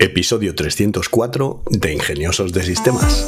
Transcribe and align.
Episodio 0.00 0.54
304 0.54 1.64
de 1.70 1.92
Ingeniosos 1.92 2.52
de 2.52 2.62
Sistemas. 2.62 3.26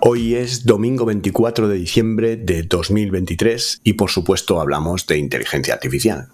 Hoy 0.00 0.34
es 0.34 0.64
domingo 0.64 1.04
24 1.04 1.68
de 1.68 1.76
diciembre 1.76 2.36
de 2.38 2.62
2023 2.62 3.82
y 3.84 3.92
por 3.92 4.08
supuesto 4.08 4.62
hablamos 4.62 5.06
de 5.06 5.18
inteligencia 5.18 5.74
artificial. 5.74 6.28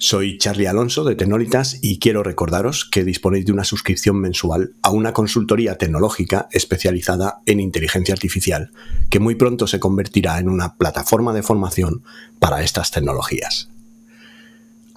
Soy 0.00 0.38
Charlie 0.38 0.68
Alonso 0.68 1.02
de 1.02 1.16
Tecnolitas 1.16 1.80
y 1.82 1.98
quiero 1.98 2.22
recordaros 2.22 2.84
que 2.84 3.02
disponéis 3.02 3.46
de 3.46 3.52
una 3.52 3.64
suscripción 3.64 4.20
mensual 4.20 4.74
a 4.80 4.92
una 4.92 5.12
consultoría 5.12 5.76
tecnológica 5.76 6.48
especializada 6.52 7.42
en 7.46 7.58
inteligencia 7.58 8.14
artificial, 8.14 8.70
que 9.10 9.18
muy 9.18 9.34
pronto 9.34 9.66
se 9.66 9.80
convertirá 9.80 10.38
en 10.38 10.48
una 10.50 10.76
plataforma 10.76 11.32
de 11.32 11.42
formación 11.42 12.04
para 12.38 12.62
estas 12.62 12.92
tecnologías. 12.92 13.70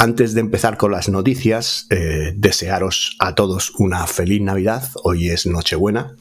Antes 0.01 0.33
de 0.33 0.39
empezar 0.39 0.77
con 0.77 0.91
las 0.91 1.09
noticias, 1.09 1.85
eh, 1.91 2.33
desearos 2.35 3.15
a 3.19 3.35
todos 3.35 3.71
una 3.77 4.07
feliz 4.07 4.41
Navidad. 4.41 4.89
Hoy 5.03 5.29
es 5.29 5.45
Nochebuena 5.45 6.15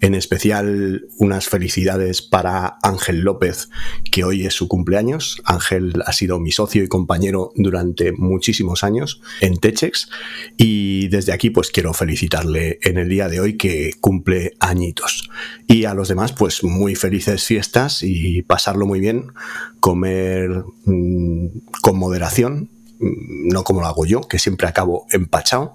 en 0.00 0.14
especial 0.14 1.08
unas 1.18 1.48
felicidades 1.48 2.22
para 2.22 2.78
Ángel 2.82 3.20
López, 3.20 3.70
que 4.12 4.24
hoy 4.24 4.46
es 4.46 4.54
su 4.54 4.68
cumpleaños. 4.68 5.40
Ángel 5.44 6.02
ha 6.04 6.12
sido 6.12 6.38
mi 6.38 6.52
socio 6.52 6.84
y 6.84 6.88
compañero 6.88 7.50
durante 7.56 8.12
muchísimos 8.12 8.84
años 8.84 9.20
en 9.40 9.56
Techex 9.56 10.08
y 10.56 11.08
desde 11.08 11.32
aquí 11.32 11.50
pues 11.50 11.70
quiero 11.70 11.94
felicitarle 11.94 12.78
en 12.82 12.98
el 12.98 13.08
día 13.08 13.28
de 13.28 13.40
hoy 13.40 13.56
que 13.56 13.92
cumple 14.00 14.52
añitos. 14.60 15.30
Y 15.66 15.84
a 15.84 15.94
los 15.94 16.08
demás 16.08 16.32
pues 16.32 16.62
muy 16.62 16.94
felices 16.94 17.44
fiestas 17.44 18.02
y 18.02 18.42
pasarlo 18.42 18.86
muy 18.86 19.00
bien, 19.00 19.32
comer 19.80 20.64
mm, 20.84 21.46
con 21.80 21.98
moderación, 21.98 22.70
no 22.98 23.64
como 23.64 23.80
lo 23.80 23.86
hago 23.86 24.06
yo, 24.06 24.22
que 24.22 24.38
siempre 24.38 24.66
acabo 24.66 25.06
empachado. 25.10 25.74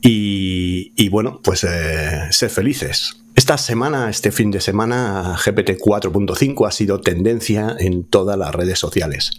Y, 0.00 1.08
bueno, 1.08 1.40
pues 1.42 1.64
eh, 1.64 2.28
ser 2.30 2.50
felices. 2.50 3.22
Esta 3.34 3.56
semana, 3.56 4.10
este 4.10 4.30
fin 4.30 4.50
de 4.50 4.60
semana, 4.60 5.36
GPT 5.42 5.78
4.5 5.78 6.66
ha 6.66 6.70
sido 6.70 7.00
tendencia 7.00 7.74
en 7.78 8.04
todas 8.04 8.38
las 8.38 8.54
redes 8.54 8.78
sociales, 8.78 9.32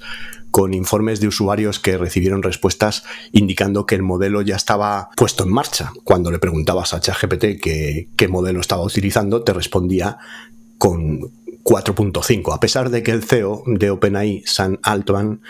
con 0.50 0.74
informes 0.74 1.20
de 1.20 1.28
usuarios 1.28 1.80
que 1.80 1.98
recibieron 1.98 2.42
respuestas 2.42 3.04
indicando 3.34 3.86
que 3.86 3.94
el 3.94 4.02
modelo 4.02 4.42
ya 4.42 4.56
estaba 4.56 5.10
puesto 5.16 5.44
en 5.44 5.52
marcha. 5.52 5.92
Cuando 6.04 6.32
le 6.32 6.40
preguntabas 6.40 6.96
a 6.96 7.02
ChatGPT 7.02 7.62
qué, 7.62 8.10
qué 8.16 8.28
modelo 8.28 8.62
estaba 8.62 8.84
utilizando, 8.84 9.44
te 9.44 9.54
respondía 9.54 10.18
con 10.80 11.20
4.5, 11.64 12.54
a 12.54 12.60
pesar 12.60 12.90
de 12.90 13.04
que 13.04 13.12
el 13.12 13.24
CEO 13.24 13.64
de 13.68 13.92
OpenAI, 13.92 14.44
Sam 14.46 14.80
Altman, 14.82 15.42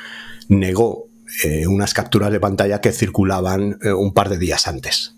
negó 0.49 1.07
eh, 1.43 1.67
unas 1.67 1.93
capturas 1.93 2.31
de 2.31 2.39
pantalla 2.39 2.81
que 2.81 2.91
circulaban 2.91 3.79
eh, 3.81 3.91
un 3.91 4.13
par 4.13 4.29
de 4.29 4.37
días 4.37 4.67
antes. 4.67 5.15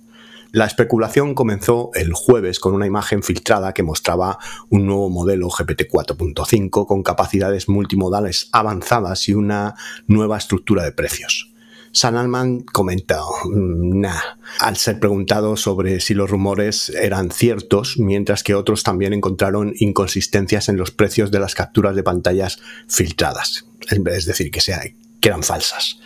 La 0.51 0.65
especulación 0.65 1.35
comenzó 1.35 1.89
el 1.95 2.13
jueves 2.13 2.61
con 2.61 2.73
una 2.73 2.87
imagen 2.87 3.23
filtrada 3.23 3.73
que 3.73 3.83
mostraba 3.83 4.39
un 4.69 4.85
nuevo 4.85 5.09
modelo 5.09 5.49
GPT 5.49 5.89
4.5 5.91 6.87
con 6.87 7.03
capacidades 7.03 7.67
multimodales 7.67 8.47
avanzadas 8.53 9.27
y 9.27 9.33
una 9.33 9.75
nueva 10.07 10.37
estructura 10.37 10.83
de 10.83 10.93
precios. 10.93 11.51
San 11.91 12.15
Alman 12.15 12.61
comentó, 12.61 13.25
mm, 13.45 13.99
nah, 13.99 14.19
al 14.59 14.77
ser 14.77 14.99
preguntado 14.99 15.57
sobre 15.57 15.99
si 15.99 16.13
los 16.13 16.29
rumores 16.29 16.89
eran 16.89 17.31
ciertos, 17.31 17.97
mientras 17.97 18.43
que 18.43 18.55
otros 18.55 18.83
también 18.83 19.11
encontraron 19.11 19.73
inconsistencias 19.77 20.69
en 20.69 20.77
los 20.77 20.91
precios 20.91 21.31
de 21.31 21.39
las 21.39 21.55
capturas 21.55 21.95
de 21.97 22.03
pantallas 22.03 22.59
filtradas, 22.87 23.65
es 23.89 24.25
decir, 24.25 24.51
que, 24.51 24.59
que 24.59 25.04
eran 25.29 25.43
falsas. 25.43 25.99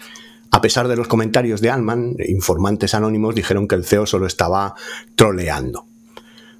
A 0.52 0.62
pesar 0.62 0.88
de 0.88 0.96
los 0.96 1.08
comentarios 1.08 1.62
de 1.62 1.70
Alman, 1.70 2.16
informantes 2.28 2.96
anónimos 2.96 3.36
dijeron 3.36 3.68
que 3.68 3.76
el 3.76 3.86
CEO 3.86 4.06
solo 4.06 4.26
estaba 4.26 4.76
troleando. 5.16 5.86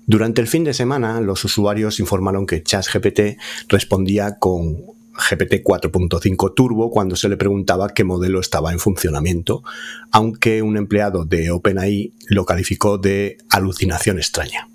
Durante 0.06 0.42
el 0.42 0.48
fin 0.48 0.64
de 0.64 0.74
semana, 0.74 1.22
los 1.22 1.44
usuarios 1.44 2.00
informaron 2.00 2.46
que 2.46 2.64
ChatGPT 2.64 3.40
respondía 3.68 4.38
con 4.38 4.78
GPT 5.20 5.64
4.5 5.64 6.54
Turbo 6.56 6.90
cuando 6.90 7.16
se 7.16 7.30
le 7.30 7.38
preguntaba 7.38 7.90
qué 7.90 8.04
modelo 8.04 8.40
estaba 8.40 8.72
en 8.72 8.80
funcionamiento, 8.80 9.64
aunque 10.12 10.62
un 10.62 10.78
empleado 10.78 11.26
de 11.26 11.52
OpenAI 11.52 12.14
lo 12.28 12.46
calificó 12.46 12.98
de 12.98 13.38
alucinación 13.50 14.18
extraña. 14.18 14.70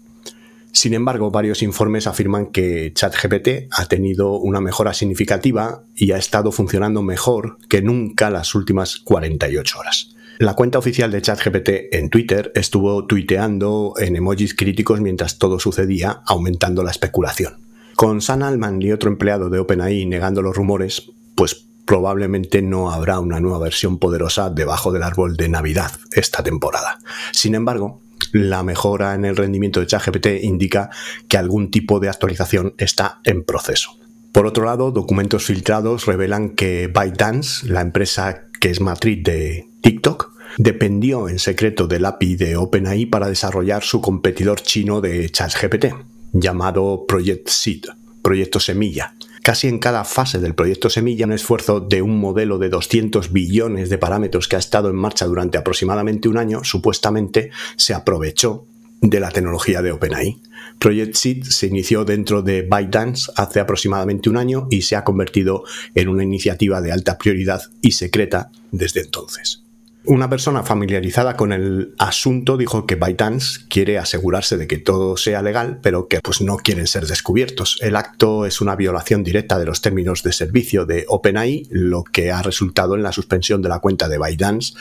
Sin 0.74 0.92
embargo, 0.92 1.30
varios 1.30 1.62
informes 1.62 2.08
afirman 2.08 2.46
que 2.46 2.92
ChatGPT 2.92 3.68
ha 3.70 3.86
tenido 3.86 4.32
una 4.32 4.60
mejora 4.60 4.92
significativa 4.92 5.84
y 5.94 6.10
ha 6.10 6.18
estado 6.18 6.50
funcionando 6.50 7.00
mejor 7.00 7.58
que 7.68 7.80
nunca 7.80 8.28
las 8.28 8.56
últimas 8.56 8.96
48 8.98 9.78
horas. 9.78 10.16
La 10.38 10.54
cuenta 10.54 10.80
oficial 10.80 11.12
de 11.12 11.22
ChatGPT 11.22 11.94
en 11.94 12.10
Twitter 12.10 12.50
estuvo 12.56 13.06
tuiteando 13.06 13.94
en 13.98 14.16
emojis 14.16 14.52
críticos 14.56 15.00
mientras 15.00 15.38
todo 15.38 15.60
sucedía, 15.60 16.22
aumentando 16.26 16.82
la 16.82 16.91
especulación. 16.91 17.54
Con 17.94 18.20
Sam 18.20 18.42
Altman 18.42 18.82
y 18.82 18.91
otro 18.91 19.10
empleado 19.10 19.50
de 19.50 19.60
OpenAI 19.60 20.06
negando 20.06 20.42
los 20.42 20.56
rumores, 20.56 21.12
pues 21.36 21.68
probablemente 21.84 22.62
no 22.62 22.91
habrá 22.91 23.20
una 23.20 23.38
nueva 23.38 23.60
versión 23.60 23.98
poderosa 23.98 24.50
debajo 24.50 24.91
del 24.91 25.04
árbol 25.04 25.36
de 25.36 25.48
Navidad 25.48 25.92
esta 26.10 26.42
temporada. 26.42 26.98
Sin 27.30 27.54
embargo, 27.54 28.00
la 28.32 28.62
mejora 28.62 29.14
en 29.14 29.25
el 29.25 29.36
rendimiento 29.36 29.80
de 29.80 29.86
ChatGPT 29.86 30.26
indica 30.42 30.91
que 31.28 31.38
algún 31.38 31.70
tipo 31.70 32.00
de 32.00 32.08
actualización 32.08 32.75
está 32.78 33.20
en 33.25 33.44
proceso. 33.44 33.98
Por 34.32 34.47
otro 34.47 34.64
lado, 34.64 34.91
documentos 34.91 35.44
filtrados 35.44 36.06
revelan 36.06 36.50
que 36.50 36.88
ByteDance, 36.88 37.69
la 37.69 37.80
empresa 37.80 38.47
que 38.60 38.70
es 38.70 38.80
matriz 38.80 39.22
de 39.22 39.69
TikTok, 39.80 40.32
dependió 40.58 41.28
en 41.28 41.38
secreto 41.38 41.86
del 41.86 42.04
API 42.04 42.36
de 42.36 42.56
OpenAI 42.56 43.06
para 43.06 43.28
desarrollar 43.28 43.82
su 43.82 44.00
competidor 44.00 44.60
chino 44.60 45.00
de 45.00 45.30
ChatGPT, 45.30 45.86
llamado 46.32 47.04
Project 47.06 47.48
Seed, 47.48 47.84
Proyecto 48.22 48.58
Semilla, 48.58 49.14
Casi 49.44 49.69
en 49.69 49.78
cada 49.78 50.05
fase 50.05 50.38
del 50.38 50.55
proyecto 50.55 50.88
Semilla, 50.88 51.27
un 51.27 51.32
esfuerzo 51.34 51.78
de 51.78 52.00
un 52.00 52.19
modelo 52.19 52.56
de 52.56 52.71
200 52.71 53.31
billones 53.31 53.91
de 53.91 53.99
parámetros 53.99 54.49
que 54.49 54.56
ha 54.56 54.59
estado 54.59 54.88
en 54.88 54.97
marcha 54.97 55.27
durante 55.27 55.59
aproximadamente 55.59 56.31
un 56.31 56.38
año, 56.38 56.65
supuestamente 56.65 57.50
se 57.77 57.93
aprovechó 57.93 58.65
de 59.03 59.21
la 59.21 59.31
tecnología 59.31 59.83
de 59.83 59.93
OpenAI. 59.93 60.41
Project 60.78 61.15
Seed 61.15 61.44
se 61.44 61.66
inició 61.66 62.06
dentro 62.06 62.41
de 62.41 62.62
ByteDance 62.62 63.33
hace 63.37 63.60
aproximadamente 63.60 64.31
un 64.31 64.38
año 64.38 64.66
y 64.71 64.81
se 64.81 64.97
ha 64.97 65.04
convertido 65.04 65.65
en 65.94 66.09
una 66.09 66.22
iniciativa 66.22 66.81
de 66.81 66.93
alta 66.93 67.19
prioridad 67.19 67.65
y 67.83 67.91
secreta 67.91 68.50
desde 68.71 69.03
entonces. 69.03 69.63
Una 70.06 70.28
persona 70.28 70.62
familiarizada 70.62 71.34
con 71.34 71.50
el 71.50 71.94
asunto 71.98 72.59
dijo 72.59 72.84
que 72.84 72.97
ByteDance 72.97 73.60
quiere 73.69 73.97
asegurarse 73.97 74.59
de 74.59 74.66
que 74.66 74.76
todo 74.76 75.16
sea 75.16 75.41
legal, 75.41 75.78
pero 75.82 76.09
que 76.09 76.20
pues 76.20 76.42
no 76.42 76.59
quieren 76.59 76.87
ser 76.87 77.06
descubiertos. 77.06 77.78
El 77.81 77.97
acto 77.97 78.44
es 78.44 78.60
una 78.60 78.76
violación 78.76 79.25
directa 79.25 79.59
de 79.59 79.65
los 79.65 79.81
términos 79.81 80.22
de 80.22 80.32
servicio 80.32 80.84
de 80.84 81.06
OpenAI, 81.09 81.69
lo 81.70 82.04
que 82.04 82.31
ha 82.31 82.42
resultado 82.42 82.97
en 82.97 83.03
la 83.03 83.12
suspensión 83.12 83.62
de 83.62 83.70
la 83.70 83.78
cuenta 83.78 84.06
de 84.10 84.19
ByteDance 84.19 84.75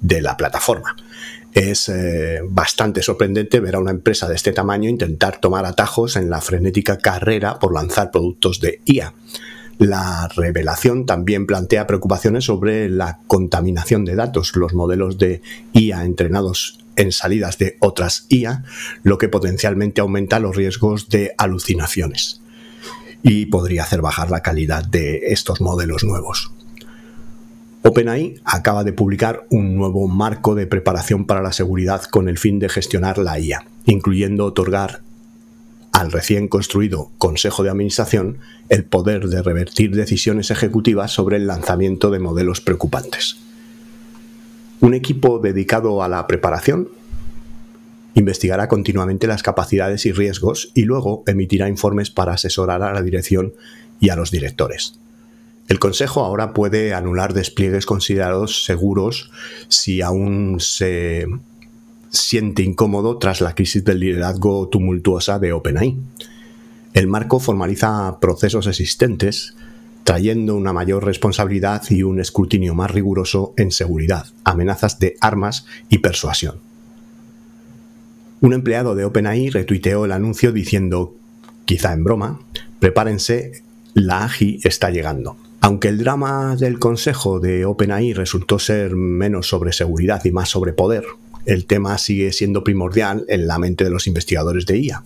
de 0.00 0.22
la 0.22 0.36
plataforma. 0.36 0.94
Es 1.52 1.88
eh, 1.88 2.40
bastante 2.44 3.02
sorprendente 3.02 3.58
ver 3.58 3.74
a 3.74 3.80
una 3.80 3.90
empresa 3.90 4.28
de 4.28 4.36
este 4.36 4.52
tamaño 4.52 4.88
intentar 4.88 5.40
tomar 5.40 5.64
atajos 5.64 6.14
en 6.14 6.30
la 6.30 6.40
frenética 6.40 6.98
carrera 6.98 7.58
por 7.58 7.74
lanzar 7.74 8.12
productos 8.12 8.60
de 8.60 8.80
IA. 8.84 9.12
La 9.78 10.28
revelación 10.34 11.06
también 11.06 11.46
plantea 11.46 11.86
preocupaciones 11.86 12.44
sobre 12.44 12.88
la 12.88 13.20
contaminación 13.28 14.04
de 14.04 14.16
datos, 14.16 14.54
los 14.56 14.74
modelos 14.74 15.18
de 15.18 15.40
IA 15.72 16.04
entrenados 16.04 16.80
en 16.96 17.12
salidas 17.12 17.58
de 17.58 17.76
otras 17.78 18.26
IA, 18.28 18.64
lo 19.04 19.18
que 19.18 19.28
potencialmente 19.28 20.00
aumenta 20.00 20.40
los 20.40 20.56
riesgos 20.56 21.08
de 21.08 21.32
alucinaciones 21.38 22.40
y 23.22 23.46
podría 23.46 23.84
hacer 23.84 24.02
bajar 24.02 24.30
la 24.30 24.42
calidad 24.42 24.84
de 24.84 25.28
estos 25.28 25.60
modelos 25.60 26.02
nuevos. 26.02 26.50
OpenAI 27.82 28.40
acaba 28.44 28.82
de 28.82 28.92
publicar 28.92 29.46
un 29.50 29.76
nuevo 29.76 30.08
marco 30.08 30.56
de 30.56 30.66
preparación 30.66 31.24
para 31.24 31.40
la 31.40 31.52
seguridad 31.52 32.02
con 32.02 32.28
el 32.28 32.36
fin 32.36 32.58
de 32.58 32.68
gestionar 32.68 33.18
la 33.18 33.38
IA, 33.38 33.64
incluyendo 33.86 34.44
otorgar 34.44 35.02
al 35.98 36.12
recién 36.12 36.46
construido 36.46 37.10
Consejo 37.18 37.64
de 37.64 37.70
Administración 37.70 38.38
el 38.68 38.84
poder 38.84 39.26
de 39.26 39.42
revertir 39.42 39.96
decisiones 39.96 40.52
ejecutivas 40.52 41.10
sobre 41.10 41.38
el 41.38 41.48
lanzamiento 41.48 42.12
de 42.12 42.20
modelos 42.20 42.60
preocupantes. 42.60 43.36
Un 44.80 44.94
equipo 44.94 45.40
dedicado 45.40 46.04
a 46.04 46.08
la 46.08 46.24
preparación 46.28 46.88
investigará 48.14 48.68
continuamente 48.68 49.26
las 49.26 49.42
capacidades 49.42 50.06
y 50.06 50.12
riesgos 50.12 50.70
y 50.72 50.82
luego 50.82 51.24
emitirá 51.26 51.68
informes 51.68 52.10
para 52.10 52.34
asesorar 52.34 52.84
a 52.84 52.92
la 52.92 53.02
dirección 53.02 53.54
y 53.98 54.10
a 54.10 54.16
los 54.16 54.30
directores. 54.30 55.00
El 55.66 55.80
Consejo 55.80 56.24
ahora 56.24 56.54
puede 56.54 56.94
anular 56.94 57.34
despliegues 57.34 57.86
considerados 57.86 58.64
seguros 58.64 59.32
si 59.66 60.00
aún 60.00 60.60
se 60.60 61.26
siente 62.10 62.62
incómodo 62.62 63.18
tras 63.18 63.40
la 63.40 63.54
crisis 63.54 63.84
del 63.84 64.00
liderazgo 64.00 64.68
tumultuosa 64.68 65.38
de 65.38 65.52
OpenAI. 65.52 65.96
El 66.94 67.06
marco 67.06 67.38
formaliza 67.38 68.18
procesos 68.20 68.66
existentes, 68.66 69.54
trayendo 70.04 70.56
una 70.56 70.72
mayor 70.72 71.04
responsabilidad 71.04 71.82
y 71.90 72.02
un 72.02 72.20
escrutinio 72.20 72.74
más 72.74 72.90
riguroso 72.90 73.52
en 73.56 73.70
seguridad, 73.70 74.26
amenazas 74.44 74.98
de 74.98 75.16
armas 75.20 75.66
y 75.88 75.98
persuasión. 75.98 76.60
Un 78.40 78.52
empleado 78.52 78.94
de 78.94 79.04
OpenAI 79.04 79.50
retuiteó 79.50 80.04
el 80.04 80.12
anuncio 80.12 80.52
diciendo, 80.52 81.14
quizá 81.64 81.92
en 81.92 82.04
broma, 82.04 82.40
prepárense, 82.78 83.62
la 83.94 84.24
AGI 84.24 84.60
está 84.62 84.90
llegando. 84.90 85.36
Aunque 85.60 85.88
el 85.88 85.98
drama 85.98 86.54
del 86.56 86.78
consejo 86.78 87.40
de 87.40 87.64
OpenAI 87.64 88.12
resultó 88.12 88.58
ser 88.58 88.94
menos 88.94 89.48
sobre 89.48 89.72
seguridad 89.72 90.24
y 90.24 90.30
más 90.30 90.48
sobre 90.48 90.72
poder, 90.72 91.04
el 91.48 91.64
tema 91.64 91.96
sigue 91.96 92.30
siendo 92.32 92.62
primordial 92.62 93.24
en 93.28 93.46
la 93.46 93.58
mente 93.58 93.82
de 93.82 93.90
los 93.90 94.06
investigadores 94.06 94.66
de 94.66 94.78
IA. 94.78 95.02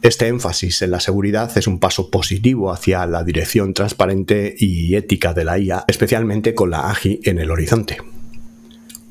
Este 0.00 0.28
énfasis 0.28 0.80
en 0.82 0.92
la 0.92 1.00
seguridad 1.00 1.50
es 1.58 1.66
un 1.66 1.80
paso 1.80 2.08
positivo 2.08 2.70
hacia 2.70 3.04
la 3.06 3.24
dirección 3.24 3.74
transparente 3.74 4.54
y 4.56 4.94
ética 4.94 5.34
de 5.34 5.44
la 5.44 5.58
IA, 5.58 5.84
especialmente 5.88 6.54
con 6.54 6.70
la 6.70 6.88
AGI 6.88 7.20
en 7.24 7.40
el 7.40 7.50
horizonte. 7.50 7.98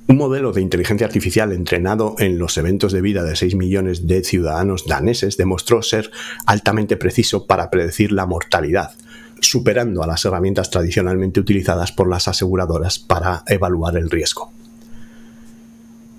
Un 0.08 0.16
modelo 0.16 0.54
de 0.54 0.62
inteligencia 0.62 1.06
artificial 1.06 1.52
entrenado 1.52 2.16
en 2.20 2.40
los 2.40 2.58
eventos 2.58 2.94
de 2.94 3.02
vida 3.02 3.24
de 3.24 3.36
6 3.36 3.56
millones 3.56 4.08
de 4.08 4.24
ciudadanos 4.24 4.86
daneses 4.86 5.36
demostró 5.36 5.82
ser 5.82 6.10
altamente 6.46 6.96
preciso 6.96 7.48
para 7.48 7.70
predecir 7.70 8.14
la 8.14 8.26
mortalidad, 8.26 8.92
superando 9.42 10.04
a 10.04 10.08
las 10.08 10.24
herramientas 10.24 10.70
tradicionalmente 10.70 11.42
utilizadas 11.42 11.92
por 11.92 12.10
las 12.10 12.30
aseguradoras 12.30 12.98
para 12.98 13.44
evaluar 13.48 13.98
el 13.98 14.10
riesgo. 14.10 14.54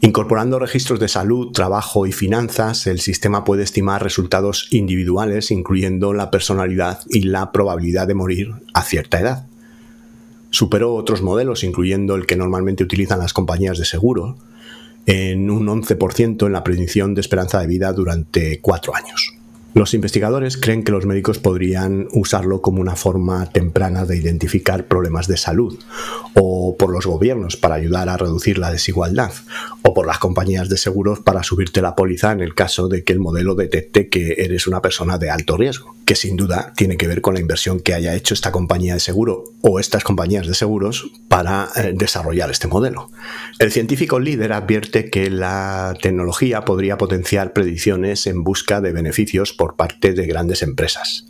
Incorporando 0.04 0.58
registros 0.58 0.98
de 0.98 1.06
salud, 1.06 1.52
trabajo 1.52 2.08
y 2.08 2.12
finanzas, 2.12 2.88
el 2.88 2.98
sistema 2.98 3.44
puede 3.44 3.62
estimar 3.62 4.02
resultados 4.02 4.66
individuales, 4.72 5.52
incluyendo 5.52 6.12
la 6.12 6.28
personalidad 6.28 6.98
y 7.08 7.22
la 7.22 7.52
probabilidad 7.52 8.08
de 8.08 8.14
morir 8.14 8.50
a 8.74 8.82
cierta 8.82 9.20
edad. 9.20 9.46
Superó 10.50 10.92
otros 10.96 11.22
modelos, 11.22 11.62
incluyendo 11.62 12.16
el 12.16 12.26
que 12.26 12.34
normalmente 12.34 12.82
utilizan 12.82 13.20
las 13.20 13.32
compañías 13.32 13.78
de 13.78 13.84
seguro, 13.84 14.38
en 15.06 15.48
un 15.52 15.68
11% 15.68 16.46
en 16.46 16.52
la 16.52 16.64
predicción 16.64 17.14
de 17.14 17.20
esperanza 17.20 17.60
de 17.60 17.68
vida 17.68 17.92
durante 17.92 18.60
cuatro 18.60 18.96
años. 18.96 19.36
Los 19.74 19.94
investigadores 19.94 20.58
creen 20.58 20.82
que 20.82 20.92
los 20.92 21.06
médicos 21.06 21.38
podrían 21.38 22.06
usarlo 22.12 22.60
como 22.60 22.82
una 22.82 22.94
forma 22.94 23.46
temprana 23.46 24.04
de 24.04 24.18
identificar 24.18 24.86
problemas 24.86 25.28
de 25.28 25.38
salud, 25.38 25.78
o 26.34 26.76
por 26.76 26.90
los 26.90 27.06
gobiernos 27.06 27.56
para 27.56 27.76
ayudar 27.76 28.10
a 28.10 28.18
reducir 28.18 28.58
la 28.58 28.70
desigualdad, 28.70 29.32
o 29.80 29.94
por 29.94 30.06
las 30.06 30.18
compañías 30.18 30.68
de 30.68 30.76
seguros 30.76 31.20
para 31.20 31.42
subirte 31.42 31.80
la 31.80 31.96
póliza 31.96 32.32
en 32.32 32.40
el 32.40 32.54
caso 32.54 32.88
de 32.88 33.02
que 33.02 33.14
el 33.14 33.18
modelo 33.18 33.54
detecte 33.54 34.08
que 34.08 34.34
eres 34.38 34.66
una 34.66 34.82
persona 34.82 35.16
de 35.16 35.30
alto 35.30 35.56
riesgo, 35.56 35.96
que 36.04 36.16
sin 36.16 36.36
duda 36.36 36.72
tiene 36.76 36.96
que 36.96 37.06
ver 37.06 37.22
con 37.22 37.34
la 37.34 37.40
inversión 37.40 37.80
que 37.80 37.94
haya 37.94 38.14
hecho 38.14 38.34
esta 38.34 38.52
compañía 38.52 38.94
de 38.94 39.00
seguro 39.00 39.44
o 39.62 39.80
estas 39.80 40.04
compañías 40.04 40.46
de 40.46 40.54
seguros 40.54 41.10
para 41.28 41.68
eh, 41.76 41.92
desarrollar 41.94 42.50
este 42.50 42.68
modelo. 42.68 43.10
El 43.58 43.72
científico 43.72 44.20
líder 44.20 44.52
advierte 44.52 45.08
que 45.08 45.30
la 45.30 45.94
tecnología 46.00 46.64
podría 46.64 46.98
potenciar 46.98 47.52
predicciones 47.52 48.26
en 48.26 48.44
busca 48.44 48.80
de 48.80 48.92
beneficios 48.92 49.52
por 49.62 49.76
parte 49.76 50.12
de 50.12 50.26
grandes 50.26 50.60
empresas. 50.64 51.28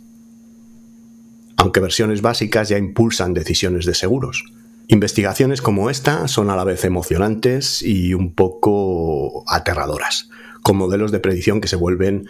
Aunque 1.55 1.79
versiones 1.79 2.23
básicas 2.23 2.67
ya 2.67 2.79
impulsan 2.79 3.35
decisiones 3.35 3.85
de 3.85 3.93
seguros. 3.93 4.43
Investigaciones 4.87 5.61
como 5.61 5.91
esta 5.91 6.27
son 6.27 6.49
a 6.49 6.55
la 6.55 6.63
vez 6.63 6.83
emocionantes 6.83 7.83
y 7.83 8.15
un 8.15 8.33
poco 8.33 9.43
aterradoras, 9.47 10.31
con 10.63 10.77
modelos 10.77 11.11
de 11.11 11.19
predicción 11.19 11.61
que 11.61 11.67
se 11.67 11.75
vuelven 11.75 12.27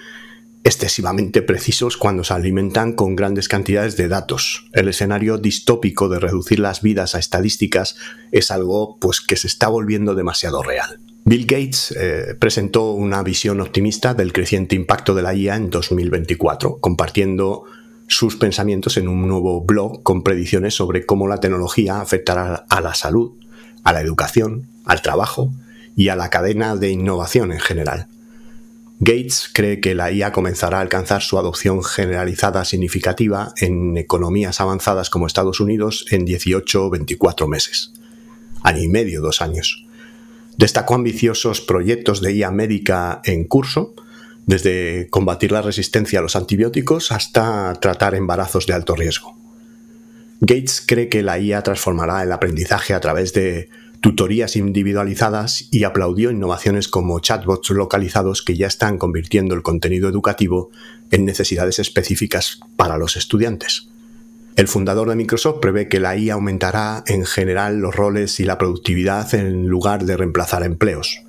excesivamente 0.66 1.42
precisos 1.42 1.96
cuando 1.96 2.26
se 2.26 2.34
alimentan 2.34 2.92
con 2.92 3.16
grandes 3.16 3.48
cantidades 3.48 3.96
de 3.96 4.10
datos. 4.10 4.68
El 4.74 4.90
escenario 4.90 5.38
distópico 5.38 6.10
de 6.10 6.20
reducir 6.20 6.60
las 6.60 6.82
vidas 6.82 7.16
a 7.16 7.20
estadísticas 7.20 7.96
es 8.34 8.52
algo 8.52 8.98
pues 9.00 9.22
que 9.22 9.38
se 9.38 9.48
está 9.48 9.70
volviendo 9.70 10.16
demasiado 10.16 10.64
real. 10.64 11.00
Bill 11.26 11.46
Gates 11.46 11.96
eh, 11.98 12.36
presentó 12.38 12.92
una 12.92 13.24
visión 13.24 13.62
optimista 13.62 14.14
del 14.14 14.34
creciente 14.34 14.76
impacto 14.76 15.16
de 15.16 15.22
la 15.22 15.34
IA 15.34 15.56
en 15.56 15.70
2024, 15.70 16.80
compartiendo 16.80 17.64
sus 18.08 18.36
pensamientos 18.36 18.98
en 18.98 19.08
un 19.08 19.26
nuevo 19.26 19.62
blog 19.62 20.04
con 20.04 20.24
predicciones 20.24 20.74
sobre 20.74 21.06
cómo 21.06 21.30
la 21.30 21.40
tecnología 21.40 22.02
afectará 22.02 22.66
a 22.68 22.82
la 22.82 22.94
salud, 22.94 23.32
a 23.86 23.94
la 23.94 24.02
educación, 24.02 24.68
al 24.84 25.02
trabajo 25.02 25.50
y 25.96 26.10
a 26.10 26.18
la 26.18 26.30
cadena 26.30 26.76
de 26.76 26.92
innovación 26.92 27.54
en 27.54 27.60
general. 27.62 28.08
Gates 29.00 29.50
cree 29.54 29.80
que 29.80 29.96
la 29.96 30.12
IA 30.12 30.34
comenzará 30.34 30.80
a 30.80 30.82
alcanzar 30.82 31.22
su 31.22 31.38
adopción 31.38 31.84
generalizada 31.86 32.66
significativa 32.66 33.54
en 33.58 33.98
economías 33.98 34.60
avanzadas 34.60 35.10
como 35.10 35.28
Estados 35.28 35.62
Unidos 35.62 36.06
en 36.12 36.26
18 36.26 36.86
o 36.86 36.90
24 36.90 37.48
meses. 37.48 37.94
Año 38.62 38.82
y 38.82 38.88
medio, 38.90 39.22
dos 39.22 39.42
años. 39.42 39.86
Destacó 40.58 40.96
ambiciosos 40.96 41.62
proyectos 41.62 42.22
de 42.22 42.34
IA 42.34 42.52
médica 42.52 43.22
en 43.24 43.46
curso, 43.46 43.94
desde 44.46 45.08
combatir 45.10 45.52
la 45.52 45.62
resistencia 45.62 46.20
a 46.20 46.22
los 46.22 46.36
antibióticos 46.36 47.12
hasta 47.12 47.74
tratar 47.82 48.16
embarazos 48.16 48.68
de 48.68 48.74
alto 48.74 48.96
riesgo. 48.96 49.38
Gates 50.42 50.84
cree 50.86 51.08
que 51.08 51.24
la 51.24 51.40
IA 51.40 51.62
transformará 51.62 52.22
el 52.24 52.32
aprendizaje 52.32 52.94
a 52.94 53.00
través 53.00 53.34
de 53.34 53.70
tutorías 54.02 54.58
individualizadas 54.58 55.70
y 55.72 55.86
aplaudió 55.86 56.30
innovaciones 56.30 56.90
como 56.90 57.22
chatbots 57.22 57.70
localizados 57.70 58.42
que 58.42 58.58
ya 58.58 58.68
están 58.68 58.98
convirtiendo 58.98 59.56
el 59.56 59.62
contenido 59.62 60.10
educativo 60.10 60.72
en 61.10 61.24
necesidades 61.24 61.80
específicas 61.80 62.60
para 62.76 62.98
los 62.98 63.16
estudiantes. 63.16 63.93
El 64.56 64.68
fundador 64.68 65.10
de 65.10 65.16
Microsoft 65.16 65.60
prevé 65.62 65.88
que 65.88 66.00
la 66.00 66.16
IA 66.16 66.36
aumentará 66.36 67.04
en 67.08 67.26
general 67.26 67.80
los 67.80 67.96
roles 67.96 68.40
y 68.40 68.44
la 68.44 68.60
productividad 68.60 69.34
en 69.34 69.68
lugar 69.68 70.06
de 70.06 70.16
reemplazar 70.16 70.64
empleos. 70.64 71.24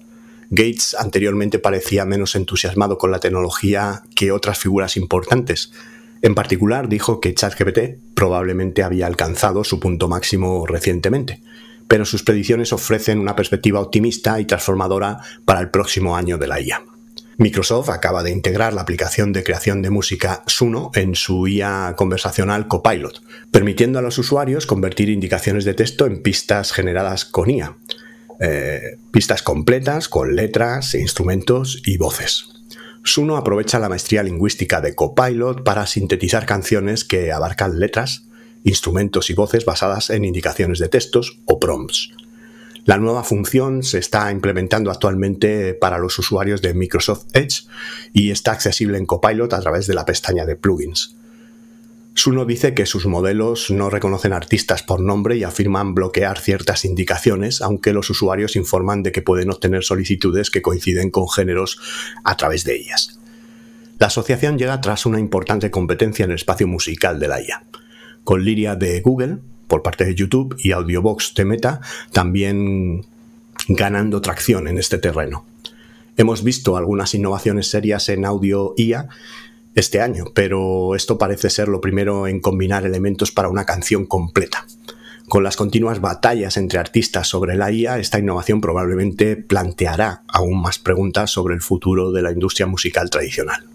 Gates 0.50 0.94
anteriormente 0.98 1.58
parecía 1.58 2.04
menos 2.04 2.36
entusiasmado 2.36 2.98
con 2.98 3.10
la 3.10 3.20
tecnología 3.20 4.02
que 4.14 4.30
otras 4.30 4.58
figuras 4.58 4.98
importantes. 4.98 5.72
En 6.20 6.34
particular 6.34 6.90
dijo 6.90 7.20
que 7.20 7.32
ChatGPT 7.32 8.14
probablemente 8.14 8.82
había 8.82 9.06
alcanzado 9.06 9.64
su 9.64 9.80
punto 9.80 10.06
máximo 10.06 10.66
recientemente, 10.66 11.40
pero 11.88 12.04
sus 12.04 12.24
predicciones 12.24 12.74
ofrecen 12.74 13.18
una 13.20 13.36
perspectiva 13.36 13.80
optimista 13.80 14.38
y 14.38 14.44
transformadora 14.44 15.20
para 15.46 15.60
el 15.60 15.70
próximo 15.70 16.14
año 16.14 16.36
de 16.36 16.46
la 16.46 16.60
IA. 16.60 16.93
Microsoft 17.36 17.88
acaba 17.88 18.22
de 18.22 18.30
integrar 18.30 18.72
la 18.72 18.82
aplicación 18.82 19.32
de 19.32 19.42
creación 19.42 19.82
de 19.82 19.90
música 19.90 20.42
Suno 20.46 20.90
en 20.94 21.14
su 21.14 21.48
IA 21.48 21.94
conversacional 21.96 22.68
Copilot, 22.68 23.22
permitiendo 23.50 23.98
a 23.98 24.02
los 24.02 24.18
usuarios 24.18 24.66
convertir 24.66 25.08
indicaciones 25.08 25.64
de 25.64 25.74
texto 25.74 26.06
en 26.06 26.22
pistas 26.22 26.72
generadas 26.72 27.24
con 27.24 27.50
IA. 27.50 27.76
Eh, 28.40 28.98
pistas 29.10 29.42
completas 29.42 30.08
con 30.08 30.36
letras, 30.36 30.94
instrumentos 30.94 31.82
y 31.84 31.96
voces. 31.96 32.46
Suno 33.02 33.36
aprovecha 33.36 33.78
la 33.78 33.88
maestría 33.88 34.22
lingüística 34.22 34.80
de 34.80 34.94
Copilot 34.94 35.62
para 35.62 35.86
sintetizar 35.86 36.46
canciones 36.46 37.04
que 37.04 37.32
abarcan 37.32 37.78
letras, 37.78 38.26
instrumentos 38.64 39.28
y 39.28 39.34
voces 39.34 39.64
basadas 39.64 40.10
en 40.10 40.24
indicaciones 40.24 40.78
de 40.78 40.88
textos 40.88 41.40
o 41.44 41.60
prompts 41.60 42.12
la 42.84 42.98
nueva 42.98 43.24
función 43.24 43.82
se 43.82 43.98
está 43.98 44.30
implementando 44.30 44.90
actualmente 44.90 45.72
para 45.72 45.98
los 45.98 46.18
usuarios 46.18 46.60
de 46.60 46.74
Microsoft 46.74 47.26
Edge 47.32 47.66
y 48.12 48.30
está 48.30 48.52
accesible 48.52 48.98
en 48.98 49.06
Copilot 49.06 49.52
a 49.54 49.60
través 49.60 49.86
de 49.86 49.94
la 49.94 50.04
pestaña 50.04 50.44
de 50.44 50.56
plugins. 50.56 51.16
Suno 52.16 52.44
dice 52.44 52.74
que 52.74 52.86
sus 52.86 53.06
modelos 53.06 53.70
no 53.70 53.90
reconocen 53.90 54.32
artistas 54.32 54.82
por 54.82 55.00
nombre 55.00 55.36
y 55.36 55.44
afirman 55.44 55.94
bloquear 55.94 56.38
ciertas 56.38 56.84
indicaciones, 56.84 57.60
aunque 57.60 57.92
los 57.92 58.08
usuarios 58.10 58.54
informan 58.54 59.02
de 59.02 59.12
que 59.12 59.22
pueden 59.22 59.50
obtener 59.50 59.82
solicitudes 59.82 60.50
que 60.50 60.62
coinciden 60.62 61.10
con 61.10 61.28
géneros 61.28 61.80
a 62.22 62.36
través 62.36 62.64
de 62.64 62.76
ellas. 62.76 63.18
La 63.98 64.08
asociación 64.08 64.58
llega 64.58 64.80
tras 64.80 65.06
una 65.06 65.18
importante 65.18 65.70
competencia 65.70 66.24
en 66.24 66.30
el 66.30 66.36
espacio 66.36 66.68
musical 66.68 67.18
de 67.18 67.28
la 67.28 67.40
IA. 67.40 67.64
Con 68.22 68.44
Liria 68.44 68.76
de 68.76 69.00
Google, 69.00 69.38
por 69.66 69.82
parte 69.82 70.04
de 70.04 70.14
YouTube 70.14 70.56
y 70.58 70.72
Audiobox 70.72 71.34
de 71.34 71.44
Meta 71.44 71.80
también 72.12 73.06
ganando 73.68 74.20
tracción 74.20 74.68
en 74.68 74.78
este 74.78 74.98
terreno. 74.98 75.44
Hemos 76.16 76.44
visto 76.44 76.76
algunas 76.76 77.14
innovaciones 77.14 77.68
serias 77.68 78.08
en 78.08 78.24
audio 78.24 78.74
IA 78.76 79.08
este 79.74 80.00
año, 80.00 80.26
pero 80.34 80.94
esto 80.94 81.18
parece 81.18 81.50
ser 81.50 81.68
lo 81.68 81.80
primero 81.80 82.26
en 82.26 82.40
combinar 82.40 82.86
elementos 82.86 83.32
para 83.32 83.48
una 83.48 83.64
canción 83.64 84.06
completa. 84.06 84.66
Con 85.28 85.42
las 85.42 85.56
continuas 85.56 86.00
batallas 86.00 86.56
entre 86.56 86.78
artistas 86.78 87.26
sobre 87.26 87.56
la 87.56 87.72
IA, 87.72 87.98
esta 87.98 88.18
innovación 88.18 88.60
probablemente 88.60 89.36
planteará 89.36 90.22
aún 90.28 90.60
más 90.60 90.78
preguntas 90.78 91.30
sobre 91.30 91.54
el 91.54 91.62
futuro 91.62 92.12
de 92.12 92.22
la 92.22 92.30
industria 92.30 92.66
musical 92.66 93.10
tradicional. 93.10 93.73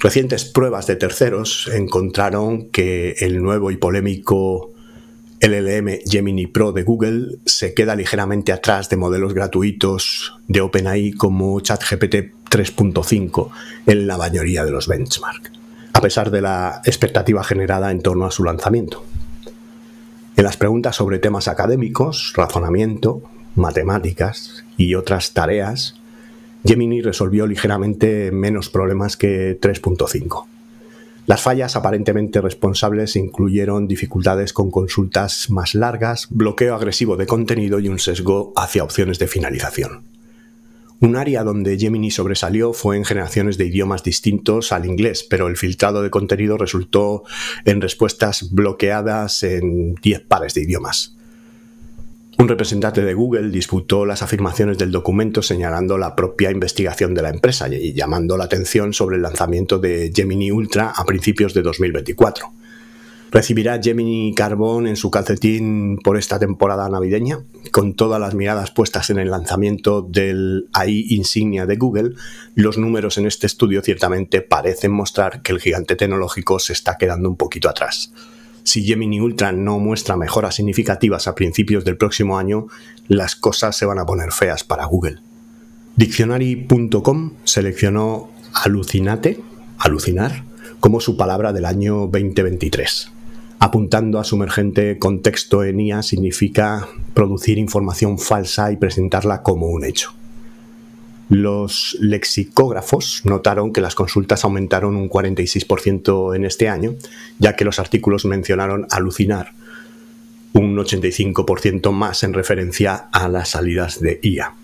Recientes 0.00 0.44
pruebas 0.44 0.86
de 0.86 0.94
terceros 0.94 1.68
encontraron 1.74 2.68
que 2.70 3.16
el 3.18 3.42
nuevo 3.42 3.72
y 3.72 3.76
polémico 3.76 4.72
LLM 5.40 5.98
Gemini 6.08 6.46
Pro 6.46 6.70
de 6.70 6.84
Google 6.84 7.38
se 7.46 7.74
queda 7.74 7.96
ligeramente 7.96 8.52
atrás 8.52 8.88
de 8.90 8.96
modelos 8.96 9.34
gratuitos 9.34 10.38
de 10.46 10.60
OpenAI 10.60 11.12
como 11.12 11.58
ChatGPT 11.58 12.14
3.5 12.48 13.50
en 13.86 14.06
la 14.06 14.16
mayoría 14.16 14.64
de 14.64 14.70
los 14.70 14.86
benchmarks, 14.86 15.50
a 15.92 16.00
pesar 16.00 16.30
de 16.30 16.42
la 16.42 16.80
expectativa 16.84 17.42
generada 17.42 17.90
en 17.90 18.00
torno 18.00 18.24
a 18.24 18.30
su 18.30 18.44
lanzamiento. 18.44 19.04
En 20.36 20.44
las 20.44 20.56
preguntas 20.56 20.94
sobre 20.94 21.18
temas 21.18 21.48
académicos, 21.48 22.34
razonamiento, 22.36 23.22
matemáticas 23.56 24.64
y 24.76 24.94
otras 24.94 25.32
tareas, 25.32 25.97
Gemini 26.68 27.00
resolvió 27.00 27.46
ligeramente 27.46 28.30
menos 28.30 28.68
problemas 28.68 29.16
que 29.16 29.58
3.5. 29.58 30.44
Las 31.26 31.40
fallas 31.40 31.76
aparentemente 31.76 32.42
responsables 32.42 33.16
incluyeron 33.16 33.88
dificultades 33.88 34.52
con 34.52 34.70
consultas 34.70 35.48
más 35.48 35.74
largas, 35.74 36.26
bloqueo 36.28 36.74
agresivo 36.74 37.16
de 37.16 37.26
contenido 37.26 37.80
y 37.80 37.88
un 37.88 37.98
sesgo 37.98 38.52
hacia 38.54 38.84
opciones 38.84 39.18
de 39.18 39.28
finalización. 39.28 40.02
Un 41.00 41.16
área 41.16 41.42
donde 41.42 41.78
Gemini 41.78 42.10
sobresalió 42.10 42.74
fue 42.74 42.98
en 42.98 43.06
generaciones 43.06 43.56
de 43.56 43.64
idiomas 43.64 44.02
distintos 44.02 44.70
al 44.70 44.84
inglés, 44.84 45.22
pero 45.22 45.48
el 45.48 45.56
filtrado 45.56 46.02
de 46.02 46.10
contenido 46.10 46.58
resultó 46.58 47.22
en 47.64 47.80
respuestas 47.80 48.50
bloqueadas 48.50 49.42
en 49.42 49.94
10 49.94 50.20
pares 50.20 50.52
de 50.52 50.64
idiomas. 50.64 51.17
Un 52.40 52.46
representante 52.46 53.02
de 53.02 53.14
Google 53.14 53.50
disputó 53.50 54.06
las 54.06 54.22
afirmaciones 54.22 54.78
del 54.78 54.92
documento 54.92 55.42
señalando 55.42 55.98
la 55.98 56.14
propia 56.14 56.52
investigación 56.52 57.12
de 57.12 57.22
la 57.22 57.30
empresa 57.30 57.68
y 57.68 57.94
llamando 57.94 58.36
la 58.36 58.44
atención 58.44 58.92
sobre 58.92 59.16
el 59.16 59.22
lanzamiento 59.22 59.80
de 59.80 60.12
Gemini 60.14 60.52
Ultra 60.52 60.92
a 60.94 61.04
principios 61.04 61.52
de 61.52 61.62
2024. 61.62 62.52
¿Recibirá 63.32 63.82
Gemini 63.82 64.32
Carbon 64.36 64.86
en 64.86 64.94
su 64.94 65.10
calcetín 65.10 65.98
por 65.98 66.16
esta 66.16 66.38
temporada 66.38 66.88
navideña? 66.88 67.40
Con 67.72 67.94
todas 67.94 68.20
las 68.20 68.34
miradas 68.34 68.70
puestas 68.70 69.10
en 69.10 69.18
el 69.18 69.30
lanzamiento 69.30 70.02
del 70.02 70.68
AI 70.74 71.06
insignia 71.08 71.66
de 71.66 71.74
Google, 71.74 72.14
los 72.54 72.78
números 72.78 73.18
en 73.18 73.26
este 73.26 73.48
estudio 73.48 73.82
ciertamente 73.82 74.42
parecen 74.42 74.92
mostrar 74.92 75.42
que 75.42 75.50
el 75.50 75.58
gigante 75.58 75.96
tecnológico 75.96 76.60
se 76.60 76.72
está 76.72 76.98
quedando 76.98 77.28
un 77.28 77.36
poquito 77.36 77.68
atrás 77.68 78.12
si 78.68 78.84
Gemini 78.84 79.18
Ultra 79.18 79.50
no 79.50 79.78
muestra 79.78 80.16
mejoras 80.18 80.56
significativas 80.56 81.26
a 81.26 81.34
principios 81.34 81.86
del 81.86 81.96
próximo 81.96 82.38
año, 82.38 82.66
las 83.06 83.34
cosas 83.34 83.74
se 83.74 83.86
van 83.86 83.98
a 83.98 84.04
poner 84.04 84.30
feas 84.30 84.62
para 84.62 84.84
Google. 84.84 85.20
Diccionary.com 85.96 87.32
seleccionó 87.44 88.28
alucinate, 88.52 89.40
alucinar, 89.78 90.44
como 90.80 91.00
su 91.00 91.16
palabra 91.16 91.54
del 91.54 91.64
año 91.64 92.08
2023. 92.08 93.10
Apuntando 93.58 94.18
a 94.18 94.24
su 94.24 94.36
emergente 94.36 94.98
contexto 94.98 95.64
en 95.64 95.80
IA 95.80 96.02
significa 96.02 96.86
producir 97.14 97.56
información 97.56 98.18
falsa 98.18 98.70
y 98.70 98.76
presentarla 98.76 99.42
como 99.42 99.68
un 99.68 99.84
hecho. 99.84 100.17
Los 101.28 101.96
lexicógrafos 102.00 103.20
notaron 103.24 103.72
que 103.72 103.82
las 103.82 103.94
consultas 103.94 104.44
aumentaron 104.44 104.96
un 104.96 105.10
46% 105.10 106.34
en 106.34 106.44
este 106.46 106.68
año, 106.68 106.94
ya 107.38 107.54
que 107.54 107.66
los 107.66 107.78
artículos 107.78 108.24
mencionaron 108.24 108.86
alucinar 108.90 109.52
un 110.54 110.76
85% 110.76 111.92
más 111.92 112.22
en 112.22 112.32
referencia 112.32 113.08
a 113.12 113.28
las 113.28 113.50
salidas 113.50 114.00
de 114.00 114.18
IA. 114.22 114.54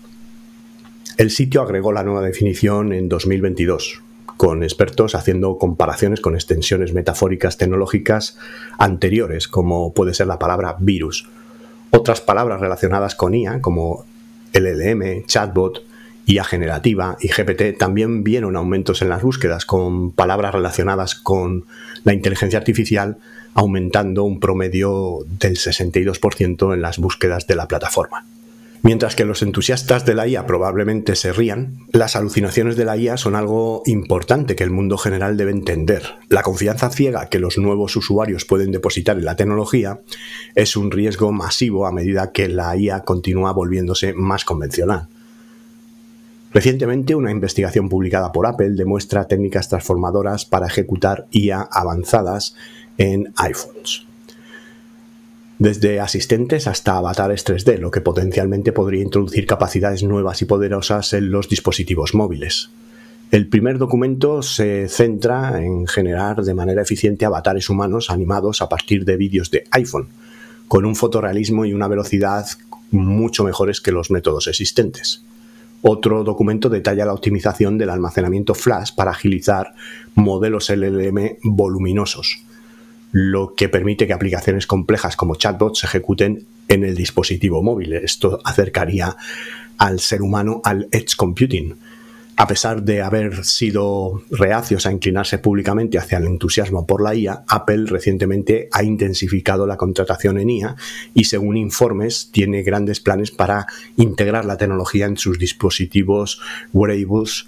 El 1.17 1.29
sitio 1.29 1.61
agregó 1.61 1.91
la 1.93 2.03
nueva 2.03 2.21
definición 2.21 2.91
en 2.91 3.07
2022, 3.09 4.01
con 4.35 4.63
expertos 4.63 5.15
haciendo 5.15 5.57
comparaciones 5.57 6.19
con 6.19 6.35
extensiones 6.35 6.93
metafóricas 6.93 7.57
tecnológicas 7.57 8.37
anteriores, 8.77 9.47
como 9.47 9.93
puede 9.93 10.13
ser 10.13 10.27
la 10.27 10.39
palabra 10.39 10.75
virus. 10.79 11.29
Otras 11.91 12.19
palabras 12.19 12.59
relacionadas 12.59 13.15
con 13.15 13.33
IA, 13.33 13.61
como 13.61 14.05
LLM, 14.53 15.25
chatbot, 15.25 15.83
IA 16.25 16.43
generativa 16.43 17.17
y 17.19 17.27
GPT 17.27 17.77
también 17.77 18.23
vieron 18.23 18.55
aumentos 18.55 19.01
en 19.01 19.09
las 19.09 19.21
búsquedas 19.21 19.65
con 19.65 20.11
palabras 20.11 20.53
relacionadas 20.53 21.15
con 21.15 21.65
la 22.03 22.13
inteligencia 22.13 22.59
artificial 22.59 23.17
aumentando 23.53 24.23
un 24.25 24.39
promedio 24.39 25.19
del 25.39 25.57
62% 25.57 26.73
en 26.73 26.81
las 26.81 26.99
búsquedas 26.99 27.47
de 27.47 27.55
la 27.55 27.67
plataforma. 27.67 28.25
Mientras 28.85 29.15
que 29.15 29.25
los 29.25 29.41
entusiastas 29.41 30.05
de 30.05 30.13
la 30.13 30.27
IA 30.27 30.45
probablemente 30.45 31.15
se 31.15 31.33
rían, 31.33 31.77
las 31.91 32.15
alucinaciones 32.15 32.75
de 32.75 32.85
la 32.85 32.95
IA 32.95 33.17
son 33.17 33.35
algo 33.35 33.81
importante 33.87 34.55
que 34.55 34.63
el 34.63 34.69
mundo 34.69 34.99
general 34.99 35.37
debe 35.37 35.49
entender. 35.49 36.03
La 36.29 36.43
confianza 36.43 36.91
ciega 36.91 37.27
que 37.27 37.39
los 37.39 37.57
nuevos 37.57 37.95
usuarios 37.95 38.45
pueden 38.45 38.71
depositar 38.71 39.17
en 39.17 39.25
la 39.25 39.35
tecnología 39.35 40.01
es 40.53 40.77
un 40.77 40.91
riesgo 40.91 41.31
masivo 41.31 41.87
a 41.87 41.91
medida 41.91 42.31
que 42.31 42.47
la 42.47 42.77
IA 42.77 42.99
continúa 42.99 43.53
volviéndose 43.53 44.13
más 44.13 44.45
convencional. 44.45 45.07
Recientemente, 46.55 47.15
una 47.15 47.31
investigación 47.31 47.89
publicada 47.89 48.31
por 48.31 48.47
Apple 48.47 48.75
demuestra 48.75 49.27
técnicas 49.27 49.67
transformadoras 49.67 50.45
para 50.45 50.67
ejecutar 50.67 51.27
IA 51.29 51.59
avanzadas 51.59 52.55
en 52.97 53.33
iPhones. 53.35 54.05
Desde 55.59 55.99
asistentes 55.99 56.67
hasta 56.67 56.95
avatares 56.95 57.45
3D, 57.45 57.77
lo 57.79 57.91
que 57.91 57.99
potencialmente 57.99 58.71
podría 58.71 59.03
introducir 59.03 59.45
capacidades 59.45 60.03
nuevas 60.03 60.41
y 60.41 60.45
poderosas 60.45 61.11
en 61.11 61.29
los 61.29 61.49
dispositivos 61.49 62.13
móviles. 62.13 62.69
El 63.31 63.49
primer 63.49 63.77
documento 63.77 64.41
se 64.41 64.87
centra 64.87 65.61
en 65.61 65.87
generar 65.87 66.41
de 66.41 66.53
manera 66.53 66.83
eficiente 66.83 67.25
avatares 67.25 67.69
humanos 67.69 68.09
animados 68.09 68.61
a 68.61 68.69
partir 68.69 69.03
de 69.03 69.17
vídeos 69.17 69.51
de 69.51 69.65
iPhone, 69.71 70.07
con 70.69 70.85
un 70.85 70.95
fotorrealismo 70.95 71.65
y 71.65 71.73
una 71.73 71.89
velocidad 71.89 72.45
mucho 72.91 73.43
mejores 73.43 73.81
que 73.81 73.91
los 73.91 74.09
métodos 74.09 74.47
existentes. 74.47 75.21
Otro 75.87 76.23
documento 76.23 76.67
detalla 76.67 77.05
la 77.05 77.13
optimización 77.13 77.77
del 77.77 77.91
almacenamiento 77.91 78.55
flash 78.55 78.89
para 78.95 79.11
agilizar 79.11 79.75
modelos 80.15 80.71
LLM 80.71 81.37
voluminosos, 81.43 82.39
lo 83.11 83.53
que 83.53 83.69
permite 83.69 84.07
que 84.07 84.13
aplicaciones 84.13 84.65
complejas 84.65 85.15
como 85.15 85.35
chatbots 85.35 85.81
se 85.81 85.85
ejecuten 85.85 86.47
en 86.69 86.85
el 86.85 86.95
dispositivo 86.95 87.61
móvil. 87.61 87.93
Esto 87.93 88.39
acercaría 88.43 89.15
al 89.77 89.99
ser 89.99 90.23
humano 90.23 90.59
al 90.63 90.87
edge 90.91 91.15
computing, 91.15 91.75
a 92.37 92.47
pesar 92.47 92.83
de 92.83 93.01
haber 93.01 93.45
sido 93.45 94.21
reacios 94.29 94.85
a 94.85 94.91
inclinarse 94.91 95.37
públicamente 95.37 95.97
hacia 95.97 96.17
el 96.17 96.25
entusiasmo 96.25 96.85
por 96.85 97.01
la 97.01 97.15
IA, 97.15 97.43
Apple 97.47 97.85
recientemente 97.87 98.67
ha 98.73 98.83
intensificado 98.83 99.65
la 99.65 99.77
contratación 99.77 100.37
en 100.37 100.49
IA 100.49 100.75
y 101.13 101.25
según 101.25 101.55
informes 101.55 102.29
tiene 102.31 102.63
grandes 102.63 102.99
planes 102.99 103.31
para 103.31 103.67
integrar 103.95 104.45
la 104.45 104.57
tecnología 104.57 105.05
en 105.05 105.17
sus 105.17 105.39
dispositivos 105.39 106.41
wearables 106.73 107.47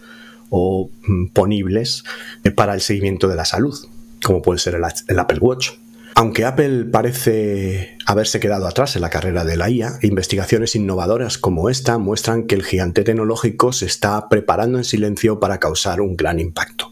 o 0.49 0.89
mm, 1.05 1.27
ponibles 1.27 2.03
eh, 2.43 2.51
para 2.51 2.73
el 2.73 2.81
seguimiento 2.81 3.27
de 3.27 3.35
la 3.35 3.45
salud, 3.45 3.75
como 4.23 4.41
puede 4.41 4.59
ser 4.59 4.75
el 4.75 5.19
Apple 5.19 5.39
Watch. 5.39 5.71
Aunque 6.19 6.45
Apple 6.45 6.85
parece 6.85 7.95
haberse 8.07 8.39
quedado 8.39 8.65
atrás 8.65 8.95
en 8.95 9.03
la 9.03 9.11
carrera 9.11 9.45
de 9.45 9.55
la 9.55 9.69
IA, 9.69 9.99
investigaciones 10.01 10.75
innovadoras 10.75 11.37
como 11.37 11.69
esta 11.69 11.99
muestran 11.99 12.47
que 12.47 12.55
el 12.55 12.63
gigante 12.63 13.03
tecnológico 13.03 13.71
se 13.71 13.85
está 13.85 14.27
preparando 14.27 14.79
en 14.79 14.83
silencio 14.83 15.39
para 15.39 15.59
causar 15.59 16.01
un 16.01 16.17
gran 16.17 16.39
impacto. 16.39 16.91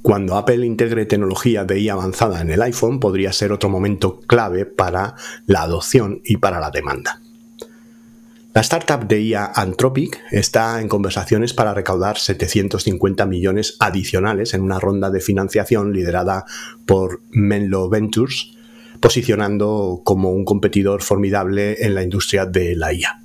Cuando 0.00 0.36
Apple 0.36 0.64
integre 0.64 1.06
tecnología 1.06 1.64
de 1.64 1.80
IA 1.80 1.94
avanzada 1.94 2.40
en 2.40 2.52
el 2.52 2.62
iPhone 2.62 3.00
podría 3.00 3.32
ser 3.32 3.50
otro 3.50 3.68
momento 3.68 4.20
clave 4.20 4.64
para 4.64 5.16
la 5.46 5.62
adopción 5.62 6.20
y 6.24 6.36
para 6.36 6.60
la 6.60 6.70
demanda. 6.70 7.21
La 8.54 8.60
startup 8.60 9.08
de 9.08 9.18
IA 9.18 9.50
Anthropic 9.54 10.20
está 10.30 10.82
en 10.82 10.88
conversaciones 10.88 11.54
para 11.54 11.72
recaudar 11.72 12.18
750 12.18 13.24
millones 13.24 13.76
adicionales 13.80 14.52
en 14.52 14.60
una 14.60 14.78
ronda 14.78 15.10
de 15.10 15.20
financiación 15.20 15.94
liderada 15.94 16.44
por 16.84 17.22
Menlo 17.30 17.88
Ventures, 17.88 18.52
posicionando 19.00 20.02
como 20.04 20.32
un 20.32 20.44
competidor 20.44 21.00
formidable 21.00 21.82
en 21.82 21.94
la 21.94 22.02
industria 22.02 22.44
de 22.44 22.76
la 22.76 22.92
IA. 22.92 23.22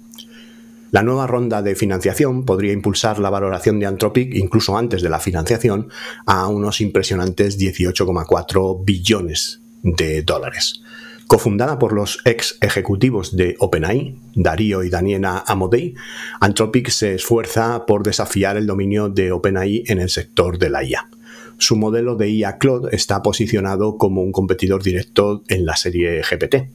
La 0.92 1.04
nueva 1.04 1.28
ronda 1.28 1.62
de 1.62 1.76
financiación 1.76 2.46
podría 2.46 2.72
impulsar 2.72 3.20
la 3.20 3.30
valoración 3.30 3.82
de 3.82 3.86
Anthropic 3.86 4.34
incluso 4.34 4.78
antes 4.78 5.02
de 5.02 5.10
la 5.10 5.20
financiación 5.20 5.90
a 6.26 6.48
unos 6.48 6.80
impresionantes 6.80 7.60
18,4 7.60 8.86
billones 8.86 9.60
de 9.84 10.22
dólares. 10.22 10.82
Cofundada 11.28 11.78
por 11.78 11.92
los 11.92 12.20
ex 12.24 12.58
ejecutivos 12.62 13.36
de 13.36 13.58
OpenAI, 13.60 14.16
Darío 14.34 14.84
y 14.84 14.90
Daniela 14.90 15.44
Amodei, 15.46 15.94
Anthropic 16.40 16.90
se 16.90 17.16
esfuerza 17.16 17.86
por 17.86 18.04
desafiar 18.04 18.56
el 18.56 18.66
dominio 18.66 19.10
de 19.10 19.34
OpenAI 19.34 19.84
en 19.88 20.00
el 20.00 20.10
sector 20.10 20.58
de 20.58 20.70
la 20.70 20.86
IA. 20.86 21.10
Su 21.58 21.76
modelo 21.76 22.16
de 22.16 22.30
IA 22.30 22.60
Cloud 22.60 22.94
está 22.94 23.24
posicionado 23.24 23.98
como 23.98 24.22
un 24.22 24.32
competidor 24.32 24.84
directo 24.84 25.44
en 25.50 25.66
la 25.66 25.76
serie 25.76 26.22
GPT. 26.22 26.70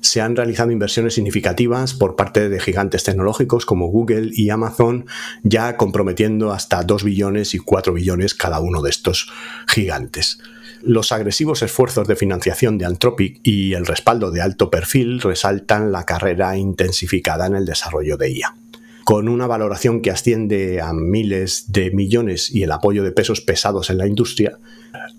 se 0.00 0.20
han 0.20 0.36
realizado 0.36 0.70
inversiones 0.70 1.14
significativas 1.14 1.94
por 1.94 2.14
parte 2.14 2.48
de 2.48 2.60
gigantes 2.60 3.02
tecnológicos 3.02 3.66
como 3.66 3.88
Google 3.88 4.30
y 4.32 4.50
Amazon, 4.50 5.06
ya 5.42 5.76
comprometiendo 5.76 6.52
hasta 6.52 6.84
2 6.84 7.02
billones 7.02 7.54
y 7.54 7.58
4 7.58 7.92
billones 7.92 8.34
cada 8.34 8.60
uno 8.60 8.80
de 8.82 8.90
estos 8.90 9.28
gigantes. 9.66 10.38
Los 10.82 11.12
agresivos 11.12 11.62
esfuerzos 11.62 12.06
de 12.06 12.16
financiación 12.16 12.78
de 12.78 12.86
Anthropic 12.86 13.40
y 13.42 13.74
el 13.74 13.86
respaldo 13.86 14.30
de 14.30 14.40
alto 14.40 14.70
perfil 14.70 15.20
resaltan 15.20 15.92
la 15.92 16.04
carrera 16.04 16.56
intensificada 16.56 17.46
en 17.46 17.56
el 17.56 17.66
desarrollo 17.66 18.16
de 18.16 18.30
IA. 18.30 18.54
Con 19.04 19.28
una 19.28 19.46
valoración 19.46 20.02
que 20.02 20.10
asciende 20.10 20.80
a 20.82 20.92
miles 20.92 21.72
de 21.72 21.90
millones 21.90 22.54
y 22.54 22.62
el 22.62 22.72
apoyo 22.72 23.02
de 23.02 23.10
pesos 23.10 23.40
pesados 23.40 23.90
en 23.90 23.98
la 23.98 24.06
industria, 24.06 24.58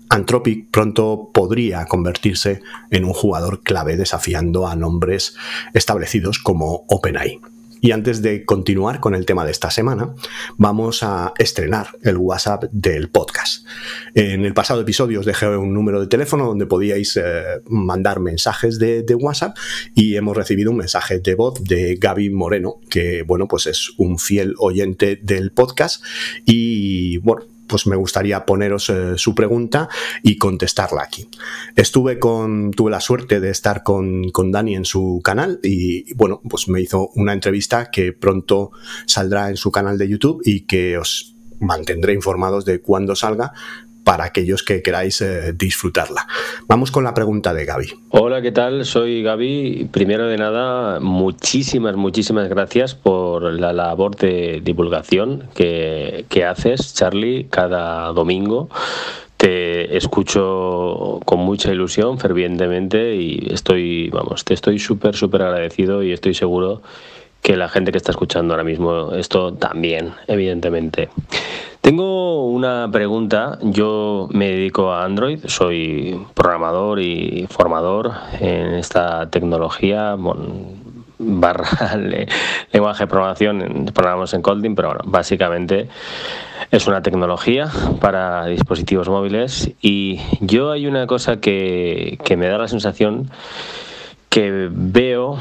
Anthropic 0.08 0.70
pronto 0.70 1.30
podría 1.34 1.84
convertirse 1.86 2.62
en 2.90 3.04
un 3.04 3.12
jugador 3.12 3.62
clave 3.62 3.96
desafiando 3.96 4.68
a 4.68 4.76
nombres 4.76 5.36
establecidos 5.74 6.38
como 6.38 6.84
OpenAI. 6.88 7.40
Y 7.80 7.92
antes 7.92 8.22
de 8.22 8.44
continuar 8.44 9.00
con 9.00 9.14
el 9.14 9.26
tema 9.26 9.44
de 9.44 9.52
esta 9.52 9.70
semana, 9.70 10.14
vamos 10.56 11.02
a 11.02 11.32
estrenar 11.38 11.88
el 12.02 12.16
WhatsApp 12.16 12.64
del 12.72 13.10
podcast. 13.10 13.66
En 14.14 14.44
el 14.44 14.54
pasado 14.54 14.82
episodio 14.82 15.20
os 15.20 15.26
dejé 15.26 15.48
un 15.48 15.72
número 15.72 16.00
de 16.00 16.06
teléfono 16.06 16.46
donde 16.46 16.66
podíais 16.66 17.16
eh, 17.16 17.62
mandar 17.66 18.20
mensajes 18.20 18.78
de, 18.78 19.02
de, 19.02 19.14
WhatsApp 19.14 19.56
y 19.94 20.16
hemos 20.16 20.36
recibido 20.36 20.70
un 20.70 20.78
mensaje 20.78 21.20
de 21.20 21.34
voz 21.34 21.62
de 21.64 21.96
Gaby 21.96 22.30
Moreno, 22.30 22.80
que 22.88 23.22
bueno, 23.22 23.48
pues 23.48 23.66
es 23.66 23.90
un 23.96 24.18
fiel 24.18 24.54
oyente 24.58 25.18
del 25.22 25.52
podcast 25.52 26.02
y 26.44 27.18
bueno, 27.18 27.42
pues 27.70 27.86
me 27.86 27.96
gustaría 27.96 28.44
poneros 28.44 28.90
eh, 28.90 29.16
su 29.16 29.34
pregunta 29.34 29.88
y 30.22 30.36
contestarla 30.36 31.02
aquí. 31.02 31.28
Estuve 31.76 32.18
con, 32.18 32.72
tuve 32.72 32.90
la 32.90 33.00
suerte 33.00 33.38
de 33.38 33.50
estar 33.50 33.82
con, 33.84 34.30
con 34.30 34.50
Dani 34.50 34.74
en 34.74 34.84
su 34.84 35.20
canal 35.22 35.60
y 35.62 36.12
bueno, 36.14 36.40
pues 36.48 36.68
me 36.68 36.80
hizo 36.80 37.10
una 37.14 37.32
entrevista 37.32 37.90
que 37.90 38.12
pronto 38.12 38.72
saldrá 39.06 39.50
en 39.50 39.56
su 39.56 39.70
canal 39.70 39.96
de 39.98 40.08
YouTube 40.08 40.42
y 40.44 40.62
que 40.66 40.98
os 40.98 41.36
mantendré 41.60 42.14
informados 42.14 42.64
de 42.64 42.80
cuándo 42.80 43.14
salga 43.14 43.52
para 44.04 44.24
aquellos 44.24 44.62
que 44.62 44.82
queráis 44.82 45.20
eh, 45.20 45.52
disfrutarla. 45.54 46.26
Vamos 46.66 46.90
con 46.90 47.04
la 47.04 47.14
pregunta 47.14 47.54
de 47.54 47.64
Gaby. 47.64 47.86
Hola, 48.10 48.42
¿qué 48.42 48.52
tal? 48.52 48.84
Soy 48.84 49.22
Gaby. 49.22 49.88
Primero 49.90 50.26
de 50.26 50.36
nada, 50.36 51.00
muchísimas, 51.00 51.96
muchísimas 51.96 52.48
gracias 52.48 52.94
por 52.94 53.52
la 53.52 53.72
labor 53.72 54.16
de 54.16 54.60
divulgación 54.62 55.48
que, 55.54 56.24
que 56.28 56.44
haces, 56.44 56.94
Charlie, 56.94 57.46
cada 57.50 58.12
domingo. 58.12 58.68
Te 59.36 59.96
escucho 59.96 61.20
con 61.24 61.38
mucha 61.38 61.72
ilusión, 61.72 62.18
fervientemente, 62.18 63.16
y 63.16 63.48
estoy, 63.50 64.10
vamos, 64.10 64.44
te 64.44 64.52
estoy 64.52 64.78
súper, 64.78 65.16
súper 65.16 65.40
agradecido 65.42 66.02
y 66.02 66.12
estoy 66.12 66.34
seguro 66.34 66.82
que 67.42 67.56
la 67.56 67.68
gente 67.68 67.92
que 67.92 67.98
está 67.98 68.12
escuchando 68.12 68.52
ahora 68.54 68.64
mismo 68.64 69.12
esto 69.12 69.54
también, 69.54 70.12
evidentemente. 70.26 71.08
Tengo 71.80 72.46
una 72.46 72.88
pregunta. 72.92 73.58
Yo 73.62 74.28
me 74.30 74.48
dedico 74.50 74.92
a 74.92 75.04
Android, 75.04 75.40
soy 75.46 76.26
programador 76.34 77.00
y 77.00 77.46
formador 77.48 78.12
en 78.38 78.74
esta 78.74 79.30
tecnología. 79.30 80.16
barra 81.18 81.96
lenguaje 82.72 83.04
de 83.04 83.06
programación, 83.06 83.90
programamos 83.94 84.32
en 84.34 84.42
Kotlin, 84.42 84.74
pero 84.74 84.88
bueno, 84.88 85.02
básicamente 85.06 85.88
es 86.70 86.86
una 86.86 87.02
tecnología 87.02 87.70
para 88.00 88.46
dispositivos 88.46 89.08
móviles 89.08 89.70
y 89.80 90.20
yo 90.40 90.70
hay 90.70 90.86
una 90.86 91.06
cosa 91.06 91.40
que, 91.40 92.18
que 92.24 92.36
me 92.36 92.46
da 92.46 92.58
la 92.58 92.68
sensación 92.68 93.30
que 94.28 94.68
veo 94.70 95.38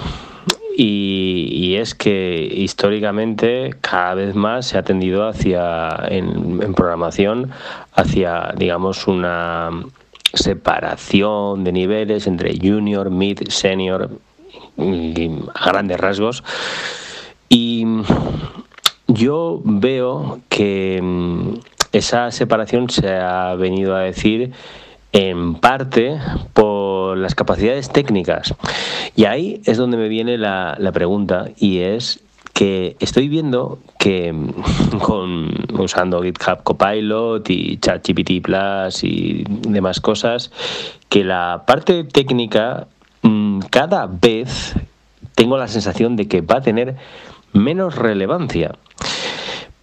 y, 0.82 1.76
es 1.76 1.94
que 1.94 2.50
históricamente 2.56 3.76
cada 3.82 4.14
vez 4.14 4.34
más 4.34 4.66
se 4.66 4.78
ha 4.78 4.84
tendido 4.84 5.28
hacia, 5.28 5.90
en, 6.08 6.74
programación, 6.74 7.52
hacia, 7.94 8.54
digamos, 8.56 9.06
una 9.06 9.72
separación 10.34 11.66
de 11.66 11.74
niveles 11.74 12.28
entre 12.28 12.58
junior, 12.58 13.10
mid, 13.10 13.50
senior, 13.50 14.10
a 15.54 15.70
grandes 15.70 16.00
rasgos. 16.00 16.46
Y 17.50 17.86
yo 19.08 19.60
veo 19.66 20.40
que 20.48 21.02
mm, 21.04 21.56
esa 21.92 22.32
separación 22.32 22.90
se 22.90 23.10
ha 23.18 23.54
venido 23.56 23.98
a 23.98 24.02
decir 24.02 24.54
en 25.12 25.56
parte 25.56 26.20
por 26.54 26.69
las 27.16 27.36
capacidades 27.36 27.90
técnicas. 27.90 28.54
Y 29.16 29.26
ahí 29.26 29.62
es 29.66 29.78
donde 29.78 29.98
me 29.98 30.08
viene 30.08 30.38
la, 30.38 30.78
pregunta 30.94 31.50
y 31.58 31.80
es 31.80 32.22
que 32.54 32.96
estoy 33.00 33.30
viendo 33.30 33.80
que 33.98 34.34
con, 35.02 35.50
usando 35.80 36.22
GitHub 36.22 36.64
Copilot 36.64 37.50
y 37.50 37.78
ChatGPT 37.78 38.42
Plus 38.42 39.04
y 39.04 39.44
demás 39.48 40.00
cosas, 40.00 40.52
que 41.10 41.24
la 41.24 41.64
parte 41.66 42.04
técnica 42.04 42.88
mm, 43.22 43.60
cada 43.70 44.08
vez 44.08 44.76
tengo 45.36 45.58
la 45.58 45.68
sensación 45.68 46.16
de 46.16 46.28
que 46.28 46.42
va 46.42 46.58
a 46.58 46.62
tener 46.62 46.96
menos 47.54 47.96
relevancia 47.96 48.76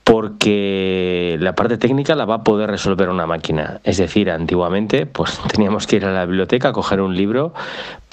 porque 0.07 1.37
la 1.41 1.57
parte 1.57 1.79
técnica 1.79 2.15
la 2.15 2.27
va 2.27 2.37
a 2.37 2.45
poder 2.45 2.71
resolver 2.71 3.09
una 3.09 3.27
máquina. 3.27 3.81
Es 3.83 3.97
decir, 3.97 4.31
antiguamente 4.31 5.05
pues 5.05 5.41
teníamos 5.53 5.89
que 5.89 5.97
ir 5.97 6.05
a 6.05 6.13
la 6.13 6.25
biblioteca 6.25 6.69
a 6.69 6.73
coger 6.73 7.01
un 7.01 7.17
libro 7.17 7.53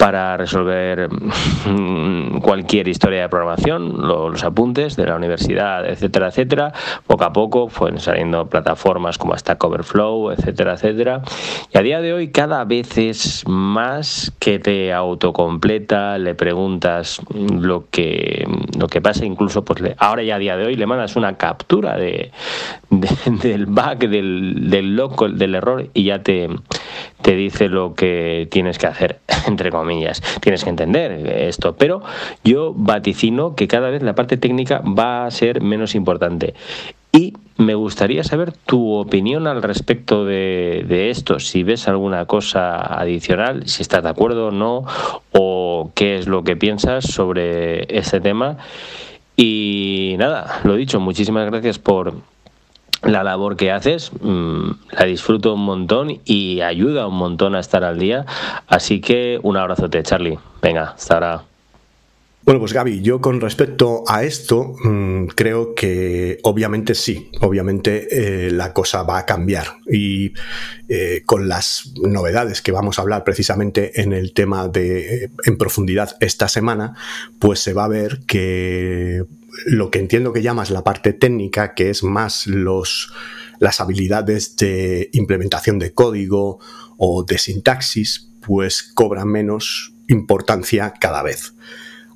para 0.04 0.36
resolver 0.36 1.08
mm, 1.08 2.40
cualquier 2.40 2.88
historia 2.88 3.22
de 3.22 3.28
programación, 3.30 4.06
los 4.06 4.44
apuntes 4.44 4.96
de 4.96 5.06
la 5.06 5.16
universidad, 5.16 5.88
etcétera, 5.88 6.28
etcétera. 6.28 6.74
Poco 7.06 7.24
a 7.24 7.32
poco 7.32 7.68
fueron 7.70 7.98
saliendo 8.00 8.46
plataformas 8.46 9.16
como 9.16 9.34
Stack 9.34 9.64
Overflow, 9.64 10.32
etcétera, 10.32 10.74
etcétera. 10.74 11.22
Y 11.72 11.78
a 11.78 11.80
día 11.80 12.02
de 12.02 12.12
hoy 12.12 12.28
cada 12.28 12.66
vez 12.66 12.98
es 12.98 13.44
más 13.48 14.30
que 14.38 14.58
te 14.58 14.92
autocompleta, 14.92 16.18
le 16.18 16.34
preguntas 16.34 17.22
lo 17.34 17.86
que, 17.90 18.46
lo 18.78 18.88
que 18.88 19.00
pasa, 19.00 19.24
incluso 19.24 19.64
pues 19.64 19.94
ahora 19.96 20.22
ya 20.22 20.34
a 20.34 20.38
día 20.38 20.58
de 20.58 20.66
hoy 20.66 20.76
le 20.76 20.84
mandas 20.84 21.16
una 21.16 21.38
captura 21.38 21.96
de, 21.96 22.30
del 23.42 23.64
bug, 23.64 24.00
del, 24.00 24.68
del 24.68 24.96
loco, 24.96 25.30
del 25.30 25.54
error 25.54 25.88
y 25.94 26.04
ya 26.04 26.22
te, 26.22 26.50
te 27.22 27.34
dice 27.34 27.70
lo 27.70 27.94
que 27.94 28.48
tienes 28.50 28.76
que 28.76 28.86
hacer, 28.86 29.20
entre 29.46 29.70
comillas. 29.70 29.93
Tienes 30.40 30.64
que 30.64 30.70
entender 30.70 31.12
esto, 31.26 31.76
pero 31.76 32.02
yo 32.44 32.72
vaticino 32.74 33.54
que 33.54 33.68
cada 33.68 33.90
vez 33.90 34.02
la 34.02 34.14
parte 34.14 34.36
técnica 34.36 34.80
va 34.80 35.26
a 35.26 35.30
ser 35.30 35.60
menos 35.62 35.94
importante. 35.94 36.54
Y 37.12 37.34
me 37.56 37.76
gustaría 37.76 38.24
saber 38.24 38.52
tu 38.52 38.92
opinión 38.94 39.46
al 39.46 39.62
respecto 39.62 40.24
de, 40.24 40.84
de, 40.88 41.10
esto, 41.10 41.38
si 41.38 41.62
ves 41.62 41.86
alguna 41.86 42.26
cosa 42.26 42.80
adicional, 42.80 43.68
si 43.68 43.82
estás 43.82 44.02
de 44.02 44.08
acuerdo 44.08 44.48
o 44.48 44.50
no, 44.50 44.84
o 45.30 45.92
qué 45.94 46.16
es 46.16 46.26
lo 46.26 46.42
que 46.42 46.56
piensas 46.56 47.04
sobre 47.04 47.96
este 47.96 48.20
tema. 48.20 48.56
Y 49.36 50.16
nada, 50.18 50.60
lo 50.64 50.74
dicho, 50.74 50.98
muchísimas 50.98 51.46
gracias 51.46 51.78
por, 51.78 52.14
la 53.04 53.22
labor 53.22 53.56
que 53.56 53.70
haces, 53.70 54.10
mm, 54.20 54.70
la 54.92 55.04
disfruto 55.04 55.54
un 55.54 55.64
montón 55.64 56.20
y 56.24 56.60
ayuda 56.60 57.06
un 57.06 57.16
montón 57.16 57.54
a 57.54 57.60
estar 57.60 57.84
al 57.84 57.98
día. 57.98 58.26
Así 58.66 59.00
que 59.00 59.38
un 59.42 59.56
abrazote, 59.56 60.02
Charlie. 60.02 60.38
Venga, 60.62 60.94
hasta 60.96 61.14
ahora. 61.14 61.44
Bueno, 62.44 62.60
pues 62.60 62.74
Gaby, 62.74 63.00
yo 63.00 63.22
con 63.22 63.40
respecto 63.40 64.04
a 64.06 64.22
esto 64.22 64.74
mm, 64.84 65.28
creo 65.28 65.74
que 65.74 66.40
obviamente 66.42 66.94
sí, 66.94 67.30
obviamente 67.40 68.46
eh, 68.46 68.50
la 68.50 68.74
cosa 68.74 69.02
va 69.02 69.16
a 69.16 69.24
cambiar 69.24 69.78
y 69.90 70.34
eh, 70.90 71.22
con 71.24 71.48
las 71.48 71.94
novedades 72.02 72.60
que 72.60 72.70
vamos 72.70 72.98
a 72.98 73.02
hablar 73.02 73.24
precisamente 73.24 74.02
en 74.02 74.12
el 74.12 74.34
tema 74.34 74.68
de 74.68 75.30
en 75.46 75.56
profundidad 75.56 76.18
esta 76.20 76.48
semana, 76.48 76.94
pues 77.38 77.60
se 77.60 77.72
va 77.72 77.86
a 77.86 77.88
ver 77.88 78.20
que 78.26 79.24
lo 79.66 79.90
que 79.90 79.98
entiendo 79.98 80.32
que 80.32 80.42
llamas 80.42 80.70
la 80.70 80.84
parte 80.84 81.12
técnica, 81.12 81.74
que 81.74 81.90
es 81.90 82.02
más 82.02 82.46
los, 82.46 83.12
las 83.58 83.80
habilidades 83.80 84.56
de 84.56 85.10
implementación 85.12 85.78
de 85.78 85.92
código 85.92 86.58
o 86.96 87.24
de 87.24 87.38
sintaxis, 87.38 88.32
pues 88.40 88.82
cobran 88.82 89.28
menos 89.28 89.94
importancia 90.08 90.92
cada 91.00 91.22
vez. 91.22 91.54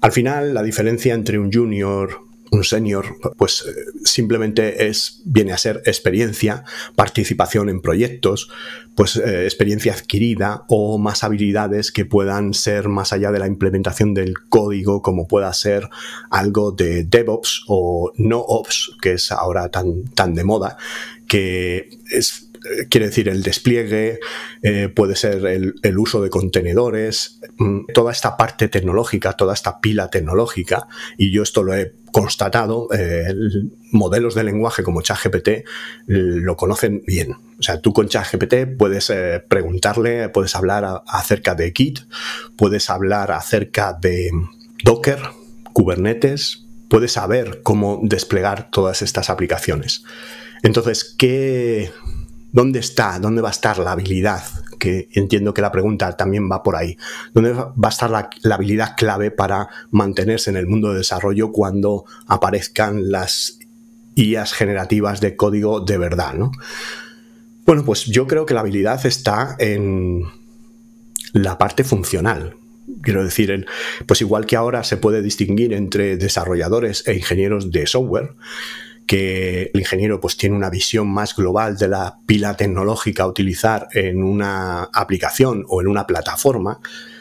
Al 0.00 0.12
final, 0.12 0.54
la 0.54 0.62
diferencia 0.62 1.14
entre 1.14 1.38
un 1.38 1.52
junior, 1.52 2.27
un 2.50 2.64
senior, 2.64 3.16
pues 3.36 3.64
eh, 3.66 3.72
simplemente 4.04 4.88
es, 4.88 5.22
viene 5.24 5.52
a 5.52 5.58
ser 5.58 5.82
experiencia, 5.84 6.64
participación 6.96 7.68
en 7.68 7.80
proyectos, 7.80 8.50
pues 8.94 9.16
eh, 9.16 9.44
experiencia 9.44 9.92
adquirida 9.92 10.64
o 10.68 10.98
más 10.98 11.24
habilidades 11.24 11.92
que 11.92 12.04
puedan 12.04 12.54
ser 12.54 12.88
más 12.88 13.12
allá 13.12 13.30
de 13.30 13.38
la 13.38 13.46
implementación 13.46 14.14
del 14.14 14.34
código, 14.48 15.02
como 15.02 15.28
pueda 15.28 15.52
ser 15.52 15.88
algo 16.30 16.72
de 16.72 17.04
DevOps 17.04 17.64
o 17.68 18.12
NoOps, 18.16 18.96
que 19.00 19.12
es 19.12 19.30
ahora 19.32 19.68
tan, 19.68 20.04
tan 20.14 20.34
de 20.34 20.44
moda, 20.44 20.76
que 21.26 21.90
es 22.10 22.47
quiere 22.88 23.06
decir 23.06 23.28
el 23.28 23.42
despliegue, 23.42 24.20
eh, 24.62 24.88
puede 24.88 25.16
ser 25.16 25.44
el, 25.46 25.98
uso 25.98 26.22
de 26.22 26.30
contenedores, 26.30 27.40
mm, 27.56 27.92
toda 27.92 28.12
esta 28.12 28.36
parte 28.36 28.68
tecnológica, 28.68 29.32
toda 29.32 29.54
esta 29.54 29.80
pila 29.80 30.08
tecnológica, 30.08 30.86
y 31.16 31.32
yo 31.32 31.42
esto 31.42 31.62
lo 31.62 31.74
he 31.74 31.94
constatado, 32.12 32.88
eh, 32.92 33.34
modelos 33.92 34.34
de 34.34 34.44
lenguaje 34.44 34.82
como 34.82 35.02
ChatGPT 35.02 35.48
lo 36.06 36.56
conocen 36.56 37.02
bien. 37.06 37.32
O 37.58 37.62
sea, 37.62 37.80
tú 37.80 37.92
con 37.92 38.08
ChatGPT 38.08 38.76
puedes 38.78 39.12
preguntarle, 39.48 40.28
puedes 40.28 40.54
hablar 40.54 41.02
acerca 41.06 41.54
de 41.54 41.72
Git, 41.74 42.00
puedes 42.56 42.88
hablar 42.88 43.32
acerca 43.32 43.92
de 43.92 44.30
Docker, 44.84 45.18
Kubernetes, 45.72 46.68
puedes 46.88 47.12
saber 47.12 47.60
cómo 47.62 48.00
desplegar 48.02 48.70
todas 48.70 49.02
estas 49.02 49.30
aplicaciones. 49.30 50.04
Entonces, 50.62 51.14
¿qué, 51.16 51.92
¿dónde 52.58 52.80
está? 52.80 53.20
¿Dónde 53.20 53.40
va 53.40 53.50
a 53.50 53.52
estar 53.52 53.78
la 53.78 53.92
habilidad? 53.92 54.42
Que 54.80 55.08
entiendo 55.12 55.54
que 55.54 55.62
la 55.62 55.70
pregunta 55.70 56.16
también 56.16 56.50
va 56.50 56.64
por 56.64 56.74
ahí. 56.74 56.96
¿Dónde 57.32 57.52
va 57.52 57.72
a 57.80 57.88
estar 57.88 58.10
la, 58.10 58.28
habilidad 58.52 58.96
clave 58.96 59.30
para 59.30 59.68
mantenerse 59.92 60.50
en 60.50 60.56
el 60.56 60.66
mundo 60.66 60.90
de 60.90 60.98
desarrollo 60.98 61.52
cuando 61.52 62.04
aparezcan 62.26 63.12
las 63.12 63.60
IAs 64.16 64.54
generativas 64.54 65.20
de 65.20 65.36
código 65.36 65.78
de 65.78 65.98
verdad? 65.98 66.34
Bueno, 67.64 67.84
pues 67.84 68.06
yo 68.06 68.26
creo 68.26 68.44
que 68.44 68.54
la 68.54 68.60
habilidad 68.60 69.06
está 69.06 69.54
en 69.60 70.24
la 71.32 71.58
parte 71.58 71.84
funcional. 71.84 72.56
Quiero 73.02 73.22
decir, 73.22 73.66
pues 74.04 74.20
igual 74.20 74.46
que 74.46 74.56
ahora 74.56 74.82
se 74.82 74.96
puede 74.96 75.22
distinguir 75.22 75.74
entre 75.74 76.16
desarrolladores 76.16 77.06
e 77.06 77.14
ingenieros 77.14 77.70
de 77.70 77.86
software, 77.86 78.34
que 79.08 79.70
el 79.72 79.80
ingeniero 79.80 80.20
pues 80.20 80.36
tiene 80.36 80.54
una 80.54 80.68
visión 80.68 81.08
más 81.08 81.34
global 81.34 81.78
de 81.78 81.88
la 81.88 82.18
pila 82.26 82.54
tecnológica 82.56 83.22
a 83.22 83.26
utilizar 83.26 83.88
en 83.92 84.22
una 84.22 84.84
aplicación 84.92 85.64
o 85.66 85.80
en 85.80 85.88
una 85.88 86.06
plataforma, 86.06 86.78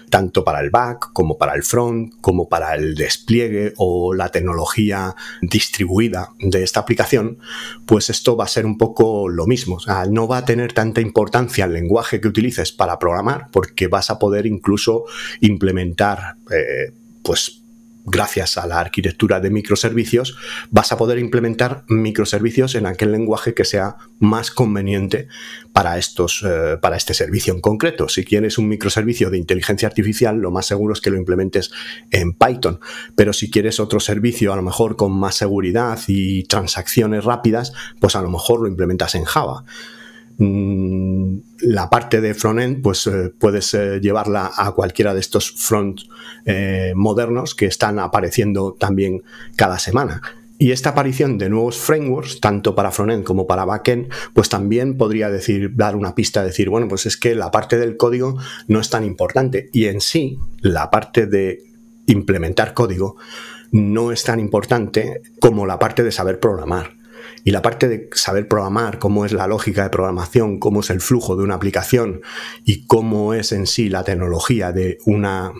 tanto 0.09 0.43
para 0.43 0.59
el 0.59 0.69
back 0.69 1.11
como 1.13 1.37
para 1.37 1.53
el 1.53 1.63
front, 1.63 2.13
como 2.19 2.49
para 2.49 2.75
el 2.75 2.93
despliegue 2.93 3.73
o 3.77 4.13
la 4.13 4.29
tecnología 4.29 5.15
distribuida 5.41 6.33
de 6.39 6.61
esta 6.61 6.81
aplicación, 6.81 7.39
pues 7.85 8.09
esto 8.09 8.35
va 8.35 8.43
a 8.43 8.49
ser 8.49 8.65
un 8.65 8.77
poco 8.77 9.29
lo 9.29 9.47
mismo. 9.47 9.77
no 10.09 10.27
va 10.27 10.39
a 10.39 10.45
tener 10.45 10.73
tanta 10.73 10.99
importancia 10.99 11.63
el 11.63 11.73
lenguaje 11.73 12.19
que 12.19 12.27
utilices 12.27 12.73
para 12.73 12.99
programar, 12.99 13.47
porque 13.49 13.87
vas 13.87 14.09
a 14.09 14.19
poder 14.19 14.45
incluso 14.45 15.05
implementar 15.39 16.35
eh, 16.51 16.91
pues 17.23 17.63
gracias 18.07 18.57
a 18.57 18.65
la 18.65 18.79
arquitectura 18.79 19.39
de 19.41 19.51
microservicios, 19.51 20.37
vas 20.71 20.91
a 20.91 20.97
poder 20.97 21.19
implementar 21.19 21.83
microservicios 21.89 22.73
en 22.75 22.85
aquel 22.85 23.11
lenguaje 23.11 23.53
que 23.53 23.65
sea 23.65 23.97
más 24.19 24.49
conveniente 24.49 25.27
para, 25.73 25.97
estos, 25.97 26.43
eh, 26.47 26.77
para 26.81 26.95
este 26.95 27.13
servicio 27.13 27.53
en 27.53 27.59
concreto. 27.59 28.07
Si 28.07 28.23
quieres 28.23 28.57
un 28.57 28.69
microservicio 28.69 29.29
de 29.29 29.37
inteligencia 29.37 29.87
artificial, 29.87 30.37
lo 30.37 30.51
más 30.51 30.65
seguro 30.65 30.93
es 30.93 31.01
que 31.01 31.09
lo 31.09 31.17
implementes 31.17 31.71
en 32.09 32.33
Python. 32.33 32.79
Pero 33.15 33.33
si 33.33 33.51
quieres 33.51 33.79
otro 33.79 33.99
servicio, 33.99 34.53
a 34.53 34.55
lo 34.55 34.61
mejor 34.61 34.95
con 34.95 35.11
más 35.11 35.35
seguridad 35.35 35.99
y 36.07 36.43
transacciones 36.43 37.25
rápidas, 37.25 37.73
pues 37.99 38.15
a 38.15 38.21
lo 38.21 38.29
mejor 38.29 38.61
lo 38.61 38.67
implementas 38.67 39.15
en 39.15 39.25
Java. 39.25 39.65
Mm, 40.37 41.39
la 41.61 41.89
parte 41.89 42.21
de 42.21 42.33
frontend, 42.35 42.81
pues 42.83 43.07
eh, 43.07 43.33
puedes 43.37 43.73
eh, 43.73 43.99
llevarla 43.99 44.51
a 44.55 44.71
cualquiera 44.73 45.13
de 45.13 45.19
estos 45.19 45.51
front 45.51 46.01
eh, 46.45 46.93
modernos 46.95 47.55
que 47.55 47.65
están 47.65 47.99
apareciendo 47.99 48.73
también 48.73 49.23
cada 49.55 49.79
semana. 49.79 50.21
Y 50.59 50.71
esta 50.71 50.89
aparición 50.89 51.37
de 51.37 51.49
nuevos 51.49 51.77
frameworks, 51.77 52.39
tanto 52.39 52.73
para 52.73 52.91
frontend 52.91 53.23
como 53.23 53.45
para 53.45 53.65
backend, 53.65 54.11
pues 54.33 54.49
también 54.49 54.97
podría 54.97 55.29
decir, 55.29 55.75
dar 55.75 55.95
una 55.95 56.15
pista, 56.15 56.43
decir, 56.43 56.69
bueno, 56.69 56.87
pues 56.87 57.05
es 57.05 57.15
que 57.15 57.35
la 57.35 57.51
parte 57.51 57.77
del 57.77 57.95
código 57.95 58.37
no 58.67 58.79
es 58.79 58.89
tan 58.89 59.03
importante. 59.03 59.69
Y 59.71 59.85
en 59.85 60.01
sí, 60.01 60.39
la 60.61 60.89
parte 60.89 61.27
de 61.27 61.63
implementar 62.07 62.73
código 62.73 63.17
no 63.71 64.11
es 64.11 64.23
tan 64.23 64.39
importante 64.39 65.21
como 65.39 65.67
la 65.67 65.77
parte 65.77 66.03
de 66.03 66.11
saber 66.11 66.39
programar. 66.39 66.96
Y 67.47 67.51
la 67.51 67.61
parte 67.61 67.87
de 67.87 68.09
saber 68.11 68.49
programar, 68.49 68.99
cómo 68.99 69.23
es 69.23 69.31
la 69.31 69.47
lógica 69.47 69.83
de 69.83 69.89
programación, 69.89 70.59
cómo 70.59 70.81
es 70.81 70.89
el 70.89 70.99
flujo 70.99 71.37
de 71.37 71.43
una 71.43 71.55
aplicación 71.55 72.19
y 72.65 72.85
cómo 72.87 73.33
es 73.33 73.53
en 73.53 73.67
sí 73.67 73.87
la 73.87 74.03
tecnología 74.03 74.73
de 74.73 74.97
una 75.05 75.53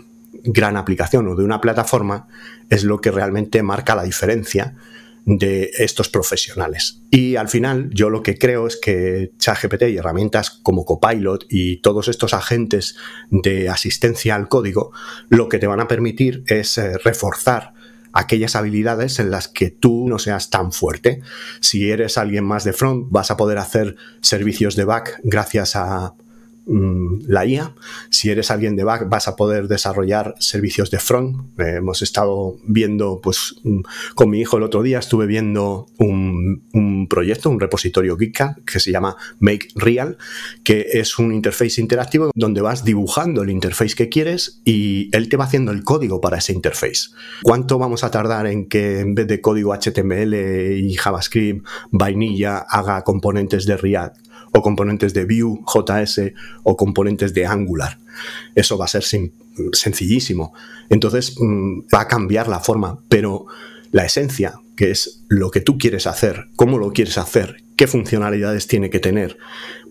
gran 0.43 0.75
aplicación 0.75 1.29
o 1.29 1.35
de 1.37 1.45
una 1.45 1.61
plataforma, 1.61 2.27
es 2.69 2.83
lo 2.83 2.99
que 2.99 3.09
realmente 3.09 3.63
marca 3.63 3.95
la 3.95 4.03
diferencia 4.03 4.75
de 5.23 5.71
estos 5.77 6.09
profesionales. 6.09 7.03
Y 7.09 7.37
al 7.37 7.47
final 7.47 7.89
yo 7.93 8.09
lo 8.09 8.21
que 8.21 8.37
creo 8.37 8.67
es 8.67 8.75
que 8.75 9.31
ChatGPT 9.37 9.83
y 9.83 9.95
herramientas 9.95 10.49
como 10.49 10.83
Copilot 10.83 11.45
y 11.49 11.77
todos 11.77 12.09
estos 12.09 12.33
agentes 12.33 12.97
de 13.31 13.69
asistencia 13.69 14.35
al 14.35 14.49
código 14.49 14.91
lo 15.29 15.47
que 15.47 15.57
te 15.57 15.67
van 15.67 15.79
a 15.79 15.87
permitir 15.87 16.43
es 16.47 16.77
eh, 16.79 16.97
reforzar 16.97 17.76
aquellas 18.17 18.55
habilidades 18.55 19.19
en 19.19 19.29
las 19.29 19.47
que 19.47 19.69
tú 19.69 20.07
no 20.09 20.17
seas 20.17 20.49
tan 20.49 20.71
fuerte. 20.71 21.21
Si 21.61 21.91
eres 21.91 22.17
alguien 22.17 22.45
más 22.45 22.63
de 22.63 22.73
front, 22.73 23.07
vas 23.11 23.29
a 23.29 23.37
poder 23.37 23.59
hacer 23.59 23.95
servicios 24.21 24.75
de 24.75 24.85
back 24.85 25.19
gracias 25.23 25.75
a 25.75 26.15
Mm, 26.69 27.19
la 27.27 27.45
IA. 27.45 27.73
Si 28.09 28.29
eres 28.29 28.51
alguien 28.51 28.75
de 28.75 28.83
back, 28.83 29.07
vas 29.07 29.29
a 29.29 29.37
poder 29.37 29.69
desarrollar 29.69 30.35
servicios 30.39 30.91
de 30.91 30.99
front. 30.99 31.57
Eh, 31.59 31.77
hemos 31.77 32.01
estado 32.01 32.57
viendo, 32.65 33.21
pues, 33.21 33.55
mm, 33.63 33.79
con 34.15 34.29
mi 34.29 34.41
hijo 34.41 34.57
el 34.57 34.63
otro 34.63 34.83
día 34.83 34.99
estuve 34.99 35.27
viendo 35.27 35.87
un, 35.97 37.07
proyecto, 37.09 37.49
un 37.49 37.59
repositorio 37.59 38.17
Geeka 38.17 38.57
que 38.65 38.79
se 38.81 38.91
llama 38.91 39.15
Make 39.39 39.69
Real, 39.75 40.17
que 40.63 40.85
es 40.93 41.17
un 41.19 41.33
interface 41.33 41.79
interactivo 41.79 42.31
donde 42.35 42.61
vas 42.61 42.83
dibujando 42.83 43.43
el 43.43 43.49
interface 43.49 43.95
que 43.95 44.09
quieres 44.09 44.61
y 44.65 45.09
él 45.15 45.29
te 45.29 45.37
va 45.37 45.45
haciendo 45.45 45.71
el 45.71 45.83
código 45.83 46.19
para 46.19 46.37
ese 46.37 46.51
interface. 46.51 47.11
¿Cuánto 47.43 47.77
vamos 47.77 48.03
a 48.03 48.11
tardar 48.11 48.45
en 48.47 48.67
que 48.67 48.99
en 48.99 49.15
vez 49.15 49.27
de 49.27 49.39
código 49.39 49.73
HTML 49.73 50.33
y 50.77 50.93
JavaScript, 50.95 51.65
Vainilla 51.91 52.57
haga 52.57 53.03
componentes 53.03 53.65
de 53.65 53.77
React? 53.77 54.26
O 54.57 54.61
componentes 54.61 55.13
de 55.13 55.25
Vue, 55.25 55.59
JS 55.65 56.33
o 56.63 56.75
componentes 56.75 57.33
de 57.33 57.45
Angular. 57.45 57.99
Eso 58.55 58.77
va 58.77 58.85
a 58.85 58.87
ser 58.87 59.03
sencillísimo. 59.03 60.53
Entonces 60.89 61.35
mm, 61.39 61.81
va 61.93 62.01
a 62.01 62.07
cambiar 62.07 62.47
la 62.47 62.59
forma, 62.59 62.99
pero 63.07 63.45
la 63.91 64.05
esencia, 64.05 64.59
que 64.75 64.89
es 64.91 65.23
lo 65.29 65.51
que 65.51 65.61
tú 65.61 65.77
quieres 65.77 66.07
hacer, 66.07 66.49
cómo 66.55 66.79
lo 66.79 66.91
quieres 66.91 67.17
hacer, 67.19 67.63
qué 67.75 67.85
funcionalidades 67.85 68.65
tiene 68.67 68.89
que 68.89 68.99
tener, 68.99 69.37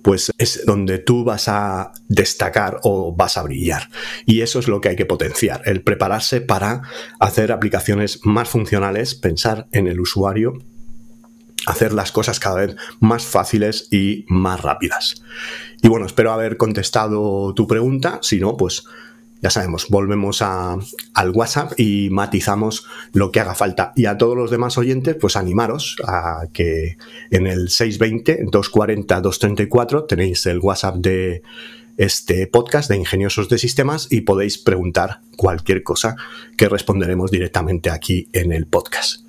pues 0.02 0.32
es 0.36 0.64
donde 0.66 0.98
tú 0.98 1.24
vas 1.24 1.48
a 1.48 1.92
destacar 2.08 2.80
o 2.82 3.14
vas 3.14 3.38
a 3.38 3.42
brillar. 3.42 3.88
Y 4.26 4.40
eso 4.40 4.58
es 4.58 4.66
lo 4.66 4.80
que 4.80 4.88
hay 4.88 4.96
que 4.96 5.06
potenciar, 5.06 5.62
el 5.64 5.82
prepararse 5.82 6.40
para 6.40 6.82
hacer 7.20 7.52
aplicaciones 7.52 8.20
más 8.24 8.48
funcionales, 8.48 9.14
pensar 9.14 9.68
en 9.70 9.86
el 9.86 10.00
usuario 10.00 10.58
hacer 11.66 11.92
las 11.92 12.12
cosas 12.12 12.40
cada 12.40 12.66
vez 12.66 12.76
más 13.00 13.24
fáciles 13.24 13.88
y 13.90 14.24
más 14.28 14.62
rápidas. 14.62 15.22
Y 15.82 15.88
bueno, 15.88 16.06
espero 16.06 16.32
haber 16.32 16.56
contestado 16.56 17.52
tu 17.54 17.66
pregunta. 17.66 18.20
Si 18.22 18.40
no, 18.40 18.56
pues 18.56 18.84
ya 19.42 19.50
sabemos, 19.50 19.88
volvemos 19.90 20.40
a, 20.40 20.78
al 21.14 21.30
WhatsApp 21.30 21.78
y 21.78 22.08
matizamos 22.10 22.86
lo 23.12 23.30
que 23.30 23.40
haga 23.40 23.54
falta. 23.54 23.92
Y 23.94 24.06
a 24.06 24.16
todos 24.16 24.34
los 24.36 24.50
demás 24.50 24.78
oyentes, 24.78 25.14
pues 25.20 25.36
animaros 25.36 25.96
a 26.06 26.46
que 26.52 26.96
en 27.30 27.46
el 27.46 27.68
620-240-234 27.68 30.06
tenéis 30.06 30.46
el 30.46 30.60
WhatsApp 30.60 30.96
de 30.96 31.42
este 31.98 32.46
podcast 32.46 32.90
de 32.90 32.96
Ingeniosos 32.96 33.48
de 33.48 33.56
Sistemas 33.58 34.08
y 34.10 34.22
podéis 34.22 34.58
preguntar 34.58 35.20
cualquier 35.36 35.82
cosa 35.82 36.16
que 36.56 36.68
responderemos 36.68 37.30
directamente 37.30 37.90
aquí 37.90 38.28
en 38.32 38.52
el 38.52 38.66
podcast. 38.66 39.25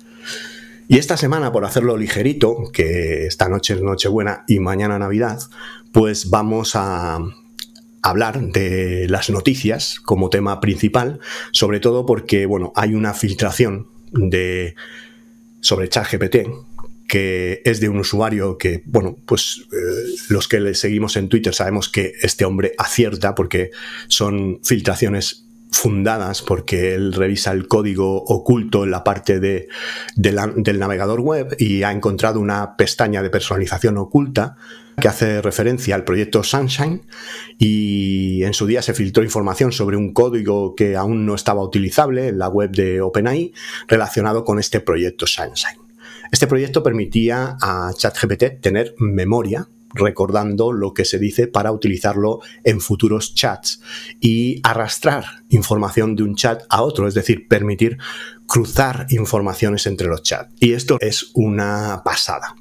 Y 0.90 0.96
esta 0.96 1.18
semana, 1.18 1.52
por 1.52 1.66
hacerlo 1.66 1.98
ligerito, 1.98 2.70
que 2.72 3.26
esta 3.26 3.50
noche 3.50 3.74
es 3.74 3.82
Nochebuena 3.82 4.44
y 4.48 4.58
mañana 4.58 4.98
Navidad, 4.98 5.38
pues 5.92 6.30
vamos 6.30 6.72
a 6.76 7.18
hablar 8.00 8.40
de 8.40 9.06
las 9.06 9.28
noticias 9.28 10.00
como 10.00 10.30
tema 10.30 10.60
principal, 10.60 11.20
sobre 11.52 11.80
todo 11.80 12.06
porque, 12.06 12.46
bueno, 12.46 12.72
hay 12.74 12.94
una 12.94 13.12
filtración 13.12 13.88
de 14.12 14.76
sobre 15.60 15.90
ChatGPT 15.90 16.36
que 17.06 17.60
es 17.66 17.80
de 17.80 17.90
un 17.90 17.98
usuario 17.98 18.56
que, 18.56 18.82
bueno, 18.86 19.16
pues 19.26 19.66
eh, 19.72 20.16
los 20.30 20.48
que 20.48 20.60
le 20.60 20.74
seguimos 20.74 21.16
en 21.16 21.28
Twitter 21.28 21.54
sabemos 21.54 21.90
que 21.90 22.12
este 22.22 22.46
hombre 22.46 22.72
acierta 22.78 23.34
porque 23.34 23.70
son 24.08 24.60
filtraciones 24.62 25.47
fundadas 25.70 26.42
porque 26.42 26.94
él 26.94 27.12
revisa 27.12 27.52
el 27.52 27.68
código 27.68 28.22
oculto 28.24 28.84
en 28.84 28.90
la 28.90 29.04
parte 29.04 29.40
de, 29.40 29.68
del 30.16 30.78
navegador 30.78 31.20
web 31.20 31.54
y 31.58 31.82
ha 31.82 31.92
encontrado 31.92 32.40
una 32.40 32.76
pestaña 32.76 33.22
de 33.22 33.30
personalización 33.30 33.98
oculta 33.98 34.56
que 35.00 35.08
hace 35.08 35.40
referencia 35.42 35.94
al 35.94 36.04
proyecto 36.04 36.42
Sunshine 36.42 37.02
y 37.56 38.42
en 38.42 38.52
su 38.52 38.66
día 38.66 38.82
se 38.82 38.94
filtró 38.94 39.22
información 39.22 39.70
sobre 39.70 39.96
un 39.96 40.12
código 40.12 40.74
que 40.74 40.96
aún 40.96 41.24
no 41.24 41.34
estaba 41.34 41.62
utilizable 41.62 42.28
en 42.28 42.38
la 42.38 42.48
web 42.48 42.70
de 42.70 43.00
OpenAI 43.00 43.52
relacionado 43.86 44.44
con 44.44 44.58
este 44.58 44.80
proyecto 44.80 45.26
Sunshine. 45.26 45.78
Este 46.32 46.46
proyecto 46.46 46.82
permitía 46.82 47.56
a 47.60 47.90
ChatGPT 47.96 48.60
tener 48.60 48.94
memoria 48.98 49.68
recordando 49.94 50.72
lo 50.72 50.92
que 50.92 51.04
se 51.04 51.18
dice 51.18 51.46
para 51.46 51.72
utilizarlo 51.72 52.40
en 52.64 52.80
futuros 52.80 53.34
chats 53.34 53.80
y 54.20 54.60
arrastrar 54.62 55.24
información 55.48 56.14
de 56.14 56.22
un 56.22 56.34
chat 56.34 56.62
a 56.68 56.82
otro, 56.82 57.08
es 57.08 57.14
decir, 57.14 57.48
permitir 57.48 57.98
cruzar 58.46 59.06
informaciones 59.10 59.86
entre 59.86 60.08
los 60.08 60.22
chats. 60.22 60.52
Y 60.60 60.72
esto 60.72 60.98
es 61.00 61.30
una 61.34 62.02
pasada. 62.04 62.54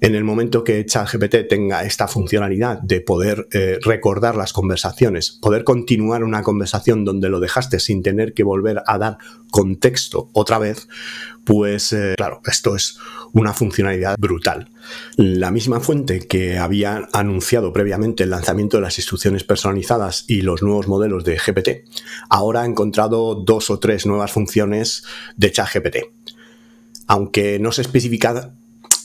En 0.00 0.14
el 0.14 0.22
momento 0.22 0.62
que 0.62 0.86
ChatGPT 0.86 1.48
tenga 1.48 1.82
esta 1.82 2.06
funcionalidad 2.06 2.80
de 2.82 3.00
poder 3.00 3.48
eh, 3.50 3.78
recordar 3.82 4.36
las 4.36 4.52
conversaciones, 4.52 5.32
poder 5.32 5.64
continuar 5.64 6.22
una 6.22 6.44
conversación 6.44 7.04
donde 7.04 7.28
lo 7.28 7.40
dejaste 7.40 7.80
sin 7.80 8.04
tener 8.04 8.32
que 8.32 8.44
volver 8.44 8.80
a 8.86 8.96
dar 8.98 9.18
contexto 9.50 10.30
otra 10.34 10.58
vez, 10.58 10.86
pues 11.42 11.92
eh, 11.92 12.14
claro, 12.16 12.40
esto 12.46 12.76
es 12.76 12.96
una 13.32 13.52
funcionalidad 13.52 14.16
brutal. 14.20 14.70
La 15.16 15.50
misma 15.50 15.80
fuente 15.80 16.28
que 16.28 16.58
había 16.58 17.08
anunciado 17.12 17.72
previamente 17.72 18.22
el 18.22 18.30
lanzamiento 18.30 18.76
de 18.76 18.84
las 18.84 18.98
instrucciones 18.98 19.42
personalizadas 19.42 20.24
y 20.28 20.42
los 20.42 20.62
nuevos 20.62 20.86
modelos 20.86 21.24
de 21.24 21.38
GPT, 21.38 21.88
ahora 22.30 22.62
ha 22.62 22.66
encontrado 22.66 23.34
dos 23.34 23.68
o 23.68 23.80
tres 23.80 24.06
nuevas 24.06 24.30
funciones 24.30 25.02
de 25.36 25.50
ChatGPT. 25.50 25.96
Aunque 27.08 27.58
no 27.58 27.72
se 27.72 27.82
especifica 27.82 28.54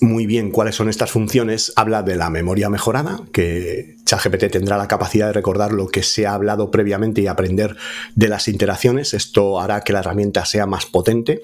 muy 0.03 0.25
bien 0.25 0.51
cuáles 0.51 0.75
son 0.75 0.89
estas 0.89 1.11
funciones, 1.11 1.71
habla 1.77 2.03
de 2.03 2.17
la 2.17 2.29
memoria 2.29 2.69
mejorada, 2.69 3.21
que 3.31 3.95
ChatGPT 4.03 4.51
tendrá 4.51 4.77
la 4.77 4.89
capacidad 4.89 5.27
de 5.27 5.33
recordar 5.33 5.71
lo 5.71 5.87
que 5.87 6.03
se 6.03 6.27
ha 6.27 6.33
hablado 6.33 6.71
previamente 6.71 7.21
y 7.21 7.27
aprender 7.27 7.77
de 8.13 8.27
las 8.27 8.49
interacciones. 8.49 9.13
Esto 9.13 9.61
hará 9.61 9.81
que 9.81 9.93
la 9.93 9.99
herramienta 9.99 10.45
sea 10.45 10.65
más 10.65 10.85
potente, 10.85 11.41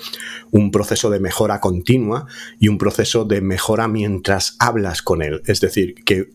un 0.51 0.71
proceso 0.71 1.09
de 1.09 1.21
mejora 1.21 1.61
continua 1.61 2.27
y 2.59 2.67
un 2.67 2.77
proceso 2.77 3.23
de 3.23 3.39
mejora 3.39 3.87
mientras 3.87 4.57
hablas 4.59 5.01
con 5.01 5.21
él. 5.21 5.41
Es 5.45 5.61
decir, 5.61 5.95
que 6.03 6.29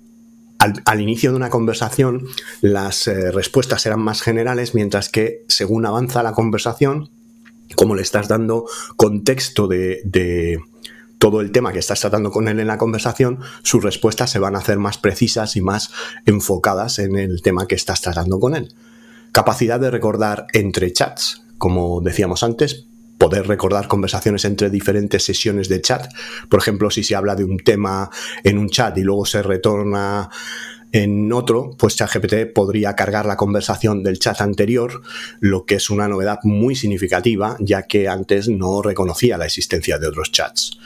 al, 0.59 1.01
inicio 1.01 1.31
de 1.31 1.37
una 1.37 1.51
conversación 1.51 2.27
las 2.63 3.07
eh, 3.07 3.33
respuestas 3.33 3.83
serán 3.83 4.01
más 4.01 4.23
generales, 4.23 4.75
mientras 4.75 5.11
que 5.11 5.45
según 5.49 5.85
avanza 5.85 6.23
la 6.23 6.33
conversación, 6.33 7.11
como 7.77 7.95
le 7.95 8.03
estás 8.03 8.29
dando 8.29 8.65
contexto 8.97 9.69
de 9.69 10.01
todo 11.25 11.41
el 11.41 11.53
tema 11.53 11.73
que 11.73 11.79
estás 11.79 12.01
tratando 12.01 12.31
con 12.31 12.49
él 12.49 12.61
en 12.61 12.67
la 12.67 12.77
conversación, 12.77 13.39
sus 13.63 13.83
respuestas 13.83 14.29
se 14.29 14.39
van 14.39 14.57
a 14.57 14.59
hacer 14.59 14.77
más 14.77 14.99
precisas 14.99 15.57
y 15.57 15.63
más 15.63 15.91
enfocadas 16.27 16.99
en 16.99 17.17
el 17.17 17.41
tema 17.41 17.67
que 17.67 17.77
estás 17.77 18.03
tratando 18.03 18.39
con 18.39 18.55
él. 18.55 18.75
Capacidad 19.33 19.81
de 19.81 19.91
recordar 19.91 20.49
entre 20.53 20.93
chats, 20.93 21.43
como 21.57 22.03
decíamos 22.03 22.43
antes, 22.43 22.89
poder 23.17 23.47
recordar 23.47 23.89
conversaciones 23.89 24.45
entre 24.45 24.69
diferentes 24.69 25.25
sesiones 25.25 25.71
de 25.71 25.81
chat. 25.81 26.13
Por 26.51 26.61
ejemplo, 26.61 26.91
si 26.91 27.03
se 27.03 27.17
habla 27.17 27.35
de 27.35 27.45
un 27.45 27.57
tema 27.57 28.11
en 28.43 28.59
un 28.59 28.69
chat 28.69 28.99
y 28.99 29.03
luego 29.03 29.25
se 29.25 29.43
retorna 29.43 30.29
en 30.93 31.33
otro, 31.33 31.71
pues 31.79 31.97
ChatGPT 31.97 32.53
podría 32.55 32.95
cargar 32.95 33.25
la 33.25 33.39
conversación 33.39 34.03
del 34.03 34.19
chat 34.19 34.43
anterior, 34.43 35.01
lo 35.41 35.65
que 35.65 35.77
es 35.77 35.89
una 35.89 36.07
novedad 36.07 36.41
muy 36.43 36.75
significativa, 36.75 37.57
ya 37.61 37.85
que 37.85 38.09
antes 38.09 38.51
no 38.51 38.83
reconocía 38.83 39.39
la 39.39 39.47
existencia 39.47 39.99
de 39.99 40.09
otros 40.09 40.31
chats. 40.31 40.79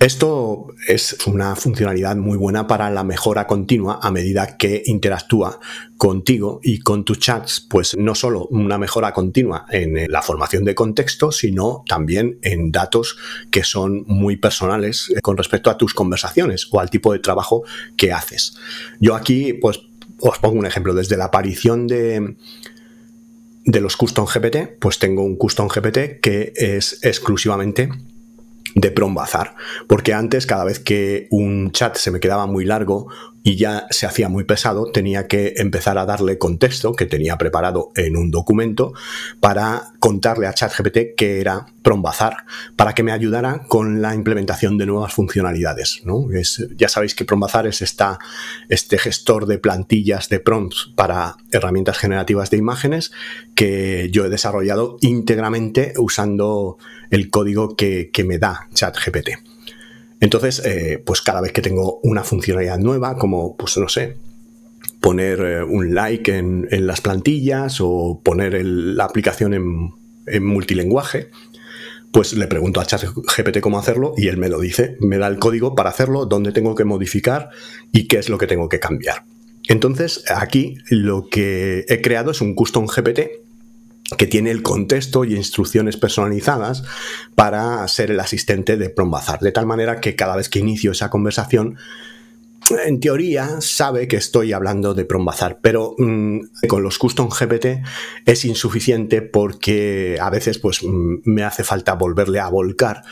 Esto 0.00 0.68
es 0.88 1.18
una 1.26 1.54
funcionalidad 1.56 2.16
muy 2.16 2.38
buena 2.38 2.66
para 2.66 2.88
la 2.88 3.04
mejora 3.04 3.46
continua 3.46 3.98
a 4.00 4.10
medida 4.10 4.56
que 4.56 4.82
interactúa 4.86 5.60
contigo 5.98 6.58
y 6.62 6.78
con 6.78 7.04
tus 7.04 7.18
chats, 7.18 7.60
pues 7.60 7.98
no 7.98 8.14
solo 8.14 8.46
una 8.46 8.78
mejora 8.78 9.12
continua 9.12 9.66
en 9.70 10.10
la 10.10 10.22
formación 10.22 10.64
de 10.64 10.74
contexto, 10.74 11.32
sino 11.32 11.84
también 11.86 12.38
en 12.40 12.72
datos 12.72 13.18
que 13.50 13.62
son 13.62 14.04
muy 14.06 14.38
personales 14.38 15.12
con 15.20 15.36
respecto 15.36 15.68
a 15.68 15.76
tus 15.76 15.92
conversaciones 15.92 16.66
o 16.70 16.80
al 16.80 16.88
tipo 16.88 17.12
de 17.12 17.18
trabajo 17.18 17.64
que 17.98 18.10
haces. 18.10 18.56
Yo 19.00 19.14
aquí, 19.14 19.52
pues, 19.52 19.82
os 20.18 20.38
pongo 20.38 20.58
un 20.58 20.64
ejemplo. 20.64 20.94
Desde 20.94 21.18
la 21.18 21.26
aparición 21.26 21.86
de 21.86 22.36
de 23.62 23.80
los 23.80 23.96
Custom 23.96 24.24
GPT, 24.24 24.78
pues 24.78 24.98
tengo 24.98 25.22
un 25.22 25.36
Custom 25.36 25.68
GPT 25.68 26.20
que 26.22 26.52
es 26.56 26.98
exclusivamente 27.02 27.90
de 28.74 28.90
Prombazar, 28.90 29.54
porque 29.86 30.14
antes 30.14 30.46
cada 30.46 30.64
vez 30.64 30.78
que 30.78 31.26
un 31.30 31.72
chat 31.72 31.96
se 31.96 32.10
me 32.10 32.20
quedaba 32.20 32.46
muy 32.46 32.64
largo 32.64 33.08
y 33.42 33.56
ya 33.56 33.86
se 33.90 34.06
hacía 34.06 34.28
muy 34.28 34.44
pesado, 34.44 34.90
tenía 34.92 35.26
que 35.26 35.54
empezar 35.56 35.98
a 35.98 36.04
darle 36.04 36.38
contexto 36.38 36.92
que 36.92 37.06
tenía 37.06 37.38
preparado 37.38 37.90
en 37.94 38.16
un 38.16 38.30
documento 38.30 38.92
para 39.40 39.92
contarle 39.98 40.46
a 40.46 40.54
ChatGPT 40.54 41.14
que 41.16 41.40
era 41.40 41.66
Prombazar, 41.82 42.44
para 42.76 42.94
que 42.94 43.02
me 43.02 43.12
ayudara 43.12 43.62
con 43.66 44.02
la 44.02 44.14
implementación 44.14 44.76
de 44.76 44.84
nuevas 44.84 45.14
funcionalidades. 45.14 46.02
ya 46.76 46.88
sabéis 46.88 47.14
que 47.14 47.24
Prombazar 47.24 47.66
es 47.66 47.80
este 47.80 48.98
gestor 48.98 49.46
de 49.46 49.58
plantillas 49.58 50.28
de 50.28 50.40
prompts 50.40 50.92
para 50.94 51.36
herramientas 51.50 51.96
generativas 51.96 52.50
de 52.50 52.58
imágenes 52.58 53.12
que 53.54 54.10
yo 54.12 54.26
he 54.26 54.28
desarrollado 54.28 54.98
íntegramente 55.00 55.94
usando 55.96 56.76
el 57.10 57.30
código 57.30 57.74
que 57.76 58.24
me 58.26 58.38
da 58.38 58.68
ChatGPT. 58.74 59.49
Entonces, 60.20 60.62
eh, 60.64 61.02
pues 61.04 61.22
cada 61.22 61.40
vez 61.40 61.52
que 61.52 61.62
tengo 61.62 61.98
una 62.02 62.22
funcionalidad 62.22 62.78
nueva, 62.78 63.16
como, 63.16 63.56
pues 63.56 63.76
no 63.78 63.88
sé, 63.88 64.18
poner 65.00 65.40
eh, 65.40 65.64
un 65.64 65.94
like 65.94 66.36
en, 66.36 66.68
las 66.86 67.00
plantillas 67.00 67.78
o 67.80 68.20
poner 68.22 68.64
la 68.64 69.04
aplicación 69.04 69.54
en, 69.54 69.90
en 70.26 70.44
multilenguaje, 70.44 71.30
pues 72.12 72.34
le 72.34 72.46
pregunto 72.48 72.80
a 72.80 72.86
ChatGPT 72.86 73.60
cómo 73.60 73.78
hacerlo 73.78 74.14
y 74.16 74.28
él 74.28 74.36
me 74.36 74.48
lo 74.48 74.60
dice, 74.60 74.96
me 75.00 75.18
da 75.18 75.28
el 75.28 75.38
código 75.38 75.74
para 75.74 75.90
hacerlo, 75.90 76.26
dónde 76.26 76.52
tengo 76.52 76.74
que 76.74 76.84
modificar 76.84 77.50
y 77.92 78.08
qué 78.08 78.18
es 78.18 78.28
lo 78.28 78.36
que 78.36 78.46
tengo 78.46 78.68
que 78.68 78.80
cambiar. 78.80 79.24
Entonces, 79.68 80.24
aquí 80.28 80.78
lo 80.88 81.28
que 81.28 81.84
he 81.88 82.00
creado 82.00 82.32
es 82.32 82.40
un 82.40 82.54
custom 82.54 82.86
GPT 82.86 83.39
que 84.16 84.26
tiene 84.26 84.50
el 84.50 84.62
contexto 84.62 85.24
y 85.24 85.36
instrucciones 85.36 85.96
personalizadas 85.96 86.82
para 87.34 87.86
ser 87.88 88.10
el 88.10 88.20
asistente 88.20 88.76
de 88.76 88.90
Prombazar, 88.90 89.40
de 89.40 89.52
tal 89.52 89.66
manera 89.66 90.00
que 90.00 90.16
cada 90.16 90.36
vez 90.36 90.48
que 90.48 90.58
inicio 90.58 90.92
esa 90.92 91.10
conversación, 91.10 91.76
en 92.84 93.00
teoría 93.00 93.60
sabe 93.60 94.06
que 94.06 94.16
estoy 94.16 94.52
hablando 94.52 94.94
de 94.94 95.04
Prombazar, 95.04 95.58
pero 95.60 95.94
mm, 95.98 96.40
con 96.68 96.82
los 96.82 96.98
custom 96.98 97.28
GPT 97.28 97.82
es 98.26 98.44
insuficiente 98.44 99.22
porque 99.22 100.18
a 100.20 100.30
veces 100.30 100.58
pues 100.58 100.82
mm, 100.82 101.22
me 101.24 101.42
hace 101.42 101.64
falta 101.64 101.94
volverle 101.94 102.38
a 102.38 102.48
volcar 102.48 103.02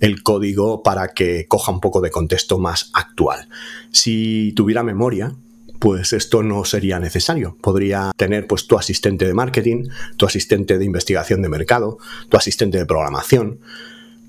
el 0.00 0.22
código 0.22 0.82
para 0.82 1.08
que 1.08 1.46
coja 1.48 1.72
un 1.72 1.80
poco 1.80 2.00
de 2.00 2.10
contexto 2.10 2.58
más 2.58 2.90
actual. 2.92 3.48
Si 3.90 4.52
tuviera 4.54 4.82
memoria, 4.82 5.34
pues 5.78 6.12
esto 6.12 6.42
no 6.42 6.64
sería 6.64 6.98
necesario. 6.98 7.56
Podría 7.60 8.12
tener 8.16 8.46
pues 8.46 8.66
tu 8.66 8.76
asistente 8.76 9.26
de 9.26 9.34
marketing, 9.34 9.88
tu 10.16 10.26
asistente 10.26 10.78
de 10.78 10.84
investigación 10.84 11.42
de 11.42 11.48
mercado, 11.48 11.98
tu 12.28 12.36
asistente 12.36 12.78
de 12.78 12.86
programación, 12.86 13.60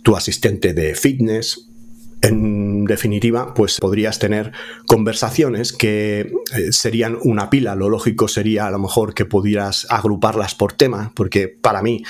tu 0.03 0.15
asistente 0.15 0.73
de 0.73 0.95
fitness, 0.95 1.69
en 2.21 2.85
definitiva, 2.85 3.53
pues 3.53 3.79
podrías 3.79 4.19
tener 4.19 4.51
conversaciones 4.85 5.71
que 5.71 6.31
eh, 6.55 6.71
serían 6.71 7.17
una 7.23 7.49
pila. 7.49 7.75
Lo 7.75 7.89
lógico 7.89 8.27
sería 8.27 8.67
a 8.67 8.71
lo 8.71 8.79
mejor 8.79 9.13
que 9.13 9.25
pudieras 9.25 9.87
agruparlas 9.89 10.55
por 10.55 10.73
tema, 10.73 11.11
porque 11.15 11.47
para 11.47 11.81
mí, 11.81 12.03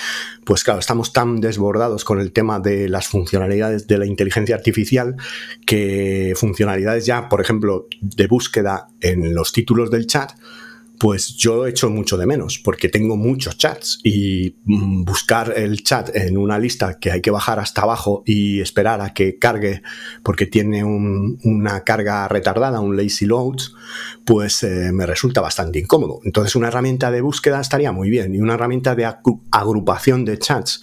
pues 0.45 0.63
claro, 0.63 0.79
estamos 0.79 1.13
tan 1.13 1.41
desbordados 1.41 2.05
con 2.05 2.19
el 2.19 2.31
tema 2.31 2.59
de 2.59 2.89
las 2.89 3.07
funcionalidades 3.07 3.87
de 3.87 3.97
la 3.97 4.05
inteligencia 4.05 4.55
artificial 4.55 5.15
que 5.65 6.33
funcionalidades 6.35 7.05
ya, 7.05 7.29
por 7.29 7.41
ejemplo, 7.41 7.87
de 8.01 8.27
búsqueda 8.27 8.87
en 9.01 9.33
los 9.35 9.51
títulos 9.51 9.91
del 9.91 10.07
chat, 10.07 10.31
pues 10.99 11.37
yo 11.37 11.65
echo 11.65 11.89
mucho 11.89 12.17
de 12.17 12.25
menos, 12.25 12.59
porque 12.59 12.89
tengo 12.89 13.15
muchos 13.15 13.57
chats 13.57 13.99
y 14.03 14.57
mm, 14.65 15.05
buscar 15.05 15.53
el 15.55 15.81
chat 15.81 16.13
en 16.13 16.37
una 16.37 16.59
lista 16.59 16.99
que 16.99 17.11
hay 17.11 17.21
que 17.21 17.31
bajar 17.31 17.57
hasta 17.57 17.83
abajo 17.83 18.21
y 18.25 18.59
esperar 18.59 18.99
a 18.99 19.13
que 19.13 19.39
cargue, 19.39 19.81
porque 20.23 20.45
tiene 20.45 20.83
una 20.83 21.83
carga 21.85 22.27
retardada, 22.27 22.81
un 22.81 22.97
lazy 22.97 23.25
load, 23.25 23.59
pues 24.25 24.61
eh, 24.63 24.91
me 24.91 25.05
resulta 25.05 25.39
bastante 25.39 25.79
incómodo. 25.79 26.19
Entonces 26.25 26.55
una 26.57 26.67
herramienta 26.67 27.11
de 27.11 27.21
búsqueda 27.21 27.61
estaría 27.61 27.93
muy 27.93 28.09
bien 28.09 28.35
y 28.35 28.39
una 28.39 28.55
herramienta 28.55 28.93
de 28.93 29.05
agrupación 29.51 30.25
de 30.25 30.37
chats 30.37 30.81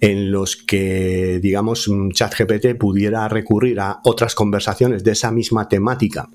en 0.00 0.30
los 0.30 0.56
que, 0.56 1.40
digamos, 1.40 1.90
ChatGPT 2.12 2.76
pudiera 2.78 3.26
recurrir 3.28 3.80
a 3.80 4.00
otras 4.04 4.34
conversaciones 4.34 5.02
de 5.04 5.12
esa 5.12 5.32
misma 5.32 5.68
temática 5.68 6.28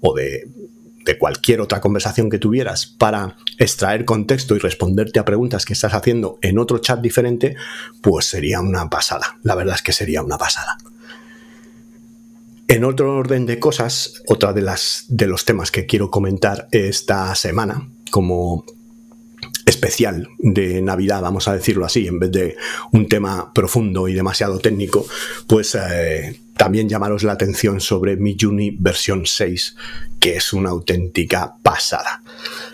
o 0.00 0.14
de 0.14 0.48
de 1.08 1.16
cualquier 1.16 1.62
otra 1.62 1.80
conversación 1.80 2.28
que 2.28 2.38
tuvieras 2.38 2.84
para 2.84 3.38
extraer 3.56 4.04
contexto 4.04 4.54
y 4.54 4.58
responderte 4.58 5.18
a 5.18 5.24
preguntas 5.24 5.64
que 5.64 5.72
estás 5.72 5.94
haciendo 5.94 6.38
en 6.42 6.58
otro 6.58 6.80
chat 6.80 7.00
diferente, 7.00 7.56
pues 8.02 8.26
sería 8.26 8.60
una 8.60 8.90
pasada. 8.90 9.38
La 9.42 9.54
verdad 9.54 9.76
es 9.76 9.80
que 9.80 9.92
sería 9.92 10.22
una 10.22 10.36
pasada. 10.36 10.76
En 12.68 12.84
otro 12.84 13.16
orden 13.16 13.46
de 13.46 13.58
cosas, 13.58 14.22
otra 14.26 14.52
de 14.52 14.60
las 14.60 15.06
de 15.08 15.26
los 15.26 15.46
temas 15.46 15.70
que 15.70 15.86
quiero 15.86 16.10
comentar 16.10 16.68
esta 16.72 17.34
semana, 17.34 17.88
como 18.10 18.66
especial 19.68 20.28
de 20.38 20.80
Navidad, 20.82 21.20
vamos 21.20 21.46
a 21.46 21.54
decirlo 21.54 21.84
así, 21.84 22.06
en 22.06 22.18
vez 22.18 22.32
de 22.32 22.56
un 22.92 23.08
tema 23.08 23.52
profundo 23.52 24.08
y 24.08 24.14
demasiado 24.14 24.58
técnico, 24.58 25.06
pues 25.46 25.76
eh, 25.76 26.40
también 26.56 26.88
llamaros 26.88 27.22
la 27.22 27.32
atención 27.32 27.80
sobre 27.80 28.16
Midjourney 28.16 28.76
versión 28.78 29.26
6, 29.26 29.76
que 30.18 30.36
es 30.36 30.52
una 30.52 30.70
auténtica 30.70 31.56
pasada. 31.62 32.22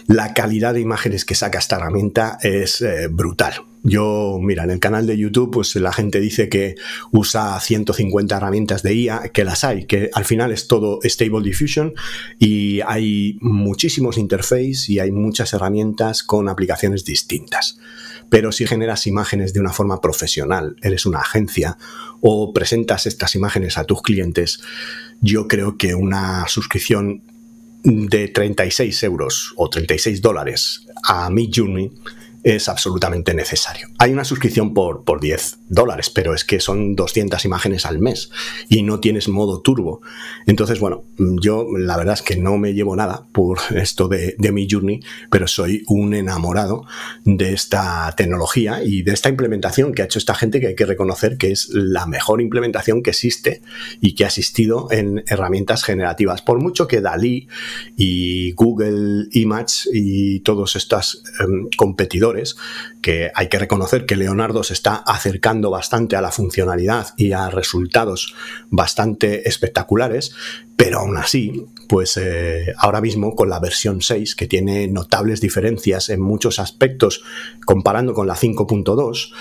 La 0.06 0.34
calidad 0.34 0.74
de 0.74 0.80
imágenes 0.80 1.24
que 1.24 1.34
saca 1.34 1.58
esta 1.58 1.76
herramienta 1.76 2.38
es 2.42 2.80
eh, 2.80 3.08
brutal. 3.10 3.54
Yo, 3.86 4.38
mira, 4.40 4.64
en 4.64 4.70
el 4.70 4.80
canal 4.80 5.06
de 5.06 5.18
YouTube, 5.18 5.50
pues 5.50 5.76
la 5.76 5.92
gente 5.92 6.18
dice 6.18 6.48
que 6.48 6.74
usa 7.12 7.60
150 7.60 8.34
herramientas 8.34 8.82
de 8.82 8.94
IA, 8.94 9.28
que 9.28 9.44
las 9.44 9.62
hay, 9.62 9.84
que 9.84 10.08
al 10.14 10.24
final 10.24 10.52
es 10.52 10.68
todo 10.68 11.00
Stable 11.04 11.42
Diffusion 11.42 11.92
y 12.38 12.80
hay 12.80 13.36
muchísimos 13.42 14.16
interfaces 14.16 14.88
y 14.88 15.00
hay 15.00 15.12
muchas 15.12 15.52
herramientas 15.52 16.22
con 16.22 16.48
aplicaciones 16.48 17.04
distintas. 17.04 17.78
Pero 18.30 18.52
si 18.52 18.66
generas 18.66 19.06
imágenes 19.06 19.52
de 19.52 19.60
una 19.60 19.74
forma 19.74 20.00
profesional, 20.00 20.76
eres 20.80 21.04
una 21.04 21.18
agencia 21.18 21.76
o 22.22 22.54
presentas 22.54 23.04
estas 23.04 23.34
imágenes 23.34 23.76
a 23.76 23.84
tus 23.84 24.00
clientes, 24.00 24.60
yo 25.20 25.46
creo 25.46 25.76
que 25.76 25.94
una 25.94 26.48
suscripción 26.48 27.22
de 27.82 28.28
36 28.28 29.02
euros 29.02 29.52
o 29.56 29.68
36 29.68 30.22
dólares 30.22 30.86
a 31.06 31.28
Midjourney 31.28 31.92
es 32.44 32.68
absolutamente 32.68 33.34
necesario. 33.34 33.88
Hay 33.98 34.12
una 34.12 34.24
suscripción 34.24 34.74
por, 34.74 35.04
por 35.04 35.18
10 35.18 35.60
dólares, 35.70 36.10
pero 36.10 36.34
es 36.34 36.44
que 36.44 36.60
son 36.60 36.94
200 36.94 37.42
imágenes 37.46 37.86
al 37.86 37.98
mes 37.98 38.30
y 38.68 38.82
no 38.82 39.00
tienes 39.00 39.28
modo 39.28 39.62
turbo. 39.62 40.02
Entonces, 40.46 40.78
bueno, 40.78 41.04
yo 41.18 41.66
la 41.76 41.96
verdad 41.96 42.14
es 42.14 42.22
que 42.22 42.36
no 42.36 42.58
me 42.58 42.74
llevo 42.74 42.96
nada 42.96 43.26
por 43.32 43.58
esto 43.74 44.08
de, 44.08 44.36
de 44.38 44.52
mi 44.52 44.68
journey, 44.70 45.00
pero 45.30 45.48
soy 45.48 45.82
un 45.88 46.12
enamorado 46.14 46.84
de 47.24 47.54
esta 47.54 48.12
tecnología 48.14 48.84
y 48.84 49.02
de 49.02 49.12
esta 49.12 49.30
implementación 49.30 49.94
que 49.94 50.02
ha 50.02 50.04
hecho 50.04 50.18
esta 50.18 50.34
gente 50.34 50.60
que 50.60 50.68
hay 50.68 50.74
que 50.74 50.86
reconocer 50.86 51.38
que 51.38 51.50
es 51.50 51.70
la 51.70 52.06
mejor 52.06 52.42
implementación 52.42 53.02
que 53.02 53.10
existe 53.10 53.62
y 54.02 54.14
que 54.14 54.24
ha 54.24 54.26
existido 54.26 54.88
en 54.90 55.24
herramientas 55.28 55.82
generativas. 55.82 56.42
Por 56.42 56.60
mucho 56.60 56.86
que 56.86 57.00
Dalí 57.00 57.48
y 57.96 58.52
Google 58.52 59.28
Image 59.32 59.88
y 59.94 60.40
todos 60.40 60.76
estos 60.76 61.22
em, 61.40 61.68
competidores 61.76 62.33
que 63.00 63.30
hay 63.34 63.48
que 63.48 63.58
reconocer 63.58 64.06
que 64.06 64.16
Leonardo 64.16 64.62
se 64.62 64.74
está 64.74 64.96
acercando 64.96 65.70
bastante 65.70 66.16
a 66.16 66.20
la 66.20 66.30
funcionalidad 66.30 67.08
y 67.16 67.32
a 67.32 67.50
resultados 67.50 68.34
bastante 68.70 69.48
espectaculares, 69.48 70.34
pero 70.76 71.00
aún 71.00 71.16
así, 71.16 71.66
pues 71.88 72.16
eh, 72.16 72.74
ahora 72.78 73.00
mismo 73.00 73.34
con 73.34 73.48
la 73.48 73.60
versión 73.60 74.02
6, 74.02 74.34
que 74.34 74.46
tiene 74.46 74.88
notables 74.88 75.40
diferencias 75.40 76.08
en 76.08 76.20
muchos 76.20 76.58
aspectos 76.58 77.22
comparando 77.64 78.14
con 78.14 78.26
la 78.26 78.34
5.2, 78.34 79.32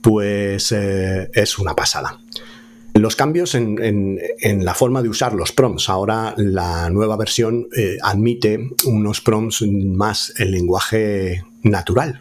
pues 0.00 0.72
eh, 0.72 1.30
es 1.32 1.58
una 1.58 1.74
pasada. 1.74 2.20
Los 2.94 3.16
cambios 3.16 3.54
en, 3.54 4.18
la 4.42 4.74
forma 4.74 5.02
de 5.02 5.08
usar 5.08 5.32
los 5.32 5.52
prompts. 5.52 5.88
Ahora 5.88 6.34
la 6.36 6.90
nueva 6.90 7.16
versión 7.16 7.68
eh, 7.74 7.96
admite 8.02 8.68
unos 8.84 9.22
prompts 9.22 9.62
más 9.62 10.34
en 10.36 10.50
lenguaje 10.50 11.42
natural 11.62 12.20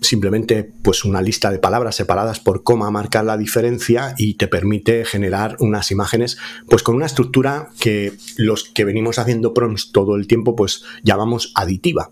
simplemente 0.00 0.64
pues 0.82 1.04
una 1.04 1.22
lista 1.22 1.50
de 1.50 1.58
palabras 1.58 1.96
separadas 1.96 2.40
por 2.40 2.62
coma 2.62 2.90
marca 2.90 3.22
la 3.22 3.36
diferencia 3.36 4.14
y 4.16 4.34
te 4.34 4.48
permite 4.48 5.04
generar 5.04 5.56
unas 5.60 5.90
imágenes 5.90 6.38
pues 6.68 6.82
con 6.82 6.96
una 6.96 7.06
estructura 7.06 7.68
que 7.80 8.12
los 8.36 8.64
que 8.64 8.84
venimos 8.84 9.18
haciendo 9.18 9.54
prompts 9.54 9.92
todo 9.92 10.16
el 10.16 10.26
tiempo 10.26 10.56
pues 10.56 10.84
llamamos 11.02 11.52
aditiva. 11.54 12.10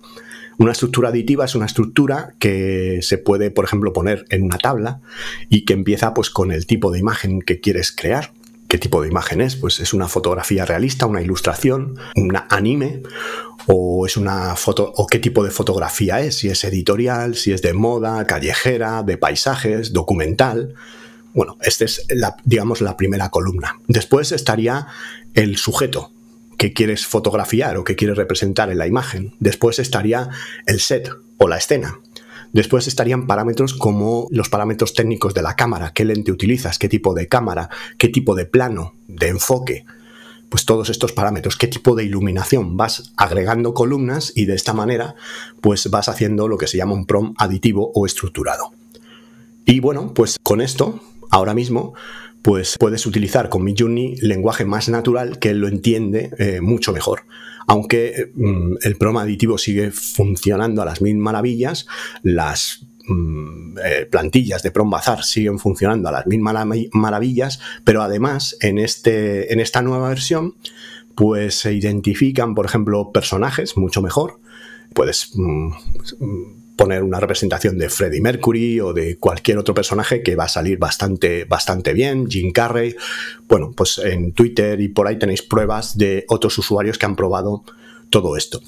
Una 0.58 0.72
estructura 0.72 1.10
aditiva 1.10 1.44
es 1.44 1.54
una 1.54 1.66
estructura 1.66 2.34
que 2.40 2.98
se 3.02 3.16
puede, 3.16 3.52
por 3.52 3.64
ejemplo, 3.64 3.92
poner 3.92 4.24
en 4.28 4.42
una 4.42 4.58
tabla 4.58 5.00
y 5.48 5.64
que 5.64 5.72
empieza 5.72 6.14
pues 6.14 6.30
con 6.30 6.50
el 6.50 6.66
tipo 6.66 6.90
de 6.90 6.98
imagen 6.98 7.40
que 7.40 7.60
quieres 7.60 7.92
crear. 7.92 8.32
¿Qué 8.68 8.76
tipo 8.76 9.00
de 9.00 9.08
imagen 9.08 9.40
es? 9.40 9.56
Pues 9.56 9.80
es 9.80 9.94
una 9.94 10.08
fotografía 10.08 10.66
realista, 10.66 11.06
una 11.06 11.22
ilustración, 11.22 11.98
un 12.14 12.38
anime 12.50 13.02
o 13.66 14.06
es 14.06 14.18
una 14.18 14.56
foto 14.56 14.92
o 14.94 15.06
qué 15.06 15.18
tipo 15.18 15.42
de 15.42 15.50
fotografía 15.50 16.20
es, 16.20 16.36
si 16.36 16.48
es 16.48 16.62
editorial, 16.64 17.34
si 17.34 17.52
es 17.52 17.62
de 17.62 17.72
moda, 17.72 18.26
callejera, 18.26 19.02
de 19.02 19.16
paisajes, 19.16 19.94
documental. 19.94 20.74
Bueno, 21.32 21.56
esta 21.62 21.86
es 21.86 22.04
la, 22.10 22.36
digamos 22.44 22.82
la 22.82 22.98
primera 22.98 23.30
columna. 23.30 23.80
Después 23.86 24.32
estaría 24.32 24.86
el 25.32 25.56
sujeto 25.56 26.12
que 26.58 26.74
quieres 26.74 27.06
fotografiar 27.06 27.78
o 27.78 27.84
que 27.84 27.96
quieres 27.96 28.18
representar 28.18 28.70
en 28.70 28.78
la 28.78 28.86
imagen. 28.86 29.34
Después 29.38 29.78
estaría 29.78 30.28
el 30.66 30.80
set 30.80 31.10
o 31.38 31.48
la 31.48 31.56
escena. 31.56 32.00
Después 32.52 32.86
estarían 32.86 33.26
parámetros 33.26 33.74
como 33.74 34.26
los 34.30 34.48
parámetros 34.48 34.94
técnicos 34.94 35.34
de 35.34 35.42
la 35.42 35.56
cámara, 35.56 35.92
qué 35.92 36.04
lente 36.04 36.32
utilizas, 36.32 36.78
qué 36.78 36.88
tipo 36.88 37.14
de 37.14 37.28
cámara, 37.28 37.68
qué 37.98 38.08
tipo 38.08 38.34
de 38.34 38.46
plano, 38.46 38.94
de 39.06 39.28
enfoque. 39.28 39.84
Pues 40.48 40.64
todos 40.64 40.88
estos 40.88 41.12
parámetros, 41.12 41.56
qué 41.56 41.66
tipo 41.66 41.94
de 41.94 42.04
iluminación, 42.04 42.76
vas 42.78 43.12
agregando 43.16 43.74
columnas 43.74 44.32
y 44.34 44.46
de 44.46 44.54
esta 44.54 44.72
manera 44.72 45.14
pues 45.60 45.90
vas 45.90 46.08
haciendo 46.08 46.48
lo 46.48 46.56
que 46.56 46.66
se 46.66 46.78
llama 46.78 46.94
un 46.94 47.04
prom 47.04 47.34
aditivo 47.36 47.92
o 47.94 48.06
estructurado. 48.06 48.72
Y 49.66 49.80
bueno, 49.80 50.14
pues 50.14 50.38
con 50.42 50.62
esto, 50.62 51.00
ahora 51.30 51.52
mismo, 51.52 51.92
pues 52.42 52.76
puedes 52.78 53.06
utilizar 53.06 53.48
con 53.48 53.64
Midjourney 53.64 54.16
lenguaje 54.16 54.64
más 54.64 54.88
natural 54.88 55.38
que 55.38 55.50
él 55.50 55.60
lo 55.60 55.68
entiende 55.68 56.30
eh, 56.38 56.60
mucho 56.60 56.92
mejor 56.92 57.22
aunque 57.68 58.32
mm, 58.34 58.76
el 58.82 58.96
programa 58.96 59.22
aditivo 59.22 59.58
sigue 59.58 59.92
funcionando 59.92 60.82
a 60.82 60.86
las 60.86 61.02
mil 61.02 61.18
maravillas, 61.18 61.86
las 62.22 62.86
mm, 63.06 63.78
eh, 63.84 64.06
plantillas 64.10 64.62
de 64.62 64.70
Prom 64.70 64.90
Bazar 64.90 65.22
siguen 65.22 65.58
funcionando 65.58 66.08
a 66.08 66.12
las 66.12 66.26
mil 66.26 66.40
maravillas, 66.40 67.60
pero 67.84 68.02
además 68.02 68.56
en, 68.62 68.78
este, 68.78 69.52
en 69.52 69.60
esta 69.60 69.82
nueva 69.82 70.08
versión 70.08 70.54
pues 71.14 71.56
se 71.56 71.74
identifican, 71.74 72.54
por 72.54 72.64
ejemplo, 72.64 73.12
personajes 73.12 73.76
mucho 73.76 74.00
mejor. 74.00 74.40
Puedes 74.94 75.32
mm, 75.34 75.72
poner 76.78 77.02
una 77.02 77.20
representación 77.20 77.76
de 77.76 77.90
Freddie 77.90 78.22
Mercury 78.22 78.80
o 78.80 78.94
de 78.94 79.18
cualquier 79.18 79.58
otro 79.58 79.74
personaje 79.74 80.22
que 80.22 80.36
va 80.36 80.44
a 80.44 80.48
salir 80.48 80.78
bastante, 80.78 81.44
bastante 81.44 81.92
bien, 81.92 82.30
Jim 82.30 82.52
Carrey. 82.52 82.94
Bueno, 83.48 83.72
pues 83.76 83.98
en 83.98 84.32
Twitter 84.32 84.80
y 84.80 84.88
por 84.88 85.08
ahí 85.08 85.18
tenéis 85.18 85.42
pruebas 85.42 85.98
de 85.98 86.24
otros 86.28 86.56
usuarios 86.56 86.96
que 86.96 87.04
han 87.04 87.16
probado 87.16 87.64
todo 88.10 88.36
esto. 88.36 88.62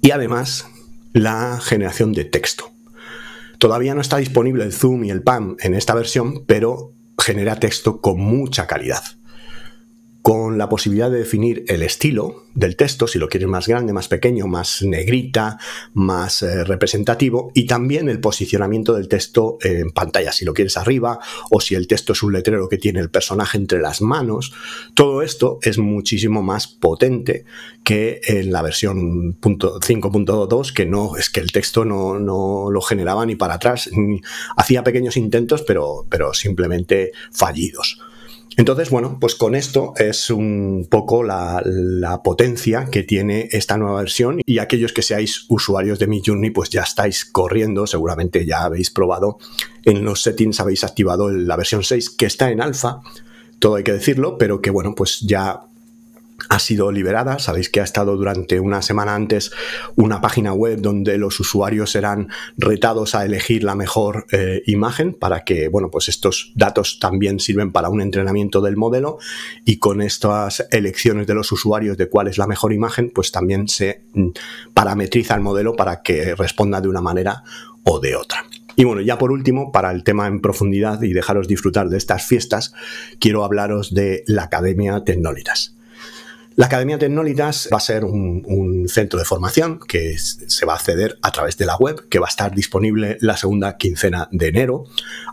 Y 0.00 0.10
además, 0.10 0.66
la 1.12 1.60
generación 1.60 2.14
de 2.14 2.24
texto. 2.24 2.72
Todavía 3.58 3.94
no 3.94 4.00
está 4.00 4.16
disponible 4.16 4.64
el 4.64 4.72
Zoom 4.72 5.04
y 5.04 5.10
el 5.10 5.22
PAM 5.22 5.56
en 5.60 5.74
esta 5.74 5.94
versión, 5.94 6.44
pero 6.46 6.92
genera 7.18 7.60
texto 7.60 8.00
con 8.00 8.18
mucha 8.18 8.66
calidad 8.66 9.04
con 10.24 10.56
la 10.56 10.70
posibilidad 10.70 11.10
de 11.10 11.18
definir 11.18 11.66
el 11.68 11.82
estilo 11.82 12.44
del 12.54 12.76
texto, 12.76 13.06
si 13.06 13.18
lo 13.18 13.28
quieres 13.28 13.46
más 13.46 13.68
grande, 13.68 13.92
más 13.92 14.08
pequeño, 14.08 14.46
más 14.46 14.80
negrita, 14.80 15.58
más 15.92 16.42
eh, 16.42 16.64
representativo, 16.64 17.50
y 17.52 17.66
también 17.66 18.08
el 18.08 18.20
posicionamiento 18.20 18.94
del 18.94 19.06
texto 19.06 19.58
en 19.60 19.90
pantalla, 19.90 20.32
si 20.32 20.46
lo 20.46 20.54
quieres 20.54 20.78
arriba, 20.78 21.18
o 21.50 21.60
si 21.60 21.74
el 21.74 21.86
texto 21.86 22.14
es 22.14 22.22
un 22.22 22.32
letrero 22.32 22.70
que 22.70 22.78
tiene 22.78 23.00
el 23.00 23.10
personaje 23.10 23.58
entre 23.58 23.82
las 23.82 24.00
manos. 24.00 24.54
Todo 24.94 25.20
esto 25.20 25.58
es 25.60 25.76
muchísimo 25.76 26.42
más 26.42 26.68
potente 26.68 27.44
que 27.82 28.22
en 28.26 28.50
la 28.50 28.62
versión 28.62 29.38
5.2, 29.42 30.72
que 30.72 30.86
no, 30.86 31.18
es 31.18 31.28
que 31.28 31.40
el 31.40 31.52
texto 31.52 31.84
no, 31.84 32.70
lo 32.70 32.80
generaba 32.80 33.26
ni 33.26 33.34
para 33.34 33.56
atrás, 33.56 33.90
hacía 34.56 34.82
pequeños 34.82 35.18
intentos, 35.18 35.60
pero, 35.60 36.06
pero 36.08 36.32
simplemente 36.32 37.12
fallidos. 37.30 38.00
Entonces, 38.56 38.90
bueno, 38.90 39.18
pues 39.20 39.34
con 39.34 39.54
esto 39.54 39.94
es 39.96 40.30
un 40.30 40.86
poco 40.90 41.22
la, 41.22 41.62
potencia 42.22 42.86
que 42.90 43.02
tiene 43.02 43.48
esta 43.50 43.76
nueva 43.76 44.00
versión 44.00 44.40
y 44.46 44.58
aquellos 44.58 44.92
que 44.92 45.02
seáis 45.02 45.46
usuarios 45.48 45.98
de 45.98 46.06
Midjourney 46.06 46.50
pues 46.50 46.70
ya 46.70 46.82
estáis 46.82 47.24
corriendo, 47.24 47.86
seguramente 47.86 48.46
ya 48.46 48.62
habéis 48.62 48.90
probado, 48.90 49.38
en 49.84 50.04
los 50.04 50.22
settings 50.22 50.60
habéis 50.60 50.84
activado 50.84 51.30
la 51.30 51.56
versión 51.56 51.82
6 51.82 52.10
que 52.10 52.26
está 52.26 52.50
en 52.50 52.60
alfa, 52.60 53.00
todo 53.58 53.74
hay 53.74 53.82
que 53.82 53.92
decirlo, 53.92 54.38
pero 54.38 54.62
que 54.62 54.70
bueno, 54.70 54.94
pues 54.94 55.20
ya 55.20 55.64
ha 56.54 56.60
sido 56.60 56.92
liberada. 56.92 57.40
Sabéis 57.40 57.68
que 57.68 57.80
ha 57.80 57.84
estado 57.84 58.16
durante 58.16 58.60
una 58.60 58.80
semana 58.80 59.16
antes 59.16 59.50
una 59.96 60.20
página 60.20 60.52
web 60.52 60.80
donde 60.80 61.18
los 61.18 61.40
usuarios 61.40 61.90
serán 61.90 62.28
retados 62.56 63.16
a 63.16 63.24
elegir 63.24 63.64
la 63.64 63.74
mejor 63.74 64.26
eh, 64.30 64.62
imagen 64.66 65.14
para 65.14 65.42
que, 65.42 65.66
bueno, 65.66 65.90
pues 65.90 66.08
estos 66.08 66.52
datos 66.54 67.00
también 67.00 67.40
sirven 67.40 67.72
para 67.72 67.88
un 67.88 68.00
entrenamiento 68.00 68.60
del 68.60 68.76
modelo 68.76 69.18
y 69.64 69.80
con 69.80 70.00
estas 70.00 70.64
elecciones 70.70 71.26
de 71.26 71.34
los 71.34 71.50
usuarios 71.50 71.98
de 71.98 72.08
cuál 72.08 72.28
es 72.28 72.38
la 72.38 72.46
mejor 72.46 72.72
imagen, 72.72 73.10
pues 73.12 73.32
también 73.32 73.66
se 73.66 74.04
mm, 74.12 74.28
parametriza 74.72 75.34
el 75.34 75.40
modelo 75.40 75.74
para 75.74 76.02
que 76.02 76.36
responda 76.36 76.80
de 76.80 76.88
una 76.88 77.00
manera 77.00 77.42
o 77.82 77.98
de 77.98 78.14
otra. 78.14 78.44
Y 78.76 78.84
bueno, 78.84 79.00
ya 79.00 79.18
por 79.18 79.32
último, 79.32 79.72
para 79.72 79.90
el 79.90 80.04
tema 80.04 80.28
en 80.28 80.40
profundidad 80.40 81.02
y 81.02 81.14
dejaros 81.14 81.48
disfrutar 81.48 81.88
de 81.88 81.98
estas 81.98 82.24
fiestas, 82.24 82.74
quiero 83.18 83.44
hablaros 83.44 83.92
de 83.92 84.22
la 84.28 84.44
Academia 84.44 85.02
Tecnolitas. 85.02 85.74
La 86.56 86.66
Academia 86.66 87.00
Tecnolitas 87.00 87.68
va 87.72 87.78
a 87.78 87.80
ser 87.80 88.04
un, 88.04 88.86
centro 88.88 89.18
de 89.18 89.24
formación 89.24 89.80
que 89.80 90.16
se 90.18 90.64
va 90.64 90.74
a 90.74 90.76
acceder 90.76 91.18
a 91.20 91.32
través 91.32 91.56
de 91.56 91.66
la 91.66 91.76
web, 91.76 92.08
que 92.08 92.20
va 92.20 92.26
a 92.26 92.28
estar 92.28 92.54
disponible 92.54 93.16
la 93.20 93.36
segunda 93.36 93.76
quincena 93.76 94.28
de 94.30 94.48
enero. 94.48 94.84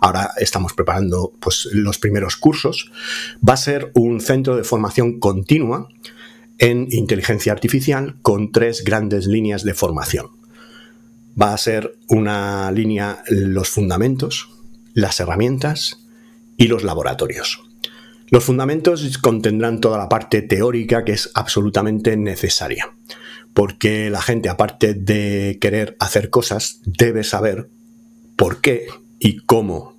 Ahora 0.01 0.32
estamos 0.38 0.74
preparando 0.74 1.34
pues, 1.39 1.69
los 1.74 1.99
primeros 1.99 2.38
cursos. 2.38 2.91
Va 3.47 3.53
a 3.53 3.57
ser 3.57 3.91
un 3.93 4.19
centro 4.19 4.55
de 4.55 4.63
formación 4.63 5.19
continua 5.19 5.89
en 6.57 6.88
inteligencia 6.89 7.51
artificial 7.53 8.15
con 8.24 8.51
tres 8.51 8.84
grandes 8.84 9.28
líneas 9.28 9.63
de 9.63 9.76
formación. 9.76 10.32
Va 11.39 11.53
a 11.53 11.57
ser 11.57 11.99
una 12.09 12.72
línea 12.72 13.24
los 13.30 13.69
fundamentos, 13.69 14.49
las 14.95 15.19
herramientas 15.19 15.99
y 16.57 16.67
los 16.67 16.84
laboratorios. 16.84 17.70
Los 18.32 18.45
fundamentos 18.45 19.17
contendrán 19.17 19.82
toda 19.82 19.97
la 19.97 20.07
parte 20.07 20.41
teórica 20.41 21.03
que 21.03 21.11
es 21.11 21.29
absolutamente 21.34 22.15
necesaria, 22.15 22.95
porque 23.53 24.09
la 24.09 24.21
gente, 24.21 24.47
aparte 24.47 24.93
de 24.93 25.57
querer 25.59 25.97
hacer 25.99 26.29
cosas, 26.29 26.79
debe 26.86 27.25
saber 27.25 27.69
por 28.38 28.61
qué 28.61 28.88
y 29.19 29.39
cómo 29.39 29.97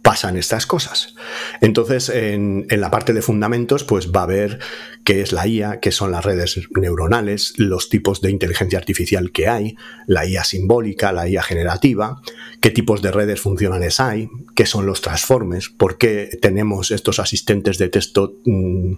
pasan 0.00 0.38
estas 0.38 0.66
cosas. 0.66 1.14
Entonces, 1.60 2.08
en, 2.08 2.66
la 2.70 2.90
parte 2.90 3.12
de 3.12 3.20
fundamentos, 3.20 3.84
pues 3.84 4.10
va 4.12 4.20
a 4.20 4.24
haber 4.24 4.60
qué 5.04 5.20
es 5.20 5.32
la 5.32 5.46
IA, 5.46 5.80
qué 5.80 5.92
son 5.92 6.10
las 6.10 6.24
redes 6.24 6.58
neuronales, 6.70 7.52
los 7.58 7.90
tipos 7.90 8.22
de 8.22 8.30
inteligencia 8.30 8.78
artificial 8.78 9.32
que 9.32 9.48
hay, 9.48 9.76
la 10.06 10.26
IA 10.26 10.44
simbólica, 10.44 11.12
la 11.12 11.28
IA 11.28 11.42
generativa, 11.42 12.22
qué 12.60 12.70
tipos 12.70 13.02
de 13.02 13.10
redes 13.10 13.40
funcionales 13.40 14.00
hay, 14.00 14.30
qué 14.54 14.64
son 14.64 14.86
los 14.86 15.02
transformes, 15.02 15.68
por 15.68 15.98
qué 15.98 16.30
tenemos 16.40 16.90
estos 16.90 17.18
asistentes 17.18 17.76
de 17.76 17.90
texto 17.90 18.34
mm, 18.46 18.94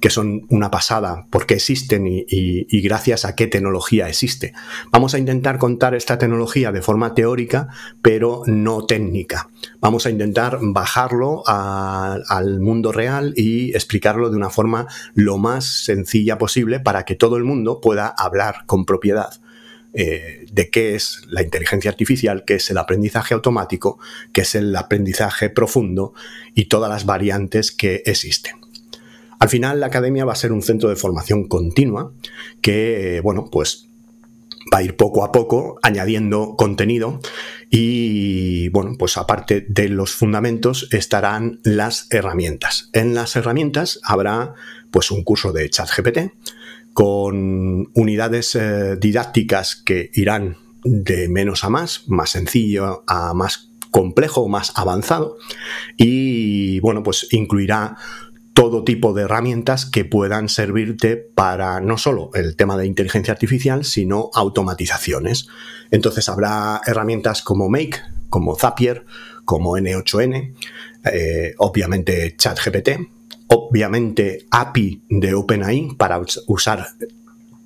que 0.00 0.08
son 0.08 0.46
una 0.48 0.70
pasada, 0.70 1.26
por 1.28 1.46
qué 1.46 1.54
existen 1.54 2.06
y, 2.06 2.24
y 2.26 2.80
gracias 2.80 3.26
a 3.26 3.36
qué 3.36 3.46
tecnología 3.46 4.08
existe. 4.08 4.54
Vamos 4.90 5.14
a 5.14 5.18
intentar 5.18 5.58
contar 5.58 5.94
esta 5.94 6.16
tecnología 6.16 6.72
de 6.72 6.80
forma 6.80 7.14
teórica, 7.14 7.68
pero 8.00 8.42
no 8.46 8.86
técnica. 8.86 9.50
Vamos 9.80 10.06
a 10.06 10.10
intentar 10.10 10.58
bajarlo 10.62 11.42
al 11.46 12.60
mundo 12.60 12.92
real 12.92 13.34
y 13.36 13.74
explicarlo 13.74 14.30
de 14.30 14.36
una 14.36 14.48
forma 14.48 14.86
lo 15.14 15.36
más 15.36 15.49
sencilla 15.60 16.38
posible 16.38 16.80
para 16.80 17.04
que 17.04 17.14
todo 17.14 17.36
el 17.36 17.44
mundo 17.44 17.80
pueda 17.80 18.06
hablar 18.06 18.66
con 18.66 18.84
propiedad. 18.84 19.40
Eh, 19.92 20.46
de 20.52 20.70
qué 20.70 20.94
es 20.94 21.22
la 21.26 21.42
inteligencia 21.42 21.90
artificial, 21.90 22.44
qué 22.46 22.54
es 22.54 22.70
el 22.70 22.78
aprendizaje 22.78 23.34
automático, 23.34 23.98
qué 24.32 24.42
es 24.42 24.54
el 24.54 24.76
aprendizaje 24.76 25.50
profundo 25.50 26.14
y 26.54 26.66
todas 26.66 26.88
las 26.88 27.06
variantes 27.06 27.72
que 27.72 28.04
existen. 28.06 28.54
Al 29.40 29.48
final, 29.48 29.80
la 29.80 29.86
academia 29.86 30.24
va 30.24 30.34
a 30.34 30.36
ser 30.36 30.52
un 30.52 30.62
centro 30.62 30.90
de 30.90 30.96
formación 30.96 31.48
continua 31.48 32.12
que, 32.60 33.20
bueno, 33.24 33.48
pues 33.50 33.88
va 34.72 34.78
a 34.78 34.82
ir 34.82 34.96
poco 34.96 35.24
a 35.24 35.32
poco 35.32 35.78
añadiendo 35.82 36.54
contenido 36.56 37.20
y 37.70 38.68
bueno, 38.68 38.96
pues 38.98 39.16
aparte 39.16 39.64
de 39.68 39.88
los 39.88 40.12
fundamentos 40.12 40.88
estarán 40.92 41.60
las 41.64 42.06
herramientas. 42.10 42.90
En 42.92 43.14
las 43.14 43.36
herramientas 43.36 44.00
habrá 44.04 44.54
pues 44.90 45.10
un 45.10 45.24
curso 45.24 45.52
de 45.52 45.68
ChatGPT 45.68 46.18
con 46.92 47.90
unidades 47.94 48.54
eh, 48.56 48.96
didácticas 48.96 49.76
que 49.76 50.10
irán 50.14 50.56
de 50.82 51.28
menos 51.28 51.64
a 51.64 51.70
más, 51.70 52.04
más 52.08 52.30
sencillo 52.30 53.04
a 53.06 53.34
más 53.34 53.70
complejo, 53.90 54.48
más 54.48 54.72
avanzado 54.76 55.36
y 55.96 56.80
bueno, 56.80 57.02
pues 57.02 57.28
incluirá 57.32 57.96
todo 58.60 58.84
tipo 58.84 59.14
de 59.14 59.22
herramientas 59.22 59.86
que 59.86 60.04
puedan 60.04 60.48
servirte 60.48 61.16
para 61.16 61.80
no 61.80 61.96
solo 61.96 62.30
el 62.34 62.56
tema 62.56 62.76
de 62.76 62.86
inteligencia 62.86 63.32
artificial, 63.32 63.84
sino 63.84 64.30
automatizaciones. 64.34 65.48
Entonces 65.90 66.28
habrá 66.28 66.80
herramientas 66.86 67.42
como 67.42 67.70
Make, 67.70 68.00
como 68.28 68.56
Zapier, 68.56 69.06
como 69.44 69.78
N8N, 69.78 70.54
eh, 71.10 71.54
obviamente 71.58 72.36
ChatGPT, 72.36 72.90
obviamente 73.50 74.46
API 74.50 75.02
de 75.08 75.34
OpenAI 75.34 75.96
para 75.98 76.20
usar 76.46 76.86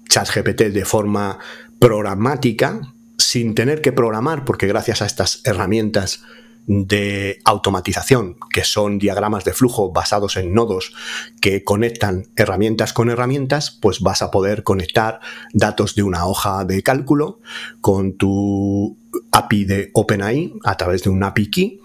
ChatGPT 0.08 0.62
de 0.72 0.84
forma 0.84 1.38
programática, 1.78 2.80
sin 3.18 3.54
tener 3.54 3.82
que 3.82 3.92
programar, 3.92 4.44
porque 4.44 4.66
gracias 4.66 5.02
a 5.02 5.06
estas 5.06 5.42
herramientas 5.44 6.22
de 6.66 7.40
automatización, 7.44 8.36
que 8.50 8.64
son 8.64 8.98
diagramas 8.98 9.44
de 9.44 9.52
flujo 9.52 9.92
basados 9.92 10.38
en 10.38 10.54
nodos 10.54 10.94
que 11.42 11.62
conectan 11.62 12.28
herramientas 12.36 12.94
con 12.94 13.10
herramientas, 13.10 13.70
pues 13.70 14.00
vas 14.00 14.22
a 14.22 14.30
poder 14.30 14.62
conectar 14.62 15.20
datos 15.52 15.94
de 15.94 16.02
una 16.02 16.26
hoja 16.26 16.64
de 16.64 16.82
cálculo 16.82 17.40
con 17.82 18.16
tu 18.16 18.96
API 19.32 19.64
de 19.64 19.90
OpenAI 19.92 20.54
a 20.64 20.76
través 20.78 21.02
de 21.02 21.10
un 21.10 21.22
API 21.22 21.50
Key 21.50 21.80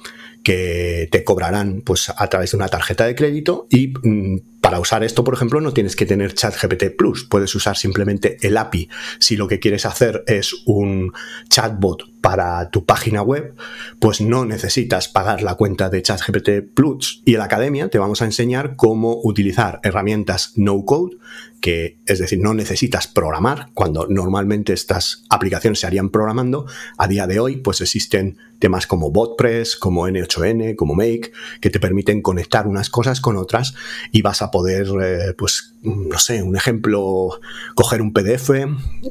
que 0.50 1.08
te 1.12 1.24
cobrarán 1.24 1.84
pues 1.86 2.10
a 2.10 2.28
través 2.28 2.50
de 2.50 2.58
una 2.58 2.70
tarjeta 2.70 3.06
de 3.06 3.14
crédito 3.14 3.68
y 3.70 3.94
mm, 4.02 4.59
para 4.62 4.80
usar 4.80 5.04
esto, 5.04 5.24
por 5.24 5.34
ejemplo, 5.34 5.62
no 5.62 5.74
tienes 5.74 5.96
que 5.96 6.06
tener 6.06 6.34
ChatGPT 6.34 6.96
Plus, 6.98 7.24
puedes 7.24 7.54
usar 7.56 7.78
simplemente 7.78 8.38
el 8.42 8.58
API. 8.58 8.90
Si 9.20 9.38
lo 9.38 9.48
que 9.48 9.60
quieres 9.60 9.86
hacer 9.86 10.24
es 10.28 10.54
un 10.66 11.14
chatbot 11.50 12.20
para 12.22 12.70
tu 12.70 12.86
página 12.86 13.22
web, 13.22 13.56
pues 14.00 14.20
no 14.20 14.46
necesitas 14.46 15.08
pagar 15.08 15.42
la 15.42 15.56
cuenta 15.56 15.90
de 15.90 16.02
ChatGPT 16.02 16.74
Plus. 16.74 17.22
Y 17.26 17.34
en 17.34 17.40
la 17.40 17.46
academia 17.46 17.90
te 17.90 18.00
vamos 18.00 18.22
a 18.22 18.26
enseñar 18.26 18.76
cómo 18.76 19.20
utilizar 19.24 19.80
herramientas 19.84 20.54
no 20.56 20.84
code, 20.84 21.18
que 21.62 21.98
es 22.06 22.20
decir, 22.20 22.40
no 22.40 22.54
necesitas 22.54 23.08
programar, 23.08 23.70
cuando 23.74 24.08
normalmente 24.08 24.74
estas 24.74 25.24
aplicaciones 25.30 25.80
se 25.80 25.88
harían 25.88 26.10
programando. 26.10 26.66
A 26.98 27.08
día 27.08 27.28
de 27.28 27.40
hoy, 27.40 27.58
pues 27.58 27.82
existen 27.82 28.38
temas 28.60 28.88
como 28.88 29.12
BotPress, 29.12 29.76
como 29.76 30.08
N8N, 30.08 30.76
como 30.76 30.94
Make, 30.94 31.32
que 31.62 31.70
te 31.70 31.80
permiten 31.80 32.22
conectar 32.22 32.68
unas 32.68 32.90
cosas 32.90 33.22
con 33.22 33.38
otras 33.38 33.74
y 34.12 34.22
vas 34.22 34.42
a 34.42 34.52
poder, 34.52 34.59
eh, 34.68 35.34
pues, 35.38 35.76
no 35.84 36.20
sé, 36.20 36.44
un 36.44 36.56
ejemplo, 36.56 37.40
coger 37.76 38.02
un 38.02 38.14
PDF 38.14 38.52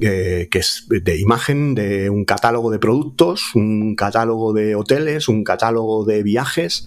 eh, 0.00 0.48
que 0.50 0.58
es 0.58 0.86
de 0.88 1.18
imagen 1.18 1.74
de 1.74 2.10
un 2.10 2.24
catálogo 2.24 2.70
de 2.70 2.78
productos, 2.78 3.54
un 3.54 3.94
catálogo 3.96 4.52
de 4.52 4.74
hoteles, 4.74 5.28
un 5.28 5.44
catálogo 5.44 6.04
de 6.04 6.22
viajes 6.22 6.86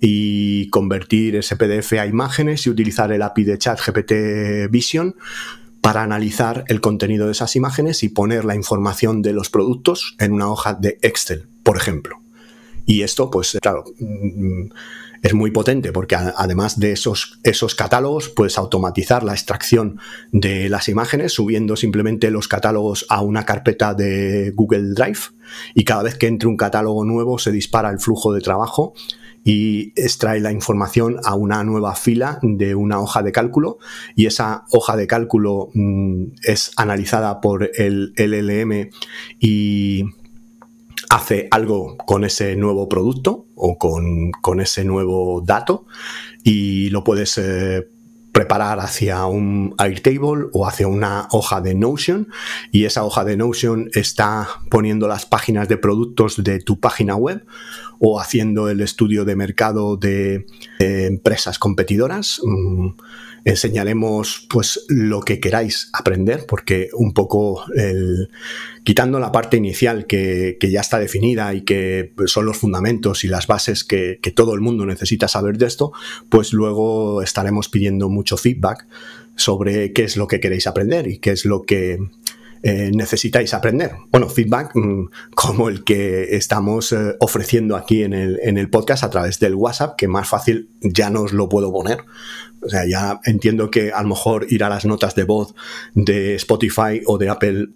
y 0.00 0.68
convertir 0.70 1.36
ese 1.36 1.56
PDF 1.56 1.94
a 1.94 2.06
imágenes 2.06 2.66
y 2.66 2.70
utilizar 2.70 3.10
el 3.12 3.22
API 3.22 3.44
de 3.44 3.58
chat 3.58 3.80
GPT 3.80 4.70
Vision 4.70 5.16
para 5.80 6.02
analizar 6.02 6.64
el 6.68 6.80
contenido 6.80 7.26
de 7.26 7.32
esas 7.32 7.56
imágenes 7.56 8.02
y 8.02 8.08
poner 8.08 8.44
la 8.44 8.54
información 8.54 9.22
de 9.22 9.32
los 9.32 9.50
productos 9.50 10.16
en 10.18 10.32
una 10.32 10.50
hoja 10.50 10.74
de 10.74 10.98
Excel, 11.02 11.48
por 11.62 11.76
ejemplo. 11.76 12.20
Y 12.84 13.02
esto, 13.02 13.30
pues 13.30 13.58
claro, 13.60 13.84
mm, 13.98 14.70
es 15.22 15.34
muy 15.34 15.50
potente 15.50 15.92
porque 15.92 16.16
además 16.16 16.78
de 16.78 16.92
esos, 16.92 17.38
esos 17.42 17.74
catálogos 17.74 18.28
puedes 18.28 18.58
automatizar 18.58 19.22
la 19.22 19.32
extracción 19.32 19.98
de 20.32 20.68
las 20.68 20.88
imágenes 20.88 21.32
subiendo 21.32 21.76
simplemente 21.76 22.30
los 22.30 22.48
catálogos 22.48 23.06
a 23.08 23.22
una 23.22 23.44
carpeta 23.44 23.94
de 23.94 24.52
Google 24.54 24.94
Drive 24.94 25.20
y 25.74 25.84
cada 25.84 26.02
vez 26.02 26.16
que 26.16 26.26
entre 26.26 26.48
un 26.48 26.56
catálogo 26.56 27.04
nuevo 27.04 27.38
se 27.38 27.52
dispara 27.52 27.90
el 27.90 28.00
flujo 28.00 28.32
de 28.32 28.40
trabajo 28.40 28.94
y 29.44 29.92
extrae 29.96 30.40
la 30.40 30.52
información 30.52 31.16
a 31.24 31.34
una 31.34 31.64
nueva 31.64 31.94
fila 31.94 32.38
de 32.42 32.74
una 32.74 33.00
hoja 33.00 33.22
de 33.22 33.32
cálculo 33.32 33.78
y 34.14 34.26
esa 34.26 34.64
hoja 34.72 34.96
de 34.96 35.06
cálculo 35.06 35.70
mm, 35.74 36.24
es 36.42 36.72
analizada 36.76 37.40
por 37.40 37.70
el 37.74 38.12
LLM 38.16 38.90
y 39.40 40.04
hace 41.10 41.48
algo 41.50 41.96
con 41.96 42.24
ese 42.24 42.56
nuevo 42.56 42.88
producto 42.88 43.46
o 43.54 43.78
con, 43.78 44.60
ese 44.60 44.84
nuevo 44.84 45.42
dato 45.44 45.86
y 46.44 46.90
lo 46.90 47.04
puedes 47.04 47.38
eh, 47.38 47.88
preparar 48.32 48.78
hacia 48.80 49.26
un 49.26 49.74
Airtable 49.78 50.46
o 50.52 50.66
hacia 50.66 50.86
una 50.86 51.28
hoja 51.32 51.60
de 51.60 51.74
Notion 51.74 52.28
y 52.70 52.84
esa 52.84 53.04
hoja 53.04 53.24
de 53.24 53.36
Notion 53.36 53.90
está 53.94 54.48
poniendo 54.70 55.08
las 55.08 55.26
páginas 55.26 55.68
de 55.68 55.76
productos 55.76 56.42
de 56.44 56.60
tu 56.60 56.78
página 56.78 57.16
web 57.16 57.44
o 57.98 58.20
haciendo 58.20 58.68
el 58.68 58.80
estudio 58.80 59.24
de 59.24 59.34
mercado 59.34 59.96
de 59.96 60.46
empresas 60.78 61.58
competidoras. 61.58 62.40
Mm, 62.44 62.90
enseñaremos 63.48 64.46
pues 64.50 64.84
lo 64.88 65.22
que 65.22 65.40
queráis 65.40 65.88
aprender 65.94 66.44
porque 66.46 66.90
un 66.92 67.14
poco 67.14 67.64
el, 67.74 68.28
quitando 68.84 69.18
la 69.18 69.32
parte 69.32 69.56
inicial 69.56 70.06
que, 70.06 70.58
ya 70.60 70.80
está 70.80 70.98
definida 70.98 71.54
y 71.54 71.62
que 71.62 72.12
son 72.26 72.44
los 72.44 72.58
fundamentos 72.58 73.24
y 73.24 73.28
las 73.28 73.46
bases 73.46 73.84
que, 73.84 74.20
todo 74.36 74.54
el 74.54 74.60
mundo 74.60 74.84
necesita 74.84 75.26
saber 75.26 75.56
de 75.56 75.66
esto, 75.66 75.92
pues 76.28 76.52
luego 76.52 77.22
estaremos 77.22 77.70
pidiendo 77.70 78.10
mucho 78.10 78.36
feedback 78.36 78.86
sobre 79.34 79.94
qué 79.94 80.04
es 80.04 80.18
lo 80.18 80.26
que 80.26 80.40
queréis 80.40 80.66
aprender 80.66 81.08
y 81.08 81.18
qué 81.18 81.30
es 81.30 81.46
lo 81.46 81.62
que 81.62 81.98
eh, 82.62 82.90
necesitáis 82.92 83.54
aprender. 83.54 83.92
Bueno, 84.10 84.28
feedback 84.28 84.74
mm, 84.74 85.10
como 85.34 85.68
el 85.68 85.84
que 85.84 86.36
estamos 86.36 86.92
eh, 86.92 87.16
ofreciendo 87.20 87.76
aquí 87.76 88.02
en 88.02 88.12
el, 88.12 88.40
en 88.42 88.58
el 88.58 88.70
podcast 88.70 89.04
a 89.04 89.10
través 89.10 89.38
del 89.38 89.54
WhatsApp, 89.54 89.96
que 89.96 90.08
más 90.08 90.28
fácil 90.28 90.70
ya 90.80 91.10
no 91.10 91.22
os 91.22 91.32
lo 91.32 91.48
puedo 91.48 91.72
poner. 91.72 91.98
O 92.60 92.68
sea, 92.68 92.86
ya 92.86 93.20
entiendo 93.24 93.70
que 93.70 93.92
a 93.92 94.02
lo 94.02 94.08
mejor 94.08 94.46
ir 94.50 94.64
a 94.64 94.68
las 94.68 94.84
notas 94.84 95.14
de 95.14 95.24
voz 95.24 95.54
de 95.94 96.34
Spotify 96.34 97.00
o 97.06 97.18
de 97.18 97.28
Apple 97.28 97.68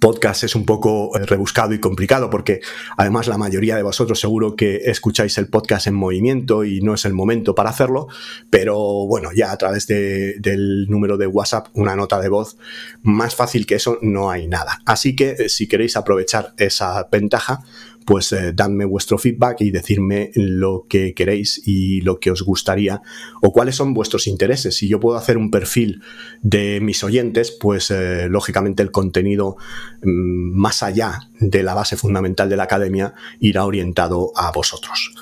podcast 0.00 0.44
es 0.44 0.54
un 0.54 0.64
poco 0.64 1.16
eh, 1.16 1.26
rebuscado 1.26 1.74
y 1.74 1.80
complicado 1.80 2.30
porque 2.30 2.60
además 2.96 3.26
la 3.26 3.38
mayoría 3.38 3.76
de 3.76 3.82
vosotros 3.82 4.20
seguro 4.20 4.56
que 4.56 4.76
escucháis 4.84 5.38
el 5.38 5.48
podcast 5.48 5.86
en 5.86 5.94
movimiento 5.94 6.64
y 6.64 6.80
no 6.80 6.94
es 6.94 7.04
el 7.04 7.14
momento 7.14 7.54
para 7.54 7.70
hacerlo, 7.70 8.08
pero 8.50 8.76
bueno, 9.06 9.30
ya 9.34 9.52
a 9.52 9.56
través 9.56 9.86
del 9.86 10.86
número 10.88 11.16
de 11.16 11.26
WhatsApp, 11.26 11.68
una 11.74 11.96
nota 11.96 12.20
de 12.20 12.28
voz, 12.28 12.56
más 13.02 13.34
fácil 13.34 13.66
que 13.66 13.76
eso 13.76 13.98
no 14.02 14.30
hay 14.30 14.46
nada. 14.46 14.80
Así 14.84 15.16
que 15.16 15.30
eh, 15.30 15.48
si 15.48 15.66
queréis 15.66 15.96
aprovechar 15.96 16.54
esa 16.56 17.08
ventaja, 17.10 17.62
pues 18.06 18.32
eh, 18.32 18.52
dadme 18.54 18.84
vuestro 18.84 19.18
feedback 19.18 19.60
y 19.60 19.70
decirme 19.70 20.30
lo 20.34 20.86
que 20.88 21.12
queréis 21.12 21.60
y 21.66 22.00
lo 22.00 22.20
que 22.20 22.30
os 22.30 22.42
gustaría 22.42 23.02
o 23.42 23.52
cuáles 23.52 23.74
son 23.74 23.92
vuestros 23.92 24.28
intereses. 24.28 24.76
Si 24.76 24.88
yo 24.88 25.00
puedo 25.00 25.18
hacer 25.18 25.36
un 25.36 25.50
perfil 25.50 26.02
de 26.40 26.80
mis 26.80 27.02
oyentes, 27.02 27.50
pues 27.50 27.90
eh, 27.90 28.28
lógicamente 28.30 28.82
el 28.82 28.92
contenido 28.92 29.56
mm, 30.02 30.56
más 30.56 30.82
allá 30.82 31.28
de 31.40 31.62
la 31.64 31.74
base 31.74 31.96
fundamental 31.96 32.48
de 32.48 32.56
la 32.56 32.62
academia 32.62 33.14
irá 33.40 33.66
orientado 33.66 34.30
a 34.36 34.52
vosotros. 34.52 35.12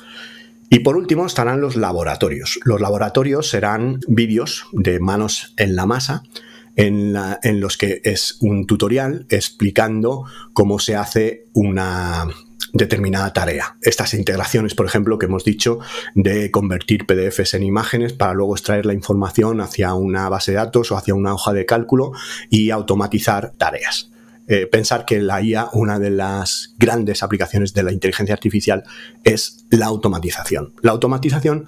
Y 0.68 0.80
por 0.80 0.97
último 0.97 1.24
estarán 1.24 1.61
los 1.61 1.76
laboratorios. 1.76 2.61
Los 2.64 2.80
laboratorios 2.80 3.49
serán 3.49 4.01
vídeos 4.07 4.66
de 4.72 5.01
manos 5.01 5.55
en 5.57 5.74
la 5.74 5.87
masa 5.87 6.22
en, 6.76 7.14
en, 7.43 7.61
los 7.61 7.78
que 7.78 8.01
es 8.05 8.39
un 8.41 8.66
tutorial 8.66 9.26
explicando 9.28 10.24
cómo 10.53 10.80
se 10.80 10.97
hace 10.97 11.45
una, 11.53 12.26
determinada 12.75 13.33
tarea. 13.33 13.77
Estas 13.81 14.12
integraciones, 14.12 14.75
por 14.75 14.85
ejemplo, 14.85 15.18
que 15.18 15.27
hemos 15.27 15.45
dicho 15.45 15.79
de 16.14 16.51
convertir 16.51 17.07
PDFs 17.07 17.55
en 17.55 17.62
imágenes 17.62 18.12
para 18.12 18.35
luego 18.35 18.55
extraer 18.55 18.85
la 18.85 18.93
información 18.93 19.61
hacia 19.61 19.95
una 19.95 20.29
base 20.29 20.51
de 20.51 20.59
datos 20.59 20.93
o 20.93 20.97
hacia 20.97 21.14
una 21.14 21.33
hoja 21.33 21.53
de 21.53 21.64
cálculo 21.64 22.12
y 22.51 22.70
automatizar 22.70 23.53
tareas. 23.57 24.11
Eh, 24.47 24.66
pensar 24.66 25.07
que 25.07 25.20
la 25.20 25.41
IA, 25.41 25.70
una 25.72 25.99
de 25.99 26.11
las 26.11 26.75
grandes 26.77 27.22
aplicaciones 27.22 27.72
de 27.72 27.83
la 27.83 27.93
inteligencia 27.93 28.35
artificial, 28.35 28.83
es 29.22 29.64
la 29.70 29.87
automatización. 29.87 30.75
La 30.83 30.93
automatización 30.93 31.66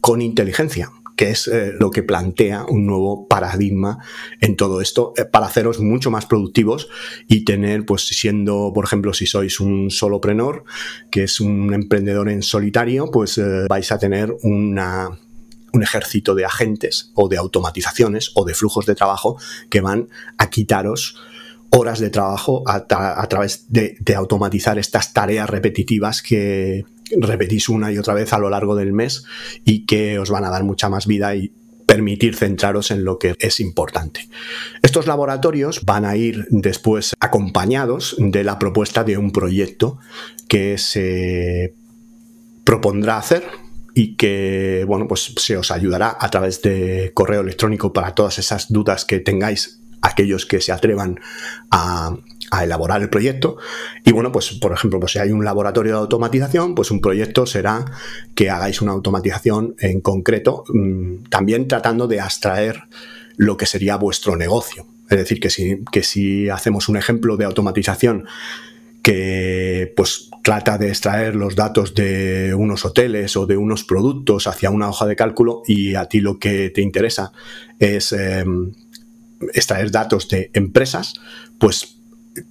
con 0.00 0.20
inteligencia, 0.20 0.90
que 1.20 1.28
es 1.28 1.48
eh, 1.48 1.74
lo 1.78 1.90
que 1.90 2.02
plantea 2.02 2.64
un 2.66 2.86
nuevo 2.86 3.28
paradigma 3.28 3.98
en 4.40 4.56
todo 4.56 4.80
esto 4.80 5.12
eh, 5.18 5.26
para 5.26 5.48
haceros 5.48 5.78
mucho 5.78 6.10
más 6.10 6.24
productivos 6.24 6.88
y 7.28 7.44
tener, 7.44 7.84
pues 7.84 8.06
siendo, 8.06 8.72
por 8.74 8.86
ejemplo, 8.86 9.12
si 9.12 9.26
sois 9.26 9.60
un 9.60 9.90
soloprenor, 9.90 10.64
que 11.10 11.24
es 11.24 11.38
un 11.38 11.74
emprendedor 11.74 12.30
en 12.30 12.42
solitario, 12.42 13.10
pues 13.10 13.36
eh, 13.36 13.66
vais 13.68 13.92
a 13.92 13.98
tener 13.98 14.34
un 14.42 14.80
ejército 15.74 16.34
de 16.34 16.46
agentes 16.46 17.10
o 17.12 17.28
de 17.28 17.36
automatizaciones 17.36 18.32
o 18.34 18.46
de 18.46 18.54
flujos 18.54 18.86
de 18.86 18.94
trabajo 18.94 19.36
que 19.68 19.82
van 19.82 20.08
a 20.38 20.48
quitaros 20.48 21.16
horas 21.70 22.00
de 22.00 22.10
trabajo 22.10 22.64
a, 22.66 22.86
través 23.28 23.66
de, 23.68 23.96
automatizar 24.16 24.78
estas 24.78 25.12
tareas 25.12 25.48
repetitivas 25.48 26.22
que 26.22 26.84
repetís 27.18 27.68
una 27.68 27.92
y 27.92 27.98
otra 27.98 28.14
vez 28.14 28.32
a 28.32 28.38
lo 28.38 28.50
largo 28.50 28.76
del 28.76 28.92
mes 28.92 29.24
y 29.64 29.86
que 29.86 30.18
os 30.18 30.30
van 30.30 30.44
a 30.44 30.50
dar 30.50 30.64
mucha 30.64 30.88
más 30.88 31.06
vida 31.06 31.34
y 31.34 31.52
permitir 31.86 32.36
centraros 32.36 32.92
en 32.92 33.04
lo 33.04 33.18
que 33.18 33.34
es 33.40 33.58
importante. 33.58 34.28
Estos 34.80 35.08
laboratorios 35.08 35.84
van 35.84 36.04
a 36.04 36.14
ir 36.14 36.46
después 36.50 37.14
acompañados 37.18 38.14
de 38.18 38.44
la 38.44 38.60
propuesta 38.60 39.02
de 39.02 39.18
un 39.18 39.32
proyecto 39.32 39.98
que 40.46 40.78
se 40.78 41.74
propondrá 42.62 43.18
hacer 43.18 43.42
y 43.92 44.14
que 44.14 44.84
bueno 44.86 45.08
pues 45.08 45.34
se 45.36 45.56
os 45.56 45.72
ayudará 45.72 46.16
a 46.20 46.30
través 46.30 46.62
de 46.62 47.10
correo 47.12 47.40
electrónico 47.40 47.92
para 47.92 48.14
todas 48.14 48.38
esas 48.38 48.70
dudas 48.70 49.04
que 49.04 49.18
tengáis 49.18 49.80
aquellos 50.00 50.46
que 50.46 50.60
se 50.60 50.70
atrevan 50.70 51.18
a, 51.72 52.16
elaborar 52.62 53.02
el 53.02 53.10
proyecto. 53.10 53.56
Y 54.04 54.12
bueno, 54.12 54.32
pues 54.32 54.52
por 54.52 54.72
ejemplo, 54.72 54.98
pues 55.00 55.12
si 55.12 55.18
hay 55.18 55.30
un 55.30 55.44
laboratorio 55.44 55.92
de 55.92 55.98
automatización, 55.98 56.74
pues 56.74 56.90
un 56.90 57.00
proyecto 57.00 57.46
será 57.46 57.84
que 58.34 58.50
hagáis 58.50 58.82
una 58.82 58.92
automatización 58.92 59.76
en 59.78 60.00
concreto, 60.00 60.64
mm, 60.68 61.28
también 61.30 61.68
tratando 61.68 62.06
de 62.06 62.20
abstraer 62.20 62.82
lo 63.36 63.56
que 63.56 63.66
sería 63.66 63.96
vuestro 63.96 64.36
negocio. 64.36 64.86
Es 65.08 65.18
decir, 65.18 65.40
que 65.40 65.50
si, 65.50 65.84
que 65.90 66.02
si 66.02 66.48
hacemos 66.48 66.88
un 66.88 66.96
ejemplo 66.96 67.36
de 67.36 67.44
automatización 67.44 68.26
que 69.02 69.92
pues 69.96 70.30
trata 70.42 70.78
de 70.78 70.88
extraer 70.88 71.34
los 71.34 71.56
datos 71.56 71.94
de 71.94 72.54
unos 72.54 72.84
hoteles 72.84 73.36
o 73.36 73.46
de 73.46 73.56
unos 73.56 73.84
productos 73.84 74.46
hacia 74.46 74.70
una 74.70 74.88
hoja 74.88 75.06
de 75.06 75.16
cálculo 75.16 75.62
y 75.66 75.94
a 75.94 76.06
ti 76.06 76.20
lo 76.20 76.38
que 76.38 76.70
te 76.70 76.82
interesa 76.82 77.32
es 77.78 78.12
em, 78.12 78.72
extraer 79.54 79.90
datos 79.90 80.28
de 80.28 80.50
empresas, 80.52 81.14
pues 81.58 81.99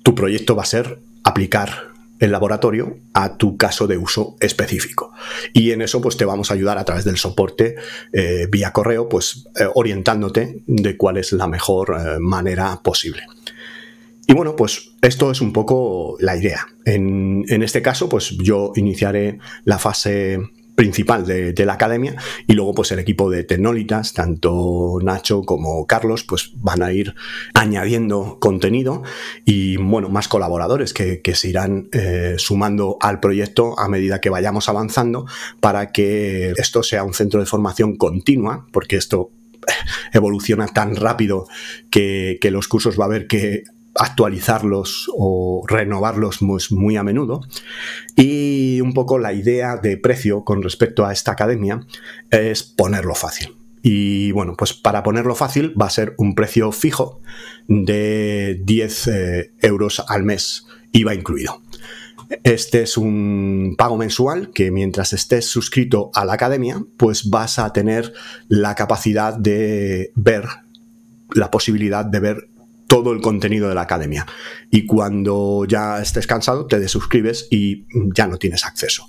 tu 0.03 0.15
proyecto 0.15 0.55
va 0.55 0.63
a 0.63 0.65
ser 0.65 0.99
aplicar 1.23 1.89
el 2.19 2.31
laboratorio 2.31 2.97
a 3.13 3.37
tu 3.37 3.57
caso 3.57 3.87
de 3.87 3.97
uso 3.97 4.35
específico. 4.39 5.11
Y 5.53 5.71
en 5.71 5.81
eso 5.81 6.01
pues 6.01 6.17
te 6.17 6.25
vamos 6.25 6.51
a 6.51 6.53
ayudar 6.53 6.77
a 6.77 6.85
través 6.85 7.05
del 7.05 7.17
soporte 7.17 7.75
eh, 8.11 8.47
vía 8.51 8.71
correo, 8.71 9.07
pues 9.07 9.47
eh, 9.59 9.65
orientándote 9.73 10.61
de 10.67 10.97
cuál 10.97 11.17
es 11.17 11.31
la 11.31 11.47
mejor 11.47 11.95
eh, 11.97 12.19
manera 12.19 12.79
posible. 12.83 13.23
Y 14.27 14.33
bueno, 14.33 14.55
pues 14.55 14.91
esto 15.01 15.31
es 15.31 15.41
un 15.41 15.53
poco 15.53 16.17
la 16.19 16.35
idea. 16.35 16.67
En, 16.85 17.45
en 17.47 17.63
este 17.63 17.81
caso, 17.81 18.09
pues 18.09 18.29
yo 18.37 18.73
iniciaré 18.75 19.39
la 19.63 19.79
fase 19.79 20.39
principal 20.79 21.25
de, 21.25 21.65
la 21.65 21.73
academia 21.73 22.15
y 22.47 22.53
luego 22.53 22.73
pues 22.73 22.93
el 22.93 22.99
equipo 22.99 23.29
de 23.29 23.43
Tecnolitas, 23.43 24.13
tanto 24.13 24.97
Nacho 25.03 25.41
como 25.43 25.85
Carlos, 25.85 26.23
pues 26.23 26.51
van 26.55 26.81
a 26.81 26.93
ir 26.93 27.15
añadiendo 27.53 28.37
contenido 28.39 29.03
y 29.43 29.75
bueno, 29.75 30.07
más 30.07 30.29
colaboradores 30.29 30.93
que, 30.93 31.21
se 31.35 31.49
irán 31.49 31.89
eh, 31.91 32.35
sumando 32.37 32.97
al 33.01 33.19
proyecto 33.19 33.77
a 33.77 33.89
medida 33.89 34.21
que 34.21 34.29
vayamos 34.29 34.69
avanzando 34.69 35.25
para 35.59 35.91
que 35.91 36.51
esto 36.51 36.81
sea 36.81 37.03
un 37.03 37.13
centro 37.13 37.41
de 37.41 37.45
formación 37.45 37.97
continua, 37.97 38.65
porque 38.71 38.95
esto 38.95 39.31
evoluciona 40.13 40.67
tan 40.67 40.95
rápido 40.95 41.45
que, 41.91 42.37
que 42.39 42.51
los 42.51 42.69
cursos 42.69 42.97
va 42.97 43.03
a 43.03 43.07
haber 43.07 43.27
que 43.27 43.63
actualizarlos 43.95 45.09
o 45.15 45.63
renovarlos 45.67 46.41
muy, 46.41 46.97
a 46.97 47.03
menudo. 47.03 47.41
Y 48.15 48.81
un 48.81 48.93
poco 48.93 49.19
la 49.19 49.33
idea 49.33 49.77
de 49.77 49.97
precio 49.97 50.43
con 50.43 50.61
respecto 50.61 51.05
a 51.05 51.13
esta 51.13 51.31
academia 51.31 51.85
es 52.31 52.63
ponerlo 52.63 53.15
fácil. 53.15 53.55
Y 53.81 54.31
bueno, 54.33 54.55
pues 54.57 54.73
para 54.73 55.03
ponerlo 55.03 55.35
fácil 55.35 55.73
va 55.79 55.85
a 55.85 55.91
ser 55.91 56.13
un 56.17 56.35
precio 56.35 56.71
fijo 56.71 57.21
de 57.67 58.59
10 58.63 59.07
eh, 59.07 59.51
euros 59.61 60.03
al 60.07 60.23
mes, 60.23 60.67
IVA 60.91 61.13
incluido. 61.13 61.61
Este 62.43 62.83
es 62.83 62.97
un 62.97 63.75
pago 63.77 63.97
mensual 63.97 64.51
que 64.51 64.69
mientras 64.69 65.13
estés 65.13 65.45
suscrito 65.45 66.11
a 66.13 66.25
la 66.25 66.33
academia, 66.33 66.83
pues 66.97 67.29
vas 67.29 67.57
a 67.57 67.73
tener 67.73 68.13
la 68.47 68.75
capacidad 68.75 69.33
de 69.33 70.11
ver, 70.15 70.45
la 71.33 71.49
posibilidad 71.49 72.05
de 72.05 72.19
ver 72.19 72.48
todo 72.89 73.13
el 73.13 73.21
contenido 73.21 73.69
de 73.69 73.75
la 73.75 73.81
academia. 73.81 74.25
Y 74.71 74.87
cuando 74.87 75.63
ya 75.65 76.01
estés 76.01 76.25
cansado, 76.25 76.65
te 76.65 76.79
desuscribes 76.79 77.47
y 77.51 77.85
ya 78.15 78.27
no 78.27 78.37
tienes 78.37 78.65
acceso. 78.65 79.05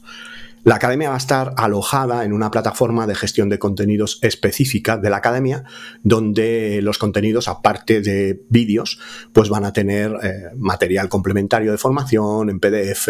La 0.62 0.74
academia 0.74 1.08
va 1.08 1.14
a 1.14 1.18
estar 1.18 1.54
alojada 1.56 2.24
en 2.24 2.32
una 2.32 2.50
plataforma 2.50 3.06
de 3.06 3.14
gestión 3.14 3.48
de 3.48 3.58
contenidos 3.58 4.18
específica 4.22 4.98
de 4.98 5.08
la 5.08 5.16
academia, 5.16 5.64
donde 6.02 6.80
los 6.82 6.98
contenidos, 6.98 7.48
aparte 7.48 8.02
de 8.02 8.42
vídeos, 8.50 8.98
pues 9.32 9.48
van 9.48 9.64
a 9.64 9.72
tener 9.72 10.12
eh, 10.22 10.50
material 10.56 11.08
complementario 11.08 11.72
de 11.72 11.78
formación 11.78 12.50
en 12.50 12.61
PDF, 12.61 13.08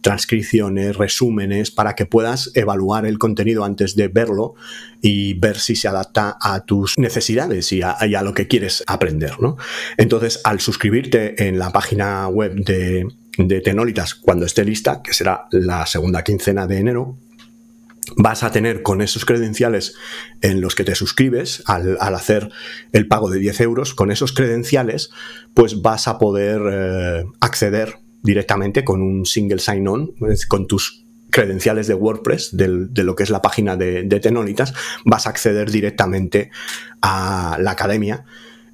transcripciones, 0.00 0.96
resúmenes, 0.96 1.70
para 1.70 1.94
que 1.94 2.06
puedas 2.06 2.50
evaluar 2.54 3.06
el 3.06 3.18
contenido 3.18 3.64
antes 3.64 3.94
de 3.94 4.08
verlo 4.08 4.54
y 5.00 5.34
ver 5.34 5.58
si 5.58 5.76
se 5.76 5.86
adapta 5.86 6.36
a 6.40 6.64
tus 6.64 6.94
necesidades 6.98 7.72
y 7.72 7.82
a, 7.82 7.96
y 8.06 8.16
a 8.16 8.22
lo 8.22 8.34
que 8.34 8.48
quieres 8.48 8.82
aprender. 8.88 9.40
¿no? 9.40 9.56
Entonces, 9.96 10.40
al 10.42 10.60
suscribirte 10.60 11.46
en 11.46 11.58
la 11.58 11.70
página 11.70 12.26
web 12.28 12.54
de 12.56 13.06
de 13.38 13.60
Tenolitas 13.60 14.14
cuando 14.14 14.46
esté 14.46 14.64
lista, 14.64 15.02
que 15.02 15.12
será 15.12 15.46
la 15.50 15.86
segunda 15.86 16.22
quincena 16.22 16.66
de 16.66 16.78
enero, 16.78 17.16
vas 18.16 18.42
a 18.42 18.50
tener 18.50 18.82
con 18.82 19.00
esos 19.00 19.24
credenciales 19.24 19.94
en 20.40 20.60
los 20.60 20.74
que 20.74 20.84
te 20.84 20.94
suscribes 20.94 21.62
al, 21.66 21.96
hacer 22.00 22.50
el 22.92 23.08
pago 23.08 23.30
de 23.30 23.38
10 23.38 23.60
euros, 23.62 23.94
con 23.94 24.10
esos 24.10 24.32
credenciales, 24.32 25.10
pues 25.54 25.82
vas 25.82 26.08
a 26.08 26.18
poder 26.18 26.60
eh, 26.70 27.24
acceder 27.40 27.98
directamente 28.22 28.84
con 28.84 29.02
un 29.02 29.26
single 29.26 29.58
sign-on, 29.58 30.14
con 30.48 30.66
tus 30.66 31.04
credenciales 31.30 31.88
de 31.88 31.94
WordPress, 31.94 32.56
de 32.56 33.02
lo 33.02 33.16
que 33.16 33.24
es 33.24 33.30
la 33.30 33.42
página 33.42 33.76
de, 33.76 34.04
de 34.04 34.20
Tenolitas, 34.20 34.72
vas 35.04 35.26
a 35.26 35.30
acceder 35.30 35.70
directamente 35.70 36.50
a 37.02 37.58
la 37.60 37.72
academia 37.72 38.24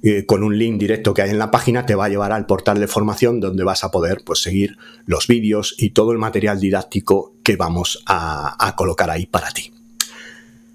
eh, 0.03 0.25
con 0.25 0.43
un 0.43 0.57
link 0.57 0.79
directo 0.79 1.13
que 1.13 1.21
hay 1.21 1.29
en 1.29 1.39
la 1.39 1.51
página, 1.51 1.85
te 1.85 1.95
va 1.95 2.05
a 2.05 2.09
llevar 2.09 2.31
al 2.31 2.45
portal 2.45 2.79
de 2.79 2.87
formación 2.87 3.39
donde 3.39 3.63
vas 3.63 3.83
a 3.83 3.91
poder 3.91 4.23
pues, 4.25 4.41
seguir 4.41 4.77
los 5.05 5.27
vídeos 5.27 5.75
y 5.77 5.91
todo 5.91 6.11
el 6.11 6.17
material 6.17 6.59
didáctico 6.59 7.33
que 7.43 7.55
vamos 7.55 8.03
a 8.05 8.73
colocar 8.77 9.09
ahí 9.09 9.25
para 9.25 9.51
ti. 9.51 9.73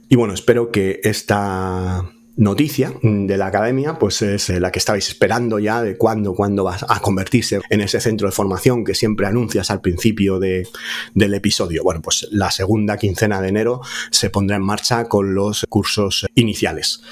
Y 0.09 0.16
bueno, 0.16 0.35
espero 0.35 0.70
que 0.70 1.01
esta 1.03 2.05
noticia 2.37 2.93
de 3.03 3.37
la 3.37 3.47
academia, 3.47 3.99
pues 3.99 4.20
es 4.22 4.51
eh, 4.51 4.61
la 4.61 4.70
que 4.70 4.79
estabais 4.79 5.09
esperando 5.09 5.59
ya 5.59 5.83
de 5.83 5.97
cuándo, 5.97 6.35
cuándo 6.35 6.64
vas 6.64 6.85
a 6.89 7.01
convertirse 7.01 7.61
en 7.70 7.81
ese 7.81 8.01
centro 8.01 8.29
de 8.29 8.33
formación 8.33 8.85
que 8.85 8.95
siempre 8.95 9.27
anuncias 9.27 9.70
al 9.70 9.81
principio 9.81 10.39
de, 10.39 10.68
del 11.14 11.35
episodio. 11.35 11.83
Bueno, 11.83 12.03
pues 12.03 12.29
la 12.31 12.51
segunda 12.51 12.99
quincena 12.99 13.41
de 13.41 13.49
enero 13.49 13.81
se 14.11 14.31
pondrá 14.31 14.57
en 14.57 14.62
marcha 14.62 15.05
con 15.05 15.35
los 15.35 15.64
cursos 15.68 16.27
iniciales. 16.35 17.03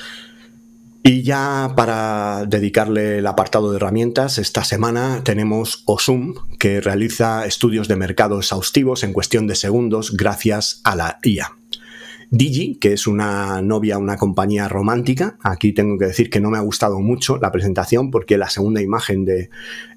Y 1.07 1.23
ya 1.23 1.75
para 1.77 2.47
dedicarle 2.47 3.19
el 3.19 3.27
apartado 3.27 3.71
de 3.71 3.77
herramientas, 3.77 4.39
esta 4.39 4.65
semana 4.65 5.21
tenemos 5.23 5.83
OSUM, 5.85 6.35
que 6.59 6.81
realiza 6.81 7.45
estudios 7.45 7.89
de 7.89 7.97
mercado 7.97 8.39
exhaustivos 8.39 9.05
en 9.05 9.13
cuestión 9.13 9.47
de 9.47 9.55
segundos 9.55 10.17
gracias 10.17 10.81
a 10.83 10.97
la 10.97 11.19
IA. 11.23 11.53
Digi, 12.35 12.77
que 12.77 12.93
es 12.93 13.07
una 13.07 13.63
novia, 13.63 13.97
una 13.97 14.17
compañía 14.17 14.67
romántica. 14.67 15.37
Aquí 15.41 15.73
tengo 15.73 15.97
que 15.99 16.07
decir 16.07 16.31
que 16.31 16.41
no 16.41 16.51
me 16.51 16.59
ha 16.59 16.63
gustado 16.63 16.99
mucho 16.99 17.37
la 17.37 17.53
presentación 17.53 18.11
porque 18.11 18.39
la 18.39 18.51
segunda 18.51 18.83
imagen 18.83 19.25
de 19.25 19.51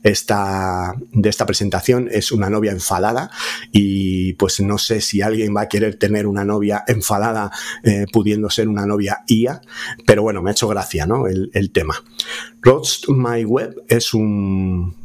esta, 0.04 0.94
de 1.12 1.30
esta 1.30 1.48
presentación 1.48 2.08
es 2.12 2.32
una 2.32 2.52
novia 2.52 2.72
enfadada 2.72 3.32
y 3.72 4.34
pues 4.34 4.60
no 4.60 4.78
sé 4.78 5.02
si 5.02 5.24
alguien 5.24 5.56
va 5.56 5.62
a 5.62 5.68
querer 5.68 5.96
tener 5.96 6.28
una 6.28 6.46
novia 6.46 6.84
enfadada 6.88 7.50
eh, 7.84 8.06
pudiendo 8.14 8.52
ser 8.52 8.68
una 8.70 8.86
novia 8.86 9.24
IA, 9.28 9.62
pero 10.06 10.22
bueno, 10.22 10.44
me 10.44 10.52
ha 10.52 10.54
hecho 10.54 10.68
gracia 10.68 11.08
¿no? 11.08 11.26
el, 11.28 11.72
tema. 11.72 11.96
Roast 12.62 13.10
My 13.10 13.44
Web 13.44 13.84
es 13.88 14.14
un 14.14 14.96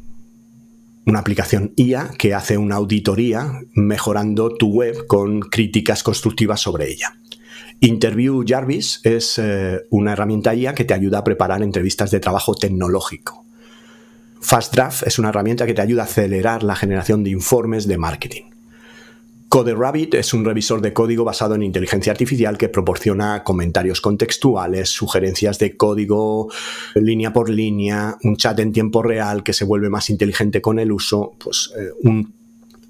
una 1.05 1.19
aplicación 1.19 1.73
IA 1.77 2.11
que 2.17 2.35
hace 2.35 2.57
una 2.59 2.77
auditoría 2.77 3.61
mejorando 3.75 4.55
tu 4.55 4.69
web 4.69 5.07
con 5.07 5.41
críticas 5.41 6.03
constructivas 6.03 6.61
sobre 6.61 6.91
ella. 6.91 7.17
Interview 7.85 8.45
Jarvis 8.47 9.01
es 9.03 9.39
eh, 9.39 9.81
una 9.91 10.13
herramienta 10.13 10.55
IA 10.55 10.73
que 10.73 10.85
te 10.85 10.95
ayuda 10.95 11.19
a 11.19 11.25
preparar 11.25 11.63
entrevistas 11.63 12.13
de 12.13 12.21
trabajo 12.21 12.55
tecnológico. 12.55 13.45
Fast 14.41 14.73
Draft 14.73 15.03
es 15.05 15.19
una 15.19 15.31
herramienta 15.31 15.67
que 15.67 15.75
te 15.75 15.83
ayuda 15.83 16.03
a 16.03 16.05
acelerar 16.05 16.63
la 16.63 16.77
generación 16.77 17.25
de 17.25 17.31
informes 17.31 17.89
de 17.89 17.99
marketing. 17.99 18.43
CodeRabbit 19.49 20.15
es 20.15 20.33
un 20.33 20.45
revisor 20.45 20.81
de 20.81 20.93
código 20.93 21.25
basado 21.25 21.57
en 21.57 21.65
inteligencia 21.65 22.13
artificial 22.13 22.57
que 22.57 22.69
proporciona 22.69 23.43
comentarios 23.43 24.01
contextuales, 24.01 24.89
sugerencias 24.89 25.59
de 25.59 25.77
código 25.77 26.53
línea 26.95 27.33
por 27.33 27.51
línea, 27.51 28.17
un 28.23 28.37
chat 28.37 28.61
en 28.61 28.73
tiempo 28.73 29.03
real 29.03 29.43
que 29.43 29.53
se 29.53 29.65
vuelve 29.65 29.91
más 29.91 30.09
inteligente 30.09 30.63
con 30.63 30.79
el 30.79 30.93
uso, 30.93 31.33
pues 31.37 31.73
eh, 31.77 31.91
un 32.05 32.33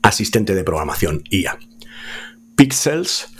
asistente 0.02 0.54
de 0.54 0.64
programación 0.64 1.22
IA. 1.30 1.58
Pixels 2.56 3.32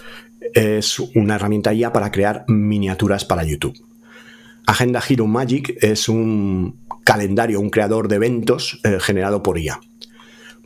es 0.55 0.99
una 0.99 1.37
herramienta 1.37 1.73
IA 1.73 1.93
para 1.93 2.11
crear 2.11 2.45
miniaturas 2.49 3.25
para 3.25 3.45
YouTube. 3.45 3.77
Agenda 4.67 5.03
Hero 5.07 5.27
Magic 5.27 5.77
es 5.81 6.09
un 6.09 6.79
calendario, 7.05 7.61
un 7.61 7.71
creador 7.71 8.09
de 8.09 8.17
eventos 8.17 8.81
eh, 8.85 8.99
generado 9.01 9.43
por 9.43 9.59
IA. 9.59 9.81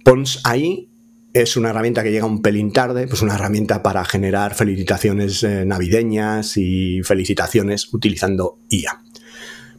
Pons 0.04 0.40
AI 0.44 0.88
es 1.32 1.56
una 1.56 1.70
herramienta 1.70 2.02
que 2.02 2.12
llega 2.12 2.26
un 2.26 2.42
pelín 2.42 2.72
tarde, 2.72 3.06
pues 3.08 3.22
una 3.22 3.34
herramienta 3.34 3.82
para 3.82 4.04
generar 4.04 4.54
felicitaciones 4.54 5.42
eh, 5.42 5.64
navideñas 5.66 6.56
y 6.56 7.02
felicitaciones 7.02 7.92
utilizando 7.92 8.58
IA. 8.68 9.02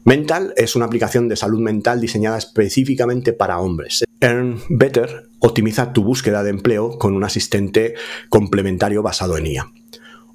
Mental 0.03 0.53
es 0.55 0.75
una 0.75 0.85
aplicación 0.85 1.27
de 1.27 1.35
salud 1.35 1.59
mental 1.59 1.99
diseñada 1.99 2.37
específicamente 2.37 3.33
para 3.33 3.59
hombres. 3.59 4.03
Earn 4.21 4.59
Better 4.69 5.29
optimiza 5.39 5.93
tu 5.93 6.03
búsqueda 6.03 6.43
de 6.43 6.51
empleo 6.51 6.97
con 6.97 7.13
un 7.13 7.23
asistente 7.23 7.95
complementario 8.29 9.03
basado 9.03 9.37
en 9.37 9.47
IA. 9.47 9.71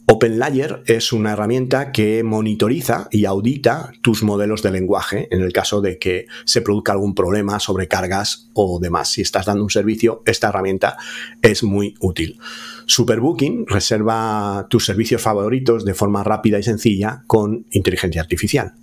OpenLayer 0.07 0.83
es 0.87 1.13
una 1.13 1.33
herramienta 1.33 1.93
que 1.93 2.23
monitoriza 2.25 3.09
y 3.13 3.25
audita 3.25 3.93
tus 4.03 4.23
modelos 4.23 4.63
de 4.63 4.73
lenguaje 4.73 5.29
en 5.31 5.43
el 5.43 5.53
caso 5.53 5.81
de 5.81 5.99
que 5.99 6.27
se 6.45 6.61
produzca 6.61 6.93
algún 6.93 7.15
problema, 7.15 7.61
sobrecargas 7.61 8.49
o 8.53 8.81
demás. 8.81 9.13
Si 9.13 9.23
estás 9.23 9.47
dando 9.47 9.63
un 9.63 9.71
servicio, 9.71 10.23
esta 10.27 10.49
herramienta 10.49 10.97
es 11.41 11.63
muy 11.63 11.95
útil. 12.01 12.39
Superbooking 12.87 13.67
reserva 13.69 14.67
tus 14.69 14.85
servicios 14.85 15.23
favoritos 15.23 15.85
de 15.85 15.95
forma 15.95 16.25
rápida 16.25 16.59
y 16.59 16.65
sencilla 16.65 17.23
con 17.27 17.65
inteligencia 17.71 18.21
artificial. 18.21 18.75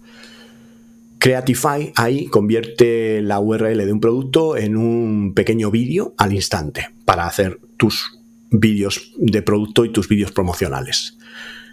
Creatify 1.20 1.92
ahí 1.98 2.28
convierte 2.28 3.22
la 3.22 3.42
URL 3.42 3.86
de 3.86 3.92
un 3.92 4.00
producto 4.00 4.56
en 4.56 4.78
un 4.78 5.34
pequeño 5.34 5.70
vídeo 5.70 6.14
al 6.18 6.32
instante 6.32 6.88
para 7.04 7.28
hacer 7.28 7.60
tus 7.76 8.19
vídeos 8.52 9.14
de 9.18 9.42
producto 9.42 9.86
y 9.86 9.92
tus 9.92 10.08
vídeos 10.08 10.32
promocionales. 10.32 11.18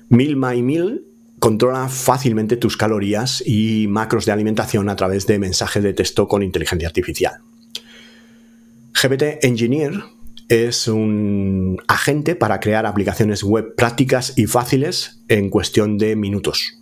Mil 0.09 0.37
My 0.37 0.63
controla 1.39 1.89
fácilmente 1.89 2.57
tus 2.57 2.77
calorías 2.77 3.43
y 3.47 3.87
macros 3.89 4.25
de 4.25 4.33
alimentación 4.33 4.89
a 4.89 4.97
través 4.97 5.27
de 5.27 5.39
mensajes 5.39 5.83
de 5.83 5.93
texto 5.93 6.29
con 6.29 6.43
inteligencia 6.43 6.89
artificial. 6.89 7.41
GPT 8.95 9.45
Engineer 9.45 10.03
es 10.49 10.89
un 10.89 11.79
agente 11.89 12.37
para 12.37 12.61
crear 12.61 12.87
aplicaciones 12.87 13.43
web 13.43 13.75
prácticas 13.75 14.33
y 14.37 14.47
fáciles 14.47 15.21
en 15.29 15.51
cuestión 15.51 15.99
de 15.99 16.17
minutos. 16.17 16.79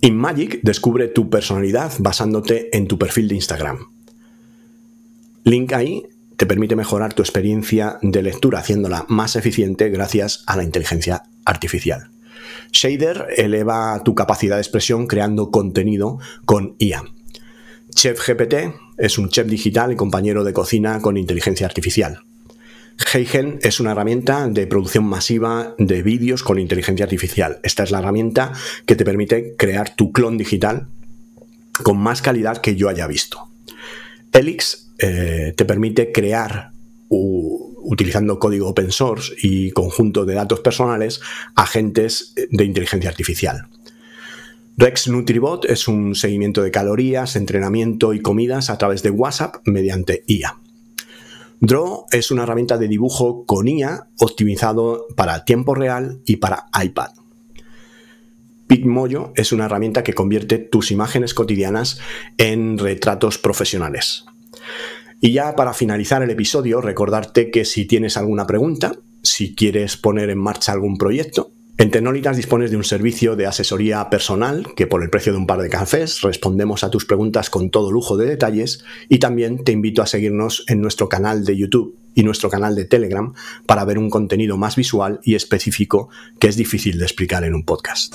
InMagic 0.00 0.60
descubre 0.62 1.08
tu 1.08 1.28
personalidad 1.28 1.92
basándote 1.98 2.76
en 2.76 2.86
tu 2.86 2.98
perfil 2.98 3.28
de 3.28 3.34
Instagram. 3.34 3.78
Link 5.44 5.72
ahí 5.72 6.04
te 6.38 6.46
permite 6.46 6.76
mejorar 6.76 7.14
tu 7.14 7.22
experiencia 7.22 7.98
de 8.00 8.22
lectura 8.22 8.60
haciéndola 8.60 9.04
más 9.08 9.34
eficiente 9.34 9.90
gracias 9.90 10.44
a 10.46 10.56
la 10.56 10.62
inteligencia 10.62 11.24
artificial. 11.44 12.12
Shader 12.70 13.26
eleva 13.36 14.00
tu 14.04 14.14
capacidad 14.14 14.54
de 14.54 14.62
expresión 14.62 15.08
creando 15.08 15.50
contenido 15.50 16.20
con 16.44 16.76
IA. 16.78 17.02
Chef 17.92 18.24
GPT 18.24 18.72
es 18.98 19.18
un 19.18 19.30
chef 19.30 19.48
digital 19.48 19.90
y 19.90 19.96
compañero 19.96 20.44
de 20.44 20.52
cocina 20.52 21.00
con 21.00 21.16
inteligencia 21.16 21.66
artificial. 21.66 22.22
Heigen 23.12 23.58
es 23.62 23.80
una 23.80 23.90
herramienta 23.90 24.46
de 24.46 24.68
producción 24.68 25.06
masiva 25.06 25.74
de 25.76 26.02
vídeos 26.02 26.44
con 26.44 26.60
inteligencia 26.60 27.04
artificial. 27.04 27.58
Esta 27.64 27.82
es 27.82 27.90
la 27.90 27.98
herramienta 27.98 28.52
que 28.86 28.94
te 28.94 29.04
permite 29.04 29.56
crear 29.56 29.96
tu 29.96 30.12
clon 30.12 30.38
digital 30.38 30.86
con 31.82 31.98
más 31.98 32.22
calidad 32.22 32.58
que 32.58 32.76
yo 32.76 32.88
haya 32.88 33.08
visto. 33.08 33.48
Elix 34.32 34.87
eh, 34.98 35.54
te 35.56 35.64
permite 35.64 36.12
crear, 36.12 36.72
utilizando 37.08 38.38
código 38.38 38.68
open 38.68 38.92
source 38.92 39.34
y 39.40 39.70
conjunto 39.70 40.24
de 40.24 40.34
datos 40.34 40.60
personales, 40.60 41.20
agentes 41.54 42.34
de 42.50 42.64
inteligencia 42.64 43.08
artificial. 43.08 43.68
Rex 44.76 45.08
NutriBot 45.08 45.64
es 45.64 45.88
un 45.88 46.14
seguimiento 46.14 46.62
de 46.62 46.70
calorías, 46.70 47.34
entrenamiento 47.34 48.14
y 48.14 48.20
comidas 48.20 48.70
a 48.70 48.78
través 48.78 49.02
de 49.02 49.10
WhatsApp 49.10 49.56
mediante 49.64 50.22
IA. 50.28 50.60
Draw 51.60 52.06
es 52.12 52.30
una 52.30 52.44
herramienta 52.44 52.78
de 52.78 52.86
dibujo 52.86 53.44
con 53.44 53.66
IA 53.66 54.06
optimizado 54.20 55.06
para 55.16 55.44
tiempo 55.44 55.74
real 55.74 56.20
y 56.24 56.36
para 56.36 56.66
iPad. 56.80 57.10
Picmoyo 58.68 59.32
es 59.34 59.50
una 59.50 59.64
herramienta 59.64 60.04
que 60.04 60.12
convierte 60.12 60.58
tus 60.58 60.92
imágenes 60.92 61.34
cotidianas 61.34 61.98
en 62.36 62.78
retratos 62.78 63.38
profesionales. 63.38 64.26
Y 65.20 65.32
ya 65.32 65.56
para 65.56 65.74
finalizar 65.74 66.22
el 66.22 66.30
episodio, 66.30 66.80
recordarte 66.80 67.50
que 67.50 67.64
si 67.64 67.86
tienes 67.86 68.16
alguna 68.16 68.46
pregunta, 68.46 68.92
si 69.22 69.54
quieres 69.54 69.96
poner 69.96 70.30
en 70.30 70.38
marcha 70.38 70.72
algún 70.72 70.96
proyecto, 70.96 71.52
en 71.80 71.92
Tecnolitas 71.92 72.36
dispones 72.36 72.72
de 72.72 72.76
un 72.76 72.82
servicio 72.82 73.36
de 73.36 73.46
asesoría 73.46 74.10
personal 74.10 74.66
que 74.74 74.88
por 74.88 75.04
el 75.04 75.10
precio 75.10 75.30
de 75.32 75.38
un 75.38 75.46
par 75.46 75.62
de 75.62 75.68
cafés 75.68 76.22
respondemos 76.22 76.82
a 76.82 76.90
tus 76.90 77.04
preguntas 77.04 77.50
con 77.50 77.70
todo 77.70 77.92
lujo 77.92 78.16
de 78.16 78.26
detalles 78.26 78.84
y 79.08 79.18
también 79.18 79.62
te 79.62 79.70
invito 79.70 80.02
a 80.02 80.06
seguirnos 80.06 80.64
en 80.66 80.80
nuestro 80.80 81.08
canal 81.08 81.44
de 81.44 81.56
YouTube 81.56 81.96
y 82.16 82.24
nuestro 82.24 82.50
canal 82.50 82.74
de 82.74 82.84
Telegram 82.84 83.32
para 83.64 83.84
ver 83.84 83.98
un 83.98 84.10
contenido 84.10 84.56
más 84.56 84.74
visual 84.74 85.20
y 85.22 85.36
específico 85.36 86.08
que 86.40 86.48
es 86.48 86.56
difícil 86.56 86.98
de 86.98 87.04
explicar 87.04 87.44
en 87.44 87.54
un 87.54 87.64
podcast. 87.64 88.12